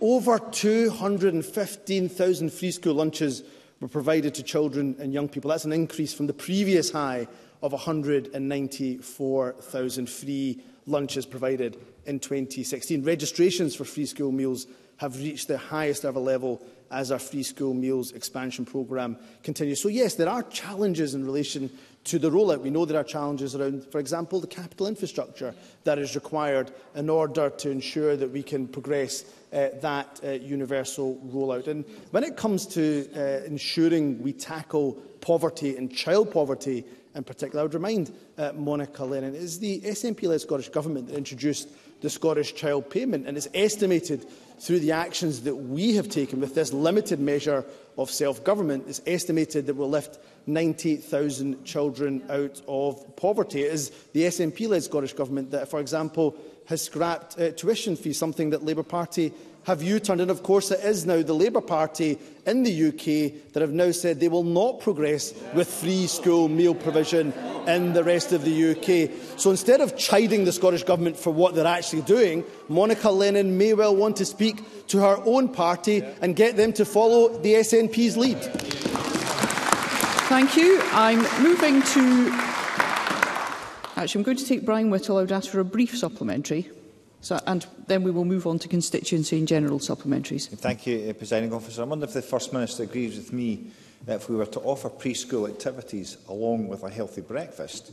over 0.00 0.38
215,000 0.38 2.50
free 2.50 2.70
school 2.70 2.94
lunches 2.94 3.42
were 3.78 3.88
provided 3.88 4.34
to 4.36 4.42
children 4.42 4.96
and 4.98 5.12
young 5.12 5.28
people. 5.28 5.50
That's 5.50 5.66
an 5.66 5.72
increase 5.74 6.14
from 6.14 6.28
the 6.28 6.32
previous 6.32 6.90
high 6.92 7.28
of 7.62 7.72
194,000 7.72 10.10
free 10.10 10.60
lunches 10.86 11.24
provided 11.24 11.76
in 12.06 12.18
2016. 12.18 13.04
Registrations 13.04 13.74
for 13.76 13.84
free 13.84 14.04
school 14.06 14.32
meals 14.32 14.66
have 14.96 15.16
reached 15.18 15.46
their 15.48 15.56
highest 15.56 16.04
ever 16.04 16.18
level 16.20 16.60
as 16.90 17.10
our 17.10 17.18
free 17.18 17.42
school 17.42 17.72
meals 17.72 18.12
expansion 18.12 18.66
programme 18.66 19.16
continues. 19.42 19.80
So 19.80 19.88
yes, 19.88 20.14
there 20.16 20.28
are 20.28 20.42
challenges 20.44 21.14
in 21.14 21.24
relation 21.24 21.70
to 22.04 22.18
the 22.18 22.30
rollout. 22.30 22.60
We 22.60 22.68
know 22.68 22.84
there 22.84 23.00
are 23.00 23.04
challenges 23.04 23.54
around, 23.54 23.86
for 23.90 23.98
example, 23.98 24.40
the 24.40 24.46
capital 24.48 24.86
infrastructure 24.88 25.54
that 25.84 25.98
is 25.98 26.14
required 26.14 26.72
in 26.96 27.08
order 27.08 27.48
to 27.48 27.70
ensure 27.70 28.16
that 28.16 28.30
we 28.30 28.42
can 28.42 28.68
progress 28.68 29.24
uh, 29.52 29.68
that 29.80 30.20
uh, 30.22 30.32
universal 30.32 31.16
rollout. 31.32 31.68
And 31.68 31.84
when 32.10 32.24
it 32.24 32.36
comes 32.36 32.66
to 32.68 33.06
uh, 33.16 33.42
ensuring 33.46 34.20
we 34.22 34.32
tackle 34.32 34.92
poverty 35.20 35.76
and 35.76 35.92
child 35.94 36.30
poverty 36.32 36.84
in 37.14 37.24
particular. 37.24 37.60
I 37.60 37.64
would 37.64 37.74
remind 37.74 38.12
uh, 38.38 38.52
Monica 38.54 39.04
Lennon, 39.04 39.34
is 39.34 39.58
the 39.58 39.80
SNP-led 39.82 40.40
Scottish 40.40 40.68
Government 40.70 41.08
that 41.08 41.16
introduced 41.16 41.68
the 42.00 42.10
Scottish 42.10 42.54
Child 42.54 42.90
Payment, 42.90 43.26
and 43.26 43.36
it's 43.36 43.48
estimated 43.54 44.26
through 44.58 44.80
the 44.80 44.92
actions 44.92 45.42
that 45.42 45.54
we 45.54 45.94
have 45.96 46.08
taken 46.08 46.40
with 46.40 46.54
this 46.54 46.72
limited 46.72 47.20
measure 47.20 47.64
of 47.98 48.10
self-government, 48.10 48.84
it's 48.88 49.02
estimated 49.06 49.66
that 49.66 49.74
we'll 49.74 49.88
lift 49.90 50.18
90,000 50.46 51.64
children 51.64 52.22
out 52.28 52.60
of 52.66 53.16
poverty. 53.16 53.62
It 53.62 53.72
is 53.72 53.90
the 54.12 54.22
SNP-led 54.22 54.82
Scottish 54.82 55.12
Government 55.12 55.50
that, 55.50 55.68
for 55.68 55.80
example, 55.80 56.36
has 56.66 56.82
scrapped 56.82 57.38
uh, 57.38 57.50
tuition 57.50 57.96
fees, 57.96 58.18
something 58.18 58.50
that 58.50 58.64
Labour 58.64 58.82
Party 58.82 59.32
have 59.64 59.82
U-turned? 59.82 60.20
And 60.20 60.30
of 60.30 60.42
course, 60.42 60.70
it 60.70 60.80
is 60.80 61.06
now 61.06 61.22
the 61.22 61.34
Labour 61.34 61.60
Party 61.60 62.18
in 62.46 62.62
the 62.64 62.88
UK 62.88 63.52
that 63.52 63.60
have 63.60 63.72
now 63.72 63.90
said 63.92 64.18
they 64.18 64.28
will 64.28 64.44
not 64.44 64.80
progress 64.80 65.32
with 65.54 65.68
free 65.68 66.06
school 66.06 66.48
meal 66.48 66.74
provision 66.74 67.32
in 67.66 67.92
the 67.92 68.02
rest 68.02 68.32
of 68.32 68.44
the 68.44 68.70
UK. 68.72 69.38
So 69.38 69.50
instead 69.50 69.80
of 69.80 69.96
chiding 69.96 70.44
the 70.44 70.52
Scottish 70.52 70.82
Government 70.82 71.16
for 71.16 71.30
what 71.32 71.54
they're 71.54 71.66
actually 71.66 72.02
doing, 72.02 72.44
Monica 72.68 73.10
Lennon 73.10 73.56
may 73.56 73.74
well 73.74 73.94
want 73.94 74.16
to 74.16 74.24
speak 74.24 74.88
to 74.88 74.98
her 74.98 75.18
own 75.24 75.48
party 75.48 76.02
and 76.20 76.34
get 76.34 76.56
them 76.56 76.72
to 76.74 76.84
follow 76.84 77.36
the 77.38 77.54
SNP's 77.54 78.16
lead. 78.16 78.38
Thank 80.28 80.56
you. 80.56 80.80
I'm 80.92 81.18
moving 81.42 81.82
to... 81.82 82.30
Actually, 83.94 84.20
I'm 84.20 84.24
going 84.24 84.36
to 84.38 84.46
take 84.46 84.64
Brian 84.64 84.90
Whittle. 84.90 85.18
I 85.18 85.20
would 85.20 85.30
ask 85.30 85.50
for 85.50 85.60
a 85.60 85.64
brief 85.64 85.96
supplementary. 85.96 86.68
So, 87.22 87.38
and 87.46 87.64
then 87.86 88.02
we 88.02 88.10
will 88.10 88.24
move 88.24 88.48
on 88.48 88.58
to 88.58 88.68
constituency 88.68 89.38
and 89.38 89.46
general 89.46 89.78
supplementaries. 89.78 90.48
Thank 90.58 90.88
you, 90.88 91.08
uh, 91.08 91.12
Presiding 91.12 91.52
Officer. 91.52 91.80
I 91.80 91.84
wonder 91.84 92.04
if 92.04 92.12
the 92.12 92.20
First 92.20 92.52
Minister 92.52 92.82
agrees 92.82 93.16
with 93.16 93.32
me 93.32 93.70
that 94.06 94.16
if 94.16 94.28
we 94.28 94.34
were 94.34 94.46
to 94.46 94.60
offer 94.60 94.88
preschool 94.90 95.48
activities 95.48 96.16
along 96.28 96.66
with 96.66 96.82
a 96.82 96.90
healthy 96.90 97.20
breakfast, 97.20 97.92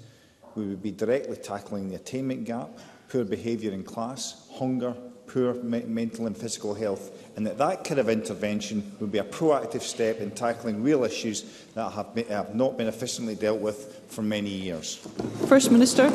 we 0.56 0.66
would 0.66 0.82
be 0.82 0.90
directly 0.92 1.38
tackling 1.38 1.90
the 1.90 1.96
attainment 1.96 2.44
gap, 2.46 2.70
poor 3.08 3.24
behaviour 3.24 3.72
in 3.72 3.84
class, 3.84 4.50
hunger, 4.56 4.96
poor 5.28 5.54
me 5.62 5.82
mental 5.82 6.26
and 6.26 6.36
physical 6.36 6.74
health, 6.74 7.12
and 7.38 7.46
that 7.46 7.60
that 7.60 7.84
kind 7.84 8.00
of 8.00 8.10
intervention 8.10 8.82
would 9.00 9.12
be 9.12 9.20
a 9.20 9.24
proactive 9.24 9.84
step 9.84 10.22
in 10.22 10.32
tackling 10.32 10.82
real 10.82 11.04
issues 11.04 11.46
that 11.76 11.92
have, 11.92 12.08
have 12.30 12.56
not 12.56 12.80
been 12.80 12.88
efficiently 12.88 13.36
dealt 13.36 13.60
with 13.62 14.04
for 14.08 14.24
many 14.24 14.50
years. 14.50 14.96
First 15.48 15.70
Minister. 15.72 16.12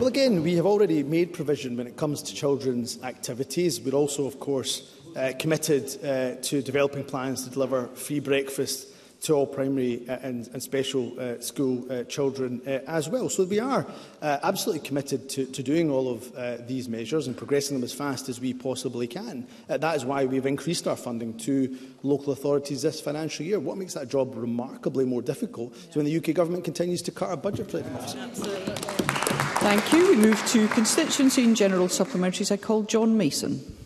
Well, 0.00 0.08
again, 0.08 0.42
we 0.42 0.54
have 0.54 0.64
already 0.64 1.02
made 1.02 1.34
provision 1.34 1.76
when 1.76 1.86
it 1.86 1.94
comes 1.98 2.22
to 2.22 2.34
children's 2.34 3.02
activities. 3.02 3.82
We're 3.82 3.92
also, 3.92 4.24
of 4.26 4.40
course, 4.40 4.90
uh, 5.14 5.32
committed 5.38 5.94
uh, 6.02 6.40
to 6.40 6.62
developing 6.62 7.04
plans 7.04 7.44
to 7.44 7.50
deliver 7.50 7.86
free 7.88 8.18
breakfast 8.20 8.88
to 9.24 9.34
all 9.34 9.46
primary 9.46 10.08
uh, 10.08 10.16
and, 10.22 10.48
and 10.54 10.62
special 10.62 11.12
uh, 11.20 11.38
school 11.42 11.84
uh, 11.92 12.04
children 12.04 12.62
uh, 12.66 12.70
as 12.90 13.10
well. 13.10 13.28
So 13.28 13.44
we 13.44 13.60
are 13.60 13.86
uh, 14.22 14.38
absolutely 14.42 14.88
committed 14.88 15.28
to, 15.28 15.44
to 15.44 15.62
doing 15.62 15.90
all 15.90 16.08
of 16.10 16.34
uh, 16.34 16.56
these 16.66 16.88
measures 16.88 17.26
and 17.26 17.36
progressing 17.36 17.76
them 17.76 17.84
as 17.84 17.92
fast 17.92 18.30
as 18.30 18.40
we 18.40 18.54
possibly 18.54 19.06
can. 19.06 19.46
Uh, 19.68 19.76
that 19.76 19.96
is 19.96 20.06
why 20.06 20.24
we've 20.24 20.46
increased 20.46 20.88
our 20.88 20.96
funding 20.96 21.36
to 21.40 21.76
local 22.02 22.32
authorities 22.32 22.80
this 22.80 23.02
financial 23.02 23.44
year. 23.44 23.60
What 23.60 23.76
makes 23.76 23.92
that 23.92 24.08
job 24.08 24.34
remarkably 24.34 25.04
more 25.04 25.20
difficult 25.20 25.74
yeah. 25.76 25.90
is 25.90 25.96
when 25.96 26.06
the 26.06 26.16
UK 26.16 26.32
government 26.34 26.64
continues 26.64 27.02
to 27.02 27.10
cut 27.12 27.28
our 27.28 27.36
budget 27.36 27.68
plate. 27.68 27.84
Yeah. 27.86 28.22
Absolutely. 28.24 29.08
Thank 29.60 29.92
you. 29.92 30.08
We 30.08 30.16
move 30.16 30.42
to 30.46 30.66
constituency 30.68 31.44
and 31.44 31.54
general 31.54 31.86
supplementaries. 31.88 32.50
I 32.50 32.56
call 32.56 32.82
John 32.84 33.18
Mason. 33.18 33.76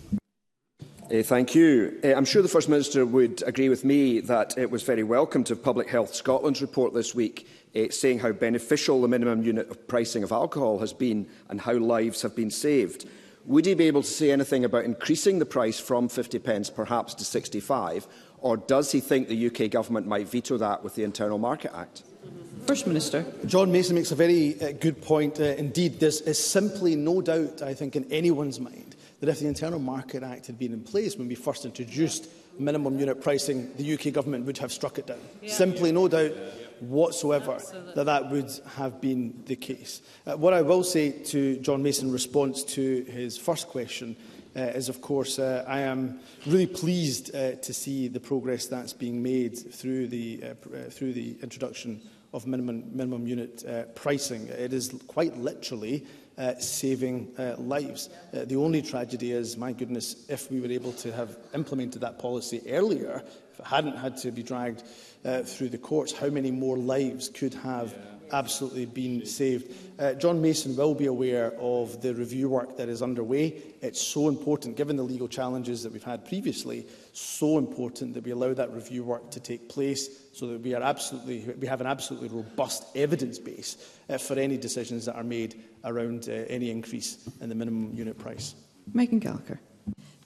Uh, 0.83 1.21
thank 1.25 1.57
you. 1.57 1.99
Uh, 2.05 2.15
I'm 2.15 2.25
sure 2.25 2.43
the 2.43 2.49
First 2.49 2.69
Minister 2.69 3.05
would 3.05 3.43
agree 3.45 3.69
with 3.69 3.85
me 3.85 4.21
that 4.21 4.57
it 4.57 4.71
was 4.71 4.85
very 4.85 5.03
welcome 5.03 5.43
to 5.45 5.55
have 5.55 5.65
Public 5.65 5.89
Health 5.89 6.15
Scotland's 6.15 6.63
report 6.63 6.95
this 6.95 7.13
week 7.13 7.49
uh, 7.75 7.91
saying 7.91 8.21
how 8.21 8.31
beneficial 8.31 9.03
the 9.03 9.09
minimum 9.09 9.43
unit 9.43 9.69
of 9.69 9.89
pricing 9.89 10.23
of 10.23 10.31
alcohol 10.31 10.79
has 10.79 10.93
been 10.93 11.27
and 11.49 11.61
how 11.61 11.73
lives 11.73 12.23
have 12.23 12.37
been 12.37 12.53
saved. 12.53 13.09
Would 13.45 13.67
he 13.67 13.75
be 13.75 13.89
able 13.89 14.03
to 14.03 14.09
say 14.09 14.31
anything 14.31 14.65
about 14.65 14.85
increasing 14.85 15.41
the 15.41 15.45
price 15.45 15.81
from 15.81 16.09
50 16.09 16.39
pence 16.39 16.71
perhaps 16.71 17.15
to 17.15 17.25
65 17.25 18.07
or 18.39 18.57
does 18.59 18.93
he 18.93 19.01
think 19.01 19.27
the 19.27 19.47
UK 19.51 19.73
government 19.73 20.07
might 20.07 20.29
veto 20.29 20.57
that 20.57 20.85
with 20.85 20.95
the 20.95 21.03
Internal 21.03 21.39
Market 21.39 21.73
Act? 21.75 22.05
First 22.67 22.87
Minister. 22.87 23.27
John 23.45 23.71
Mason 23.71 23.95
makes 23.95 24.11
a 24.11 24.15
very 24.15 24.59
uh, 24.63 24.73
good 24.81 25.03
point. 25.03 25.39
Uh, 25.39 25.43
indeed, 25.59 26.01
there 26.01 26.09
is 26.09 26.23
uh, 26.23 26.33
simply 26.33 26.97
no 26.97 27.21
doubt, 27.21 27.61
I 27.61 27.75
think, 27.75 27.95
in 27.95 28.11
anyone's 28.11 28.59
mind 28.59 28.97
that 29.21 29.29
if 29.29 29.41
the 29.41 29.47
Internal 29.49 29.81
Market 29.81 30.23
Act 30.23 30.47
had 30.47 30.59
been 30.59 30.73
in 30.73 30.81
place 30.83 31.15
when 31.19 31.29
we 31.29 31.35
first 31.35 31.67
introduced 31.67 32.27
minimum 32.59 32.99
unit 32.99 33.21
pricing, 33.21 33.71
the 33.77 33.93
UK 33.93 34.15
government 34.15 34.47
would 34.47 34.57
have 34.59 34.73
struck 34.73 34.99
it 34.99 35.07
down. 35.07 35.19
Yeah. 35.43 35.53
Simply 35.53 35.93
no 35.93 36.09
doubt 36.09 36.33
whatsoever 36.81 37.53
Absolutely. 37.53 37.95
that 37.97 38.05
that 38.05 38.31
would 38.31 38.49
have 38.77 38.99
been 38.99 39.43
the 39.45 39.57
case. 39.57 40.01
Uh, 40.27 40.39
what 40.39 40.55
I 40.55 40.63
will 40.63 40.85
say 40.85 41.11
to 41.11 41.59
John 41.59 41.83
Mason 41.83 42.07
in 42.09 42.15
response 42.15 42.65
to 42.65 43.03
his 43.05 43.37
first 43.37 43.69
question 43.69 44.17
uh, 44.57 44.61
is, 44.61 44.89
of 44.89 45.03
course, 45.03 45.39
uh, 45.39 45.67
I 45.69 45.81
am 45.81 46.19
really 46.47 46.67
pleased 46.67 47.35
uh, 47.35 47.53
to 47.57 47.75
see 47.75 48.09
the 48.09 48.21
progress 48.21 48.65
that's 48.67 48.95
being 48.95 49.23
made 49.23 49.55
through 49.59 50.07
the, 50.09 50.43
uh, 50.43 50.75
uh, 50.79 50.89
through 50.89 51.13
the 51.13 51.37
introduction 51.43 52.01
of 52.35 52.47
minimum, 52.49 52.85
minimum 52.95 53.27
unit 53.29 53.65
uh, 53.67 53.85
pricing. 53.95 54.49
It 54.49 54.73
is 54.75 54.93
quite 55.07 55.39
literally 55.39 56.05
uh, 56.37 56.55
saving 56.59 57.33
uh, 57.39 57.55
lives. 57.59 58.11
Uh, 58.37 58.45
the 58.45 58.57
only 58.57 58.83
tragedy 58.83 59.31
is, 59.31 59.57
my 59.57 59.73
goodness, 59.73 60.27
if 60.29 60.51
we 60.51 60.61
were 60.61 60.67
able 60.67 60.93
to 60.95 61.13
have 61.13 61.39
implemented 61.55 62.01
that 62.03 62.19
policy 62.19 62.61
earlier, 62.69 63.23
if 63.53 63.61
it 63.61 63.67
hadn't 63.67 63.97
had 63.97 64.17
to 64.19 64.33
be 64.33 64.43
dragged 64.43 64.83
uh, 65.25 65.43
through 65.43 65.69
the 65.69 65.79
courts, 65.79 66.13
how 66.13 66.27
many 66.29 66.51
more 66.51 66.77
lives 66.77 67.29
could 67.31 67.55
have 67.55 67.93
yeah 67.93 67.99
absolutely 68.35 68.85
been 68.85 69.25
saved. 69.25 69.73
Uh, 69.99 70.13
John 70.15 70.43
Mason 70.43 70.77
will 70.77 70.95
be 70.95 71.07
aware 71.07 71.55
of 71.59 72.03
the 72.03 72.15
review 72.15 72.49
work 72.49 72.77
that 72.77 72.89
is 72.89 73.01
underway. 73.01 73.63
It's 73.81 74.01
so 74.01 74.29
important, 74.29 74.77
given 74.77 74.97
the 74.97 75.03
legal 75.03 75.29
challenges 75.29 75.83
that 75.85 75.93
we've 75.93 76.03
had 76.03 76.27
previously, 76.27 76.87
so 77.13 77.59
important 77.59 78.13
that 78.15 78.25
we 78.25 78.33
allow 78.33 78.53
that 78.55 78.73
review 78.73 79.05
work 79.05 79.31
to 79.31 79.41
take 79.41 79.69
place 79.69 80.23
so 80.33 80.49
that 80.49 80.61
we, 80.61 80.75
are 80.75 80.83
absolutely, 80.83 81.47
we 81.61 81.67
have 81.67 81.81
an 81.81 81.87
absolutely 81.87 82.29
robust 82.29 82.85
evidence 82.97 83.39
base 83.39 83.95
uh, 84.11 84.19
for 84.19 84.35
any 84.35 84.57
decisions 84.59 85.05
that 85.07 85.15
are 85.15 85.25
made 85.25 85.63
around 85.85 86.29
uh, 86.29 86.33
any 86.49 86.71
increase 86.71 87.29
in 87.41 87.49
the 87.49 87.55
minimum 87.55 87.95
unit 87.95 88.19
price. 88.19 88.55
Megan 88.93 89.21
Gallagher. 89.21 89.61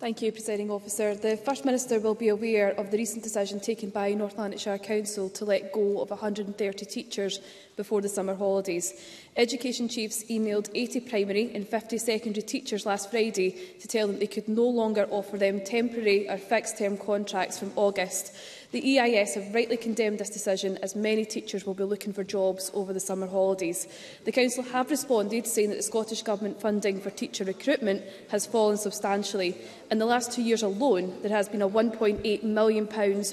Thank 0.01 0.22
you, 0.22 0.30
Presiding 0.30 0.70
Officer. 0.70 1.16
The 1.16 1.36
First 1.36 1.64
Minister 1.64 1.99
will 1.99 2.14
be 2.14 2.28
aware 2.28 2.70
of 2.70 2.92
the 2.92 2.96
recent 2.96 3.24
decision 3.24 3.59
taken 3.59 3.90
by 3.90 4.14
North 4.14 4.38
Lanarkshire 4.38 4.78
Council 4.78 5.28
to 5.30 5.44
let 5.44 5.72
go 5.72 6.01
of 6.01 6.11
130 6.11 6.86
teachers 6.86 7.40
before 7.76 8.01
the 8.01 8.09
summer 8.09 8.36
holidays. 8.36 8.94
Education 9.36 9.88
chiefs 9.88 10.22
emailed 10.30 10.70
80 10.72 11.01
primary 11.01 11.53
and 11.53 11.66
50 11.68 11.99
secondary 11.99 12.42
teachers 12.46 12.86
last 12.86 13.11
Friday 13.11 13.51
to 13.80 13.88
tell 13.88 14.07
them 14.07 14.20
they 14.20 14.28
could 14.28 14.46
no 14.46 14.68
longer 14.68 15.09
offer 15.11 15.36
them 15.36 15.62
temporary 15.64 16.30
or 16.30 16.38
fixed-term 16.38 16.96
contracts 16.96 17.59
from 17.59 17.72
August. 17.74 18.36
The 18.70 18.98
EIS 19.00 19.34
have 19.36 19.54
rightly 19.54 19.78
condemned 19.78 20.18
this 20.18 20.28
decision 20.28 20.78
as 20.82 20.94
many 20.94 21.24
teachers 21.24 21.64
will 21.64 21.72
be 21.72 21.84
looking 21.84 22.12
for 22.12 22.22
jobs 22.22 22.70
over 22.74 22.92
the 22.92 23.00
summer 23.00 23.26
holidays. 23.26 23.88
The 24.26 24.32
Council 24.32 24.62
have 24.62 24.90
responded 24.90 25.46
saying 25.46 25.70
that 25.70 25.76
the 25.76 25.82
Scottish 25.82 26.20
Government 26.22 26.60
funding 26.60 27.00
for 27.00 27.08
teacher 27.08 27.44
recruitment 27.44 28.02
has 28.30 28.44
fallen 28.44 28.76
substantially. 28.76 29.56
In 29.90 29.98
the 29.98 30.04
last 30.04 30.32
two 30.32 30.42
years 30.42 30.62
alone, 30.62 31.16
there 31.22 31.30
has 31.34 31.48
been 31.48 31.62
a 31.62 31.68
£1.8 31.68 32.42
million 32.42 32.86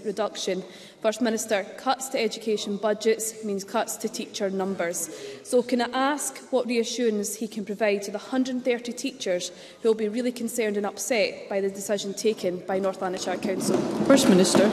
reduction. 0.05 0.63
First 1.01 1.19
Minister, 1.21 1.65
cuts 1.77 2.07
to 2.09 2.19
education 2.21 2.77
budgets 2.77 3.43
means 3.43 3.65
cuts 3.65 3.97
to 3.97 4.09
teacher 4.09 4.49
numbers. 4.49 5.09
So 5.43 5.61
can 5.61 5.81
I 5.81 5.89
ask 5.91 6.37
what 6.49 6.65
reassurance 6.65 7.35
he 7.35 7.49
can 7.49 7.65
provide 7.65 8.03
to 8.03 8.11
the 8.11 8.17
130 8.19 8.93
teachers 8.93 9.51
who 9.81 9.89
will 9.89 9.95
be 9.95 10.07
really 10.07 10.31
concerned 10.31 10.77
and 10.77 10.85
upset 10.85 11.49
by 11.49 11.59
the 11.59 11.69
decision 11.69 12.13
taken 12.13 12.59
by 12.65 12.79
North 12.79 13.01
Lanarkshire 13.01 13.37
Council? 13.37 13.77
First 14.05 14.29
Minister 14.29 14.71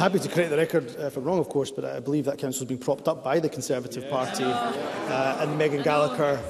happy 0.00 0.18
to 0.18 0.30
create 0.30 0.48
the 0.48 0.56
record 0.56 0.96
uh, 0.98 1.08
if 1.08 1.16
I'm 1.18 1.24
wrong, 1.24 1.38
of 1.38 1.50
course, 1.50 1.70
but 1.70 1.84
I 1.84 2.00
believe 2.00 2.24
that 2.24 2.38
council 2.38 2.60
has 2.60 2.68
been 2.68 2.78
propped 2.78 3.06
up 3.06 3.22
by 3.22 3.38
the 3.38 3.50
Conservative 3.50 4.04
yeah. 4.04 4.08
Party, 4.10 4.44
uh, 4.44 5.42
and 5.42 5.58
Megan 5.58 5.82
Gallagher 5.82 6.40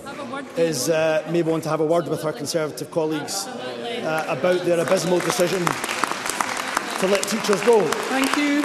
is 0.57 0.88
uh, 0.88 1.26
may 1.32 1.42
want 1.42 1.64
to 1.64 1.68
have 1.68 1.80
a 1.80 1.84
word 1.86 2.07
with 2.07 2.22
her 2.22 2.32
Conservative 2.32 2.92
colleagues 2.92 3.48
uh, 3.48 4.24
about 4.28 4.64
their 4.64 4.78
abysmal 4.78 5.18
decision 5.18 5.59
to 5.64 7.07
let 7.09 7.22
teachers 7.24 7.61
go. 7.62 7.82
Thank 8.07 8.36
you. 8.36 8.62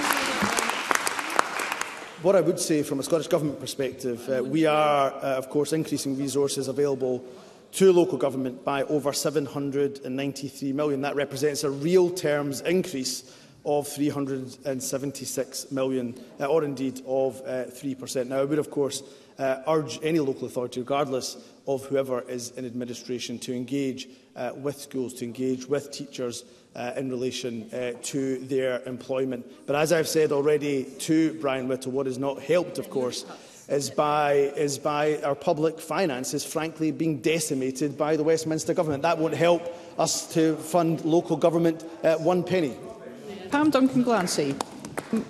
What 2.22 2.36
I 2.36 2.40
would 2.40 2.60
say 2.60 2.84
from 2.84 3.00
a 3.00 3.02
Scottish 3.02 3.26
Government 3.26 3.58
perspective, 3.58 4.22
uh, 4.28 4.40
we 4.44 4.66
are, 4.66 5.10
uh, 5.14 5.34
of 5.36 5.50
course, 5.50 5.72
increasing 5.72 6.16
resources 6.16 6.68
available 6.68 7.24
to 7.72 7.92
local 7.92 8.18
government 8.18 8.64
by 8.64 8.84
over 8.84 9.12
793 9.12 10.72
million. 10.72 11.00
That 11.00 11.16
represents 11.16 11.64
a 11.64 11.70
real 11.72 12.08
terms 12.08 12.60
increase 12.60 13.24
of 13.66 13.88
376 13.88 15.72
million, 15.72 16.14
uh, 16.40 16.46
or 16.46 16.62
indeed 16.62 17.00
of 17.06 17.42
uh, 17.44 17.64
3%. 17.64 18.28
Now, 18.28 18.38
I 18.40 18.44
would, 18.44 18.60
of 18.60 18.70
course, 18.70 19.02
uh, 19.38 19.56
urge 19.68 19.98
any 20.04 20.20
local 20.20 20.46
authority, 20.46 20.80
regardless 20.80 21.36
of 21.66 21.84
whoever 21.86 22.20
is 22.22 22.52
in 22.52 22.64
administration, 22.64 23.40
to 23.40 23.52
engage 23.54 24.08
uh, 24.36 24.52
with 24.54 24.78
schools, 24.80 25.14
to 25.14 25.24
engage 25.24 25.66
with 25.66 25.90
teachers 25.90 26.44
uh, 26.76 26.92
in 26.96 27.10
relation 27.10 27.68
uh, 27.74 27.92
to 28.02 28.38
their 28.46 28.80
employment. 28.86 29.44
But 29.66 29.74
as 29.76 29.92
I've 29.92 30.08
said 30.08 30.30
already 30.30 30.84
to 31.00 31.34
Brian 31.40 31.66
Whittle, 31.66 31.90
what 31.90 32.06
is 32.06 32.18
not 32.18 32.40
helped, 32.40 32.78
of 32.78 32.88
course, 32.88 33.26
is 33.68 33.90
by, 33.90 34.32
is 34.56 34.78
by 34.78 35.20
our 35.22 35.34
public 35.34 35.80
finances, 35.80 36.44
frankly, 36.44 36.92
being 36.92 37.18
decimated 37.20 37.98
by 37.98 38.14
the 38.16 38.22
Westminster 38.22 38.74
government. 38.74 39.02
That 39.02 39.18
won't 39.18 39.34
help 39.34 39.60
us 39.98 40.32
to 40.34 40.54
fund 40.54 41.04
local 41.04 41.36
government 41.36 41.84
uh, 42.04 42.14
one 42.14 42.44
penny. 42.44 42.76
Pam 43.56 43.70
Duncan 43.70 44.04
Glancy. 44.04 44.54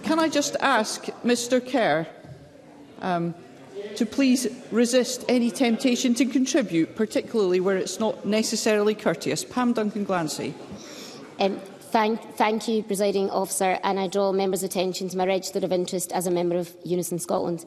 Can 0.03 0.19
I 0.19 0.29
just 0.29 0.57
ask 0.59 1.05
Mr 1.25 1.61
Kerr 1.65 2.09
um, 3.01 3.37
to 3.95 4.05
please 4.05 4.49
resist 4.73 5.25
any 5.29 5.49
temptation 5.49 6.13
to 6.15 6.25
contribute, 6.27 6.97
particularly 6.97 7.61
where 7.61 7.77
it's 7.77 8.01
not 8.01 8.27
necessarily 8.27 8.97
courteous? 8.97 9.45
Pam 9.45 9.75
Duncan 9.75 10.05
Glancy. 10.05 10.55
Um, 11.39 11.61
thank, 11.93 12.21
thank 12.37 12.67
you, 12.67 12.83
Presiding 12.83 13.31
Officer, 13.31 13.79
and 13.85 14.01
I 14.01 14.09
draw 14.09 14.33
members' 14.33 14.65
attention 14.65 15.09
to 15.11 15.17
my 15.17 15.25
register 15.25 15.61
of 15.61 15.71
interest 15.71 16.11
as 16.11 16.27
a 16.27 16.31
member 16.33 16.57
of 16.57 16.75
Unison 16.85 17.21
Scotland. 17.21 17.65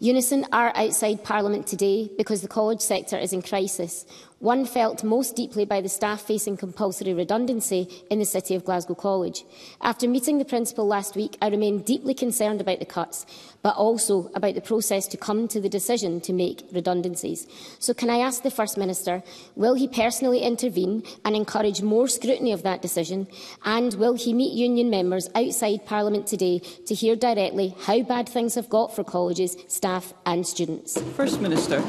Unison 0.00 0.46
are 0.52 0.72
outside 0.76 1.24
Parliament 1.24 1.66
today 1.66 2.08
because 2.16 2.40
the 2.40 2.46
college 2.48 2.80
sector 2.80 3.16
is 3.16 3.32
in 3.32 3.42
crisis, 3.42 4.04
one 4.40 4.66
felt 4.66 5.02
most 5.02 5.34
deeply 5.34 5.64
by 5.64 5.80
the 5.80 5.88
staff 5.88 6.20
facing 6.22 6.56
compulsory 6.56 7.12
redundancy 7.12 7.88
in 8.08 8.20
the 8.20 8.24
City 8.24 8.54
of 8.54 8.64
Glasgow 8.64 8.94
College. 8.94 9.42
After 9.80 10.06
meeting 10.06 10.38
the 10.38 10.44
Principal 10.44 10.86
last 10.86 11.16
week, 11.16 11.36
I 11.42 11.48
remain 11.48 11.80
deeply 11.82 12.14
concerned 12.14 12.60
about 12.60 12.78
the 12.78 12.84
cuts, 12.86 13.26
but 13.62 13.74
also 13.74 14.30
about 14.36 14.54
the 14.54 14.60
process 14.60 15.08
to 15.08 15.16
come 15.16 15.48
to 15.48 15.60
the 15.60 15.68
decision 15.68 16.20
to 16.20 16.32
make 16.32 16.62
redundancies. 16.72 17.48
So 17.80 17.92
can 17.92 18.10
I 18.10 18.18
ask 18.18 18.44
the 18.44 18.50
First 18.52 18.78
Minister, 18.78 19.24
will 19.56 19.74
he 19.74 19.88
personally 19.88 20.38
intervene 20.38 21.02
and 21.24 21.34
encourage 21.34 21.82
more 21.82 22.06
scrutiny 22.06 22.52
of 22.52 22.62
that 22.62 22.80
decision? 22.80 23.26
And 23.64 23.92
will 23.94 24.14
he 24.14 24.32
meet 24.32 24.52
union 24.56 24.88
members 24.88 25.28
outside 25.34 25.84
Parliament 25.84 26.28
today 26.28 26.60
to 26.86 26.94
hear 26.94 27.16
directly 27.16 27.74
how 27.80 28.02
bad 28.02 28.28
things 28.28 28.54
have 28.54 28.68
got 28.68 28.94
for 28.94 29.02
colleges, 29.02 29.56
staff 29.66 29.87
staff 29.88 30.12
and 30.26 30.46
students. 30.46 31.00
First 31.16 31.40
Minister. 31.40 31.80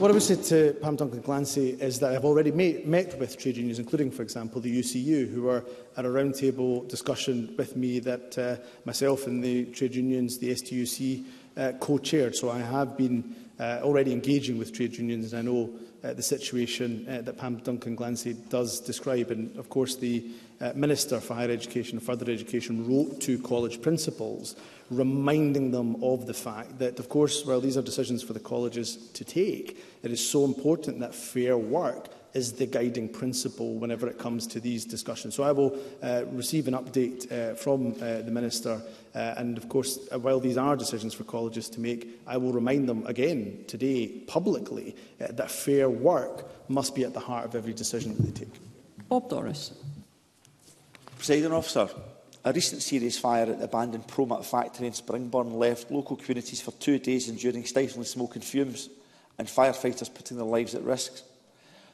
What 0.00 0.08
I 0.10 0.14
would 0.14 0.22
say 0.22 0.36
to 0.50 0.72
Pam 0.78 0.94
Duncan 0.94 1.20
Clancy 1.22 1.70
is 1.70 1.98
that 1.98 2.12
I've 2.14 2.24
already 2.24 2.52
met, 2.52 2.86
met 2.86 3.18
with 3.18 3.36
trade 3.38 3.56
unions, 3.56 3.80
including, 3.80 4.12
for 4.12 4.22
example, 4.22 4.60
the 4.60 4.70
UCU, 4.80 5.32
who 5.34 5.42
were 5.42 5.64
at 5.96 6.04
a 6.04 6.08
roundtable 6.08 6.86
discussion 6.86 7.54
with 7.58 7.74
me 7.74 7.98
that 8.00 8.38
uh, 8.38 8.56
myself 8.84 9.26
and 9.26 9.42
the 9.42 9.64
trade 9.76 9.96
unions, 9.96 10.38
the 10.38 10.50
STUC, 10.50 11.24
uh, 11.56 11.72
co-chaired. 11.80 12.36
So 12.36 12.50
I 12.50 12.58
have 12.60 12.96
been 12.96 13.34
uh, 13.58 13.80
already 13.82 14.12
engaging 14.12 14.58
with 14.58 14.72
trade 14.72 14.96
unions, 14.96 15.32
and 15.32 15.40
I 15.48 15.52
know 15.52 15.70
uh, 16.04 16.12
the 16.12 16.22
situation 16.22 17.06
uh, 17.08 17.22
that 17.22 17.36
Pam 17.38 17.56
Duncan 17.56 17.96
Glancy 17.96 18.34
does 18.48 18.78
describe. 18.78 19.32
And 19.32 19.56
of 19.56 19.70
course, 19.70 19.96
the 19.96 20.22
uh, 20.60 20.72
Minister 20.74 21.20
for 21.20 21.34
Higher 21.34 21.50
Education 21.50 21.98
and 21.98 22.06
Further 22.06 22.30
Education 22.30 22.86
wrote 22.86 23.20
to 23.22 23.38
college 23.38 23.82
principals, 23.82 24.56
reminding 24.90 25.70
them 25.70 26.02
of 26.02 26.26
the 26.26 26.34
fact 26.34 26.78
that, 26.78 26.98
of 26.98 27.08
course, 27.08 27.44
while 27.44 27.60
these 27.60 27.76
are 27.76 27.82
decisions 27.82 28.22
for 28.22 28.32
the 28.32 28.40
colleges 28.40 28.96
to 29.12 29.24
take, 29.24 29.82
it 30.02 30.10
is 30.10 30.24
so 30.26 30.44
important 30.44 31.00
that 31.00 31.14
fair 31.14 31.56
work 31.56 32.08
is 32.34 32.52
the 32.54 32.66
guiding 32.66 33.08
principle 33.08 33.74
whenever 33.74 34.08
it 34.08 34.18
comes 34.18 34.44
to 34.48 34.58
these 34.58 34.84
discussions. 34.84 35.36
So 35.36 35.44
I 35.44 35.52
will 35.52 35.78
uh, 36.02 36.24
receive 36.32 36.66
an 36.66 36.74
update 36.74 37.30
uh, 37.30 37.54
from 37.54 37.92
uh, 37.92 38.22
the 38.22 38.30
Minister 38.32 38.82
uh, 39.14 39.34
and 39.36 39.56
of 39.56 39.68
course 39.68 40.00
uh, 40.12 40.18
while 40.18 40.40
these 40.40 40.56
are 40.58 40.74
decisions 40.74 41.14
for 41.14 41.22
colleges 41.22 41.68
to 41.70 41.80
make, 41.80 42.08
I 42.26 42.36
will 42.38 42.52
remind 42.52 42.88
them 42.88 43.06
again 43.06 43.64
today 43.68 44.08
publicly 44.08 44.96
uh, 45.20 45.28
that 45.30 45.48
fair 45.48 45.88
work 45.88 46.48
must 46.68 46.96
be 46.96 47.04
at 47.04 47.14
the 47.14 47.20
heart 47.20 47.44
of 47.44 47.54
every 47.54 47.72
decision 47.72 48.16
that 48.16 48.22
they 48.24 48.32
take. 48.32 48.54
Bob 49.08 49.30
Doris. 49.30 49.70
Presiding 51.26 51.52
officer, 51.54 51.88
a 52.44 52.52
recent 52.52 52.82
serious 52.82 53.18
fire 53.18 53.44
at 53.44 53.58
the 53.58 53.64
abandoned 53.64 54.06
Promat 54.06 54.44
factory 54.44 54.86
in 54.88 54.92
Springburn 54.92 55.54
left 55.56 55.90
local 55.90 56.16
communities 56.16 56.60
for 56.60 56.72
two 56.72 56.98
days 56.98 57.30
enduring 57.30 57.64
stifling 57.64 58.04
smoke 58.04 58.34
and 58.34 58.44
fumes 58.44 58.90
and 59.38 59.48
firefighters 59.48 60.12
putting 60.14 60.36
their 60.36 60.44
lives 60.44 60.74
at 60.74 60.82
risk. 60.82 61.22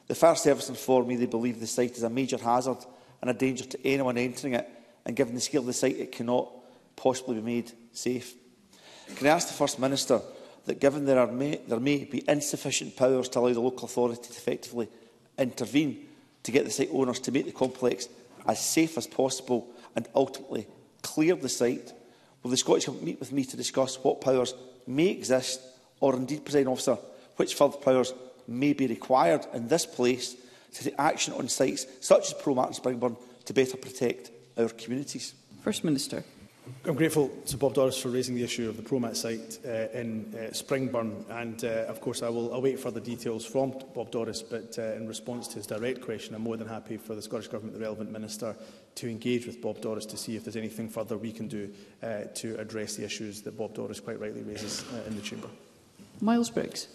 The 0.07 0.15
fire 0.15 0.35
service 0.35 0.67
informed 0.67 1.07
me 1.07 1.15
they 1.15 1.27
believe 1.27 1.61
the 1.61 1.65
site 1.67 1.95
is 1.95 2.03
a 2.03 2.09
major 2.09 2.35
hazard 2.39 2.79
and 3.21 3.29
a 3.29 3.33
danger 3.33 3.63
to 3.63 3.87
anyone 3.87 4.17
entering 4.17 4.53
it 4.55 4.67
and 5.05 5.15
given 5.15 5.33
the 5.33 5.39
scale 5.39 5.61
of 5.61 5.67
the 5.67 5.71
site 5.71 5.95
it 5.97 6.11
cannot 6.11 6.51
possibly 6.97 7.35
be 7.35 7.41
made 7.41 7.71
safe. 7.93 8.33
Can 9.15 9.27
I 9.27 9.29
ask 9.29 9.47
the 9.47 9.53
First 9.53 9.79
Minister 9.79 10.19
that 10.65 10.81
given 10.81 11.05
there, 11.05 11.19
are 11.19 11.27
may, 11.31 11.55
there 11.69 11.79
may 11.79 12.03
be 12.03 12.21
insufficient 12.27 12.97
powers 12.97 13.29
to 13.29 13.39
allow 13.39 13.53
the 13.53 13.61
local 13.61 13.85
authority 13.85 14.23
to 14.23 14.29
effectively 14.29 14.89
intervene 15.39 16.05
to 16.43 16.51
get 16.51 16.65
the 16.65 16.69
site 16.71 16.89
owners 16.91 17.21
to 17.21 17.31
make 17.31 17.45
the 17.45 17.53
complex 17.53 18.09
as 18.47 18.59
safe 18.59 18.97
as 18.97 19.07
possible 19.07 19.71
and 19.95 20.07
ultimately 20.15 20.67
clear 21.01 21.35
the 21.35 21.49
site, 21.49 21.93
will 22.43 22.51
the 22.51 22.57
Scottish 22.57 22.85
Government 22.85 23.05
meet 23.05 23.19
with 23.19 23.31
me 23.31 23.43
to 23.45 23.57
discuss 23.57 24.01
what 24.03 24.21
powers 24.21 24.53
may 24.87 25.07
exist 25.07 25.61
or 25.99 26.15
indeed, 26.15 26.43
President 26.43 26.67
Officer, 26.67 26.97
which 27.35 27.53
further 27.55 27.77
powers 27.77 28.13
may 28.47 28.73
be 28.73 28.87
required 28.87 29.45
in 29.53 29.67
this 29.67 29.85
place 29.85 30.35
to 30.73 30.83
take 30.83 30.95
action 30.97 31.33
on 31.33 31.47
sites 31.47 31.85
such 31.99 32.27
as 32.27 32.33
Pro 32.33 32.55
Martin 32.55 32.73
Springburn 32.73 33.17
to 33.45 33.53
better 33.53 33.77
protect 33.77 34.31
our 34.57 34.69
communities? 34.69 35.33
First 35.63 35.83
Minister. 35.83 36.23
I'm 36.85 36.95
grateful 36.95 37.29
to 37.47 37.57
Bob 37.57 37.75
Doris 37.75 37.97
for 37.97 38.09
raising 38.09 38.33
the 38.35 38.43
issue 38.43 38.67
of 38.67 38.75
the 38.75 38.81
Promat 38.83 39.15
site 39.15 39.59
uh, 39.65 39.97
in 39.97 40.33
uh, 40.33 40.51
Springburn 40.51 41.29
and 41.29 41.63
uh, 41.63 41.67
of 41.87 42.01
course 42.01 42.23
I 42.23 42.29
will 42.29 42.53
await 42.53 42.79
further 42.79 42.99
details 42.99 43.45
from 43.45 43.73
Bob 43.93 44.09
Doris 44.11 44.41
but 44.41 44.77
uh, 44.79 44.93
in 44.95 45.07
response 45.07 45.47
to 45.49 45.55
his 45.55 45.67
direct 45.67 46.01
question 46.01 46.33
I'm 46.35 46.41
more 46.41 46.57
than 46.57 46.67
happy 46.67 46.97
for 46.97 47.13
the 47.15 47.21
Scottish 47.21 47.47
Government, 47.49 47.75
the 47.77 47.83
relevant 47.83 48.11
minister 48.11 48.55
to 48.95 49.09
engage 49.09 49.45
with 49.45 49.61
Bob 49.61 49.79
Doris 49.81 50.05
to 50.07 50.17
see 50.17 50.35
if 50.35 50.43
there's 50.43 50.55
anything 50.55 50.89
further 50.89 51.17
we 51.17 51.31
can 51.31 51.47
do 51.47 51.69
uh, 52.01 52.21
to 52.35 52.57
address 52.59 52.95
the 52.95 53.05
issues 53.05 53.41
that 53.43 53.55
Bob 53.57 53.75
Doris 53.75 53.99
quite 53.99 54.19
rightly 54.19 54.41
raises 54.43 54.83
uh, 54.93 55.03
in 55.07 55.15
the 55.15 55.21
Chamber. 55.21 55.47
Miles 56.19 56.49
Briggs. 56.49 56.87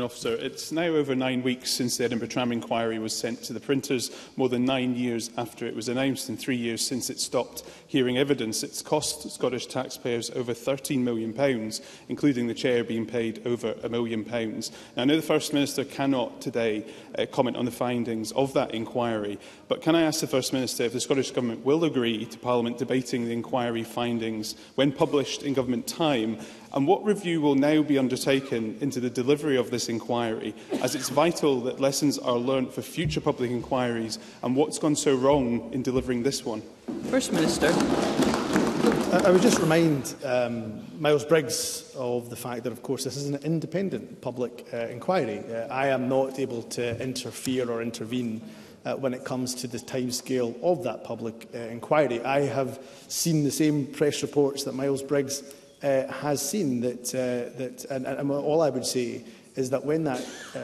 Officer, 0.00 0.32
it's 0.36 0.72
now 0.72 0.86
over 0.86 1.14
nine 1.14 1.42
weeks 1.42 1.70
since 1.70 1.98
the 1.98 2.04
Edinburgh 2.04 2.28
Tram 2.28 2.50
inquiry 2.50 2.98
was 2.98 3.14
sent 3.14 3.42
to 3.42 3.52
the 3.52 3.60
printers, 3.60 4.10
more 4.36 4.48
than 4.48 4.64
nine 4.64 4.96
years 4.96 5.30
after 5.36 5.66
it 5.66 5.76
was 5.76 5.90
announced 5.90 6.30
and 6.30 6.38
three 6.38 6.56
years 6.56 6.80
since 6.82 7.10
it 7.10 7.20
stopped 7.20 7.62
hearing 7.92 8.16
evidence 8.16 8.62
it's 8.62 8.80
cost 8.80 9.30
Scottish 9.30 9.66
taxpayers 9.66 10.30
over 10.30 10.54
£13 10.54 10.98
million, 11.00 11.30
pounds, 11.30 11.82
including 12.08 12.46
the 12.46 12.54
chair 12.54 12.82
being 12.82 13.04
paid 13.04 13.46
over 13.46 13.74
a 13.84 13.88
million 13.90 14.24
pounds. 14.24 14.72
Now, 14.96 15.02
I 15.02 15.04
know 15.04 15.16
the 15.16 15.20
First 15.20 15.52
Minister 15.52 15.84
cannot 15.84 16.40
today 16.40 16.86
uh, 17.18 17.26
comment 17.26 17.54
on 17.54 17.66
the 17.66 17.70
findings 17.70 18.32
of 18.32 18.54
that 18.54 18.70
inquiry, 18.72 19.38
but 19.68 19.82
can 19.82 19.94
I 19.94 20.04
ask 20.04 20.20
the 20.20 20.26
First 20.26 20.54
Minister 20.54 20.84
if 20.84 20.94
the 20.94 21.00
Scottish 21.02 21.32
Government 21.32 21.66
will 21.66 21.84
agree 21.84 22.24
to 22.24 22.38
Parliament 22.38 22.78
debating 22.78 23.26
the 23.26 23.32
inquiry 23.32 23.82
findings 23.82 24.54
when 24.76 24.90
published 24.90 25.42
in 25.42 25.52
Government 25.52 25.86
time 25.86 26.38
and 26.72 26.86
what 26.86 27.04
review 27.04 27.42
will 27.42 27.54
now 27.56 27.82
be 27.82 27.98
undertaken 27.98 28.78
into 28.80 29.00
the 29.00 29.10
delivery 29.10 29.58
of 29.58 29.70
this 29.70 29.90
inquiry, 29.90 30.54
as 30.82 30.94
it's 30.94 31.10
vital 31.10 31.60
that 31.60 31.78
lessons 31.80 32.18
are 32.18 32.38
learnt 32.38 32.72
for 32.72 32.80
future 32.80 33.20
public 33.20 33.50
inquiries 33.50 34.18
and 34.42 34.56
what's 34.56 34.78
gone 34.78 34.96
so 34.96 35.14
wrong 35.14 35.68
in 35.74 35.82
delivering 35.82 36.22
this 36.22 36.42
one? 36.46 36.62
First 37.10 37.32
Minister. 37.32 37.68
I, 37.68 39.22
I 39.28 39.30
would 39.30 39.42
just 39.42 39.58
remind 39.58 40.14
um, 40.24 40.80
Miles 41.00 41.24
Briggs 41.24 41.92
of 41.96 42.30
the 42.30 42.36
fact 42.36 42.64
that, 42.64 42.72
of 42.72 42.82
course, 42.82 43.04
this 43.04 43.16
is 43.16 43.28
an 43.28 43.36
independent 43.44 44.20
public 44.20 44.66
uh, 44.72 44.76
inquiry. 44.88 45.40
Uh, 45.48 45.66
I 45.68 45.88
am 45.88 46.08
not 46.08 46.38
able 46.38 46.62
to 46.64 47.02
interfere 47.02 47.70
or 47.70 47.82
intervene 47.82 48.40
uh, 48.84 48.94
when 48.94 49.14
it 49.14 49.24
comes 49.24 49.54
to 49.56 49.66
the 49.66 49.78
timescale 49.78 50.60
of 50.62 50.82
that 50.84 51.02
public 51.04 51.48
uh, 51.54 51.58
inquiry. 51.58 52.22
I 52.24 52.40
have 52.42 52.80
seen 53.08 53.44
the 53.44 53.50
same 53.50 53.86
press 53.86 54.22
reports 54.22 54.64
that 54.64 54.74
Miles 54.74 55.02
Briggs 55.02 55.42
uh, 55.82 56.06
has 56.06 56.46
seen. 56.48 56.80
That, 56.82 57.14
uh, 57.14 57.58
that, 57.58 57.84
and, 57.90 58.06
and 58.06 58.30
all 58.30 58.60
I 58.62 58.70
would 58.70 58.86
say 58.86 59.24
is 59.56 59.70
that 59.70 59.84
when 59.84 60.04
that 60.04 60.26
uh, 60.54 60.60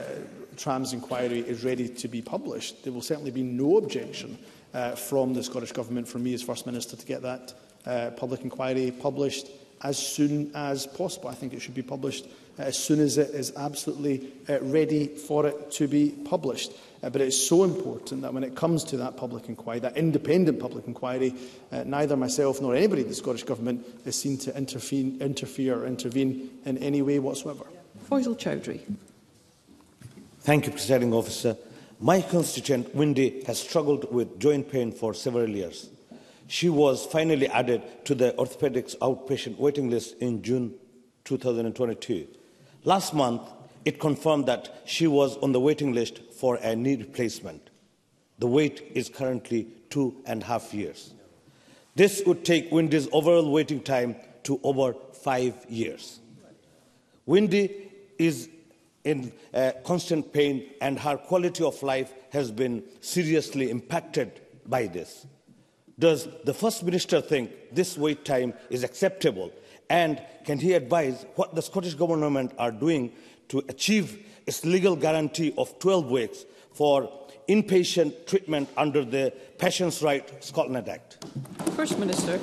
trams 0.56 0.92
inquiry 0.92 1.40
is 1.40 1.64
ready 1.64 1.88
to 1.88 2.08
be 2.08 2.22
published, 2.22 2.84
there 2.84 2.92
will 2.92 3.02
certainly 3.02 3.30
be 3.30 3.42
no 3.42 3.76
objection 3.78 4.38
uh, 4.78 4.94
from 4.94 5.34
the 5.34 5.42
Scottish 5.42 5.72
Government, 5.72 6.06
from 6.06 6.22
me 6.22 6.34
as 6.34 6.42
First 6.42 6.64
Minister, 6.66 6.94
to 6.96 7.06
get 7.06 7.22
that 7.22 7.52
uh, 7.84 8.10
public 8.16 8.42
inquiry 8.42 8.92
published 8.92 9.48
as 9.82 9.98
soon 9.98 10.50
as 10.54 10.86
possible. 10.86 11.28
I 11.28 11.34
think 11.34 11.52
it 11.52 11.60
should 11.60 11.74
be 11.74 11.82
published 11.82 12.26
uh, 12.58 12.62
as 12.62 12.78
soon 12.78 13.00
as 13.00 13.18
it 13.18 13.30
is 13.34 13.52
absolutely 13.56 14.30
uh, 14.48 14.60
ready 14.60 15.08
for 15.08 15.46
it 15.48 15.72
to 15.72 15.88
be 15.88 16.10
published. 16.24 16.70
Uh, 17.02 17.10
but 17.10 17.20
it 17.20 17.26
is 17.28 17.46
so 17.48 17.64
important 17.64 18.22
that 18.22 18.32
when 18.32 18.44
it 18.44 18.54
comes 18.54 18.84
to 18.84 18.96
that 18.98 19.16
public 19.16 19.48
inquiry, 19.48 19.80
that 19.80 19.96
independent 19.96 20.60
public 20.60 20.86
inquiry, 20.86 21.34
uh, 21.72 21.82
neither 21.84 22.16
myself 22.16 22.60
nor 22.62 22.74
anybody 22.76 23.02
in 23.02 23.08
the 23.08 23.14
Scottish 23.14 23.42
Government 23.42 23.84
is 24.04 24.14
seen 24.20 24.38
to 24.38 24.56
interfere, 24.56 25.10
interfere 25.20 25.80
or 25.80 25.86
intervene 25.86 26.50
in 26.66 26.78
any 26.78 27.02
way 27.02 27.18
whatsoever. 27.18 27.64
Faisal 28.08 28.38
Chowdhury. 28.38 28.80
Thank 30.42 30.66
you, 30.66 30.72
Presiding 30.72 31.12
Officer. 31.12 31.56
My 32.00 32.20
constituent, 32.20 32.94
Windy, 32.94 33.42
has 33.46 33.58
struggled 33.58 34.12
with 34.12 34.38
joint 34.38 34.70
pain 34.70 34.92
for 34.92 35.12
several 35.14 35.48
years. 35.48 35.88
She 36.46 36.68
was 36.68 37.04
finally 37.04 37.48
added 37.48 37.82
to 38.04 38.14
the 38.14 38.32
orthopedics 38.38 38.96
outpatient 38.98 39.58
waiting 39.58 39.90
list 39.90 40.14
in 40.20 40.40
June 40.42 40.74
2022. 41.24 42.28
Last 42.84 43.14
month, 43.14 43.42
it 43.84 43.98
confirmed 43.98 44.46
that 44.46 44.80
she 44.84 45.08
was 45.08 45.36
on 45.38 45.50
the 45.50 45.58
waiting 45.58 45.92
list 45.92 46.20
for 46.38 46.54
a 46.56 46.76
knee 46.76 46.94
replacement. 46.96 47.68
The 48.38 48.46
wait 48.46 48.92
is 48.94 49.08
currently 49.08 49.66
two 49.90 50.14
and 50.24 50.42
a 50.42 50.46
half 50.46 50.72
years. 50.72 51.12
This 51.96 52.22
would 52.26 52.44
take 52.44 52.70
Windy's 52.70 53.08
overall 53.10 53.50
waiting 53.50 53.80
time 53.82 54.14
to 54.44 54.60
over 54.62 54.94
five 55.14 55.54
years. 55.68 56.20
Wendy 57.26 57.90
is 58.18 58.48
in 59.08 59.32
uh, 59.54 59.72
constant 59.84 60.34
pain, 60.34 60.54
and 60.82 61.00
her 61.00 61.16
quality 61.16 61.64
of 61.64 61.82
life 61.82 62.12
has 62.30 62.50
been 62.50 62.82
seriously 63.00 63.70
impacted 63.70 64.28
by 64.66 64.86
this. 64.86 65.26
Does 65.98 66.28
the 66.44 66.52
First 66.52 66.82
Minister 66.84 67.22
think 67.22 67.50
this 67.72 67.96
wait 67.96 68.26
time 68.26 68.52
is 68.68 68.84
acceptable? 68.84 69.50
And 69.88 70.20
can 70.44 70.58
he 70.58 70.74
advise 70.74 71.24
what 71.36 71.54
the 71.54 71.62
Scottish 71.62 71.94
Government 71.94 72.52
are 72.58 72.70
doing 72.70 73.12
to 73.48 73.64
achieve 73.70 74.06
its 74.46 74.62
legal 74.66 74.94
guarantee 74.94 75.54
of 75.56 75.66
12 75.78 76.10
weeks 76.10 76.44
for 76.74 77.10
inpatient 77.48 78.26
treatment 78.26 78.68
under 78.76 79.02
the 79.06 79.32
Patients' 79.56 80.02
Right 80.02 80.26
Scotland 80.44 80.86
Act? 80.86 81.24
First 81.78 81.98
Minister. 81.98 82.38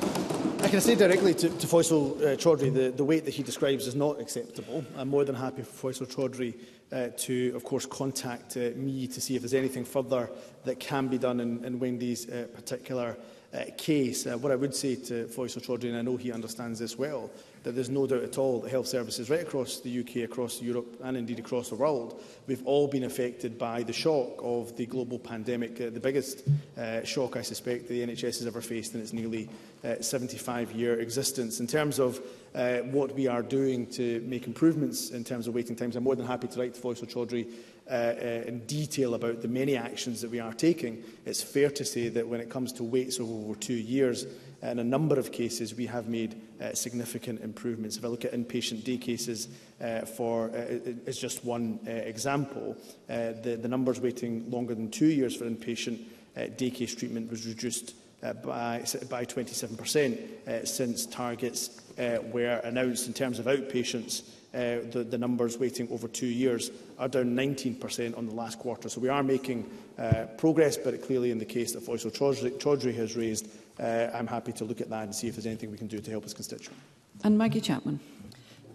I 0.66 0.68
can 0.68 0.82
say 0.82 0.96
directly 0.96 1.36
to, 1.36 1.50
to 1.50 1.68
Faisal 1.68 2.20
uh, 2.24 2.36
Chaudhry, 2.38 2.74
the, 2.74 2.90
the 2.90 3.04
weight 3.04 3.24
that 3.26 3.36
he 3.36 3.44
describes 3.44 3.86
is 3.86 3.94
not 3.94 4.20
acceptable. 4.20 4.84
I'm 4.98 5.10
more 5.10 5.24
than 5.24 5.36
happy 5.36 5.62
for 5.62 5.92
Faisal 5.92 6.08
Chaudhry 6.12 6.56
uh, 6.92 7.10
to, 7.18 7.52
of 7.56 7.64
course, 7.64 7.86
contact 7.86 8.58
uh, 8.58 8.72
me 8.76 9.06
to 9.06 9.22
see 9.22 9.36
if 9.36 9.44
there's 9.44 9.54
anything 9.54 9.86
further 9.86 10.28
that 10.64 10.80
can 10.80 11.08
be 11.08 11.20
done 11.20 11.40
in, 11.40 11.64
in 11.64 11.78
Wendy's 11.78 12.28
uh, 12.32 12.48
particular 12.56 13.16
uh, 13.54 13.66
case. 13.78 14.26
Uh, 14.26 14.40
what 14.40 14.52
I 14.52 14.56
would 14.56 14.74
say 14.74 14.96
to 14.96 15.26
Faisal 15.28 15.64
Chaudhry, 15.64 15.90
and 15.90 15.98
I 16.00 16.02
know 16.02 16.18
he 16.18 16.32
understands 16.32 16.80
this 16.80 16.98
well, 16.98 17.30
that 17.66 17.74
there's 17.74 17.90
no 17.90 18.06
doubt 18.06 18.22
at 18.24 18.38
all 18.38 18.60
that 18.60 18.70
health 18.70 18.86
services 18.86 19.28
right 19.30 19.42
across 19.42 19.80
the 19.80 20.00
UK, 20.00 20.18
across 20.18 20.62
Europe 20.62 20.98
and 21.04 21.18
indeed 21.18 21.40
across 21.40 21.70
the 21.70 21.76
world, 21.76 22.22
we've 22.46 22.64
all 22.66 22.88
been 22.88 23.04
affected 23.04 23.58
by 23.58 23.82
the 23.82 23.92
shock 23.92 24.40
of 24.44 24.76
the 24.78 24.86
global 24.86 25.18
pandemic, 25.18 25.82
uh, 25.82 25.90
the 25.90 26.00
biggest 26.00 26.48
uh, 26.78 27.04
shock 27.04 27.36
I 27.36 27.42
suspect 27.42 27.88
the 27.88 28.06
NHS 28.06 28.22
has 28.38 28.46
ever 28.46 28.62
faced 28.62 28.94
in 28.94 29.02
its 29.02 29.14
nearly 29.14 29.50
75-year 29.84 30.94
uh, 30.94 30.98
existence. 31.02 31.60
In 31.60 31.66
terms 31.66 32.00
of 32.00 32.22
uh, 32.54 32.78
what 32.84 33.14
we 33.16 33.26
are 33.28 33.42
doing 33.42 33.88
to 33.88 34.22
make 34.28 34.46
improvements 34.46 35.10
in 35.10 35.24
terms 35.26 35.46
of 35.46 35.54
waiting 35.56 35.76
times. 35.76 35.98
I'm 35.98 36.06
more 36.06 36.16
than 36.16 36.26
happy 36.26 36.48
to 36.48 36.58
write 36.58 36.74
to 36.76 36.80
Faisal 36.80 37.12
Chaudhry 37.12 37.52
uh, 37.92 37.92
uh, 37.94 38.44
in 38.48 38.66
detail 38.66 39.14
about 39.16 39.42
the 39.42 39.50
many 39.50 39.76
actions 39.76 40.22
that 40.22 40.32
we 40.32 40.40
are 40.40 40.54
taking. 40.54 41.04
It's 41.26 41.44
fair 41.44 41.70
to 41.72 41.84
say 41.84 42.08
that 42.08 42.26
when 42.26 42.40
it 42.40 42.50
comes 42.50 42.72
to 42.74 42.84
waits 42.86 43.20
over 43.20 43.56
two 43.56 43.74
years, 43.74 44.26
in 44.70 44.80
a 44.80 44.84
number 44.84 45.18
of 45.20 45.32
cases, 45.32 45.76
we 45.76 45.86
have 45.86 46.08
made 46.08 46.36
uh, 46.62 46.74
significant 46.74 47.42
improvements. 47.42 47.98
If 47.98 48.06
I 48.06 48.08
look 48.08 48.26
at 48.26 48.34
inpatient 48.34 48.84
day 48.84 48.98
cases, 48.98 49.48
uh, 49.82 50.02
for 50.02 50.50
uh, 50.50 50.80
is 51.06 51.18
uh, 51.18 51.22
just 51.22 51.44
one 51.46 51.80
uh, 51.88 51.92
example, 51.92 52.76
uh, 53.10 53.34
the, 53.44 53.58
the 53.62 53.68
numbers 53.68 54.00
waiting 54.00 54.50
longer 54.50 54.74
than 54.76 54.90
two 54.90 55.08
years 55.08 55.36
for 55.36 55.46
inpatient 55.46 56.00
uh, 56.38 56.46
day 56.58 56.70
case 56.70 56.96
treatment 56.96 57.30
was 57.30 57.46
reduced 57.48 57.96
uh, 58.24 58.34
by, 58.34 58.80
by 59.10 59.26
27% 59.26 60.18
uh, 60.48 60.66
since 60.66 61.06
targets 61.06 61.82
uh, 62.00 62.18
were 62.32 62.62
announced 62.64 63.08
in 63.08 63.14
terms 63.14 63.40
of 63.40 63.46
outpatients. 63.46 64.24
Uh, 64.54 64.90
the, 64.92 65.06
the 65.08 65.18
numbers 65.18 65.58
waiting 65.58 65.86
over 65.92 66.08
two 66.08 66.26
years 66.26 66.72
are 66.98 67.08
down 67.08 67.36
19% 67.36 68.18
on 68.18 68.26
the 68.28 68.34
last 68.34 68.60
quarter. 68.60 68.90
So 68.90 69.02
we 69.02 69.10
are 69.10 69.24
making 69.24 69.70
uh, 69.98 70.26
progress, 70.38 70.78
but 70.78 71.02
clearly 71.04 71.32
in 71.32 71.38
the 71.40 71.46
case 71.46 71.74
that 71.74 71.84
Faisal 71.86 72.12
Chaudhry 72.14 72.96
has 72.96 73.16
raised, 73.16 73.48
uh, 73.80 74.10
I'm 74.14 74.28
happy 74.28 74.54
to 74.54 74.66
look 74.66 74.82
at 74.82 74.90
that 74.90 75.04
and 75.04 75.14
see 75.14 75.28
if 75.28 75.36
there's 75.36 75.46
anything 75.46 75.72
we 75.72 75.78
can 75.78 75.88
do 75.88 76.00
to 76.00 76.12
help 76.12 76.24
his 76.24 76.34
constituent. 76.34 76.80
And 77.24 77.38
Maggie 77.38 77.62
Chapman. 77.62 78.00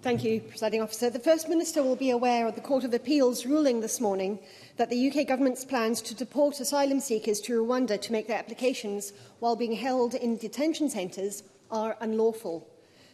Thank 0.02 0.24
you, 0.24 0.40
Presiding 0.40 0.80
Officer. 0.80 1.10
The 1.10 1.18
First 1.18 1.48
Minister 1.48 1.82
will 1.82 1.96
be 1.96 2.08
aware 2.10 2.46
of 2.46 2.54
the 2.54 2.62
Court 2.62 2.84
of 2.84 2.94
Appeal's 2.94 3.44
ruling 3.44 3.80
this 3.80 4.00
morning 4.00 4.38
that 4.78 4.88
the 4.88 5.10
UK 5.10 5.26
Government's 5.26 5.64
plans 5.64 6.00
to 6.02 6.14
deport 6.14 6.58
asylum 6.58 7.00
seekers 7.00 7.38
to 7.40 7.62
Rwanda 7.62 8.00
to 8.00 8.12
make 8.12 8.26
their 8.26 8.38
applications 8.38 9.12
while 9.40 9.56
being 9.56 9.74
held 9.74 10.14
in 10.14 10.38
detention 10.38 10.88
centres 10.88 11.42
are 11.70 11.98
unlawful. 12.00 12.66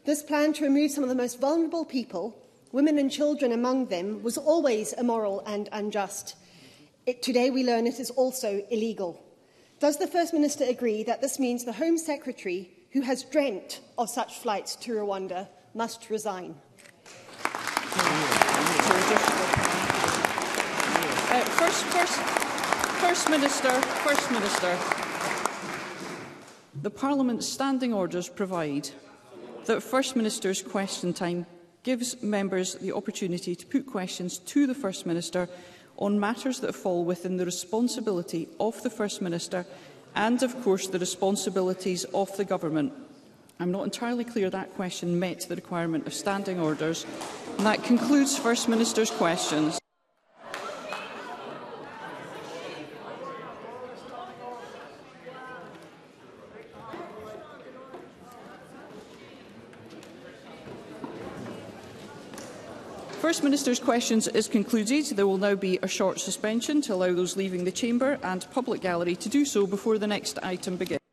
This 0.05 0.23
plan 0.23 0.53
to 0.55 0.65
remove 0.65 0.93
some 0.93 1.03
of 1.03 1.09
the 1.11 1.17
most 1.17 1.41
vulnerable 1.41 1.85
people 1.85 2.41
Women 2.73 2.99
and 2.99 3.11
children 3.11 3.53
among 3.53 3.87
them 3.87 4.23
was 4.23 4.37
always 4.37 4.93
immoral 4.95 5.41
and 5.47 5.69
unjust. 5.73 6.35
It, 7.07 7.23
today 7.23 7.51
we 7.51 7.63
learn 7.65 7.87
it 7.87 8.01
is 8.01 8.11
also 8.11 8.61
illegal. 8.71 9.23
Does 9.79 9.99
the 9.99 10.07
First 10.09 10.33
Minister 10.33 10.65
agree 10.67 11.05
that 11.05 11.21
this 11.21 11.39
means 11.39 11.65
the 11.65 11.73
Home 11.73 11.97
Secretary, 11.97 12.69
who 12.93 13.03
has 13.03 13.23
dreamt 13.23 13.81
of 13.99 14.11
such 14.11 14.39
flights 14.41 14.75
to 14.77 14.93
Rwanda, 14.95 15.47
must 15.75 16.11
resign? 16.11 16.57
Uh, 17.45 17.45
first, 21.41 21.85
first, 21.85 22.19
first 22.21 23.31
Minister, 23.31 23.71
First 23.81 24.31
Minister, 24.33 24.77
the 26.83 26.91
Parliament's 26.91 27.47
standing 27.47 27.95
orders 27.95 28.29
provide 28.29 28.91
that 29.67 29.83
First 29.83 30.17
Minister's 30.17 30.63
question 30.63 31.13
time 31.13 31.47
gives 31.87 32.21
members 32.21 32.75
the 32.75 32.91
opportunity 32.93 33.55
to 33.55 33.65
put 33.65 33.87
questions 33.87 34.39
to 34.39 34.67
the 34.67 34.75
First 34.75 35.07
Minister 35.07 35.49
on 35.97 36.19
matters 36.19 36.59
that 36.61 36.75
fall 36.75 37.05
within 37.05 37.37
the 37.37 37.45
responsibility 37.45 38.49
of 38.59 38.83
the 38.83 38.91
First 38.91 39.23
Minister 39.23 39.65
and, 40.17 40.43
of 40.43 40.61
course, 40.65 40.89
the 40.89 40.99
responsibilities 40.99 42.03
of 42.13 42.37
the 42.37 42.45
Government. 42.45 42.93
I'm 43.61 43.71
not 43.71 43.85
entirely 43.85 44.25
clear 44.25 44.51
that 44.51 44.75
question 44.75 45.21
met 45.21 45.43
the 45.49 45.55
requirement 45.55 46.09
of 46.09 46.13
standing 46.13 46.59
orders. 46.59 47.07
And 47.57 47.65
that 47.65 47.85
concludes 47.85 48.37
First 48.37 48.69
Minister's 48.69 49.13
questions. 49.13 49.79
First 63.37 63.45
Minister's 63.45 63.79
questions 63.81 64.29
is 64.29 64.49
concluded. 64.49 65.05
There 65.15 65.27
will 65.27 65.37
now 65.37 65.55
be 65.57 65.79
a 65.83 65.87
short 65.87 66.21
suspension 66.21 66.81
to 66.81 66.95
allow 66.95 67.13
those 67.13 67.37
leaving 67.37 67.65
the 67.65 67.71
chamber 67.71 68.19
and 68.23 68.51
public 68.51 68.81
gallery 68.81 69.15
to 69.17 69.29
do 69.29 69.45
so 69.45 69.67
before 69.67 69.99
the 69.99 70.07
next 70.07 70.39
item 70.43 70.77
begins. 70.79 71.06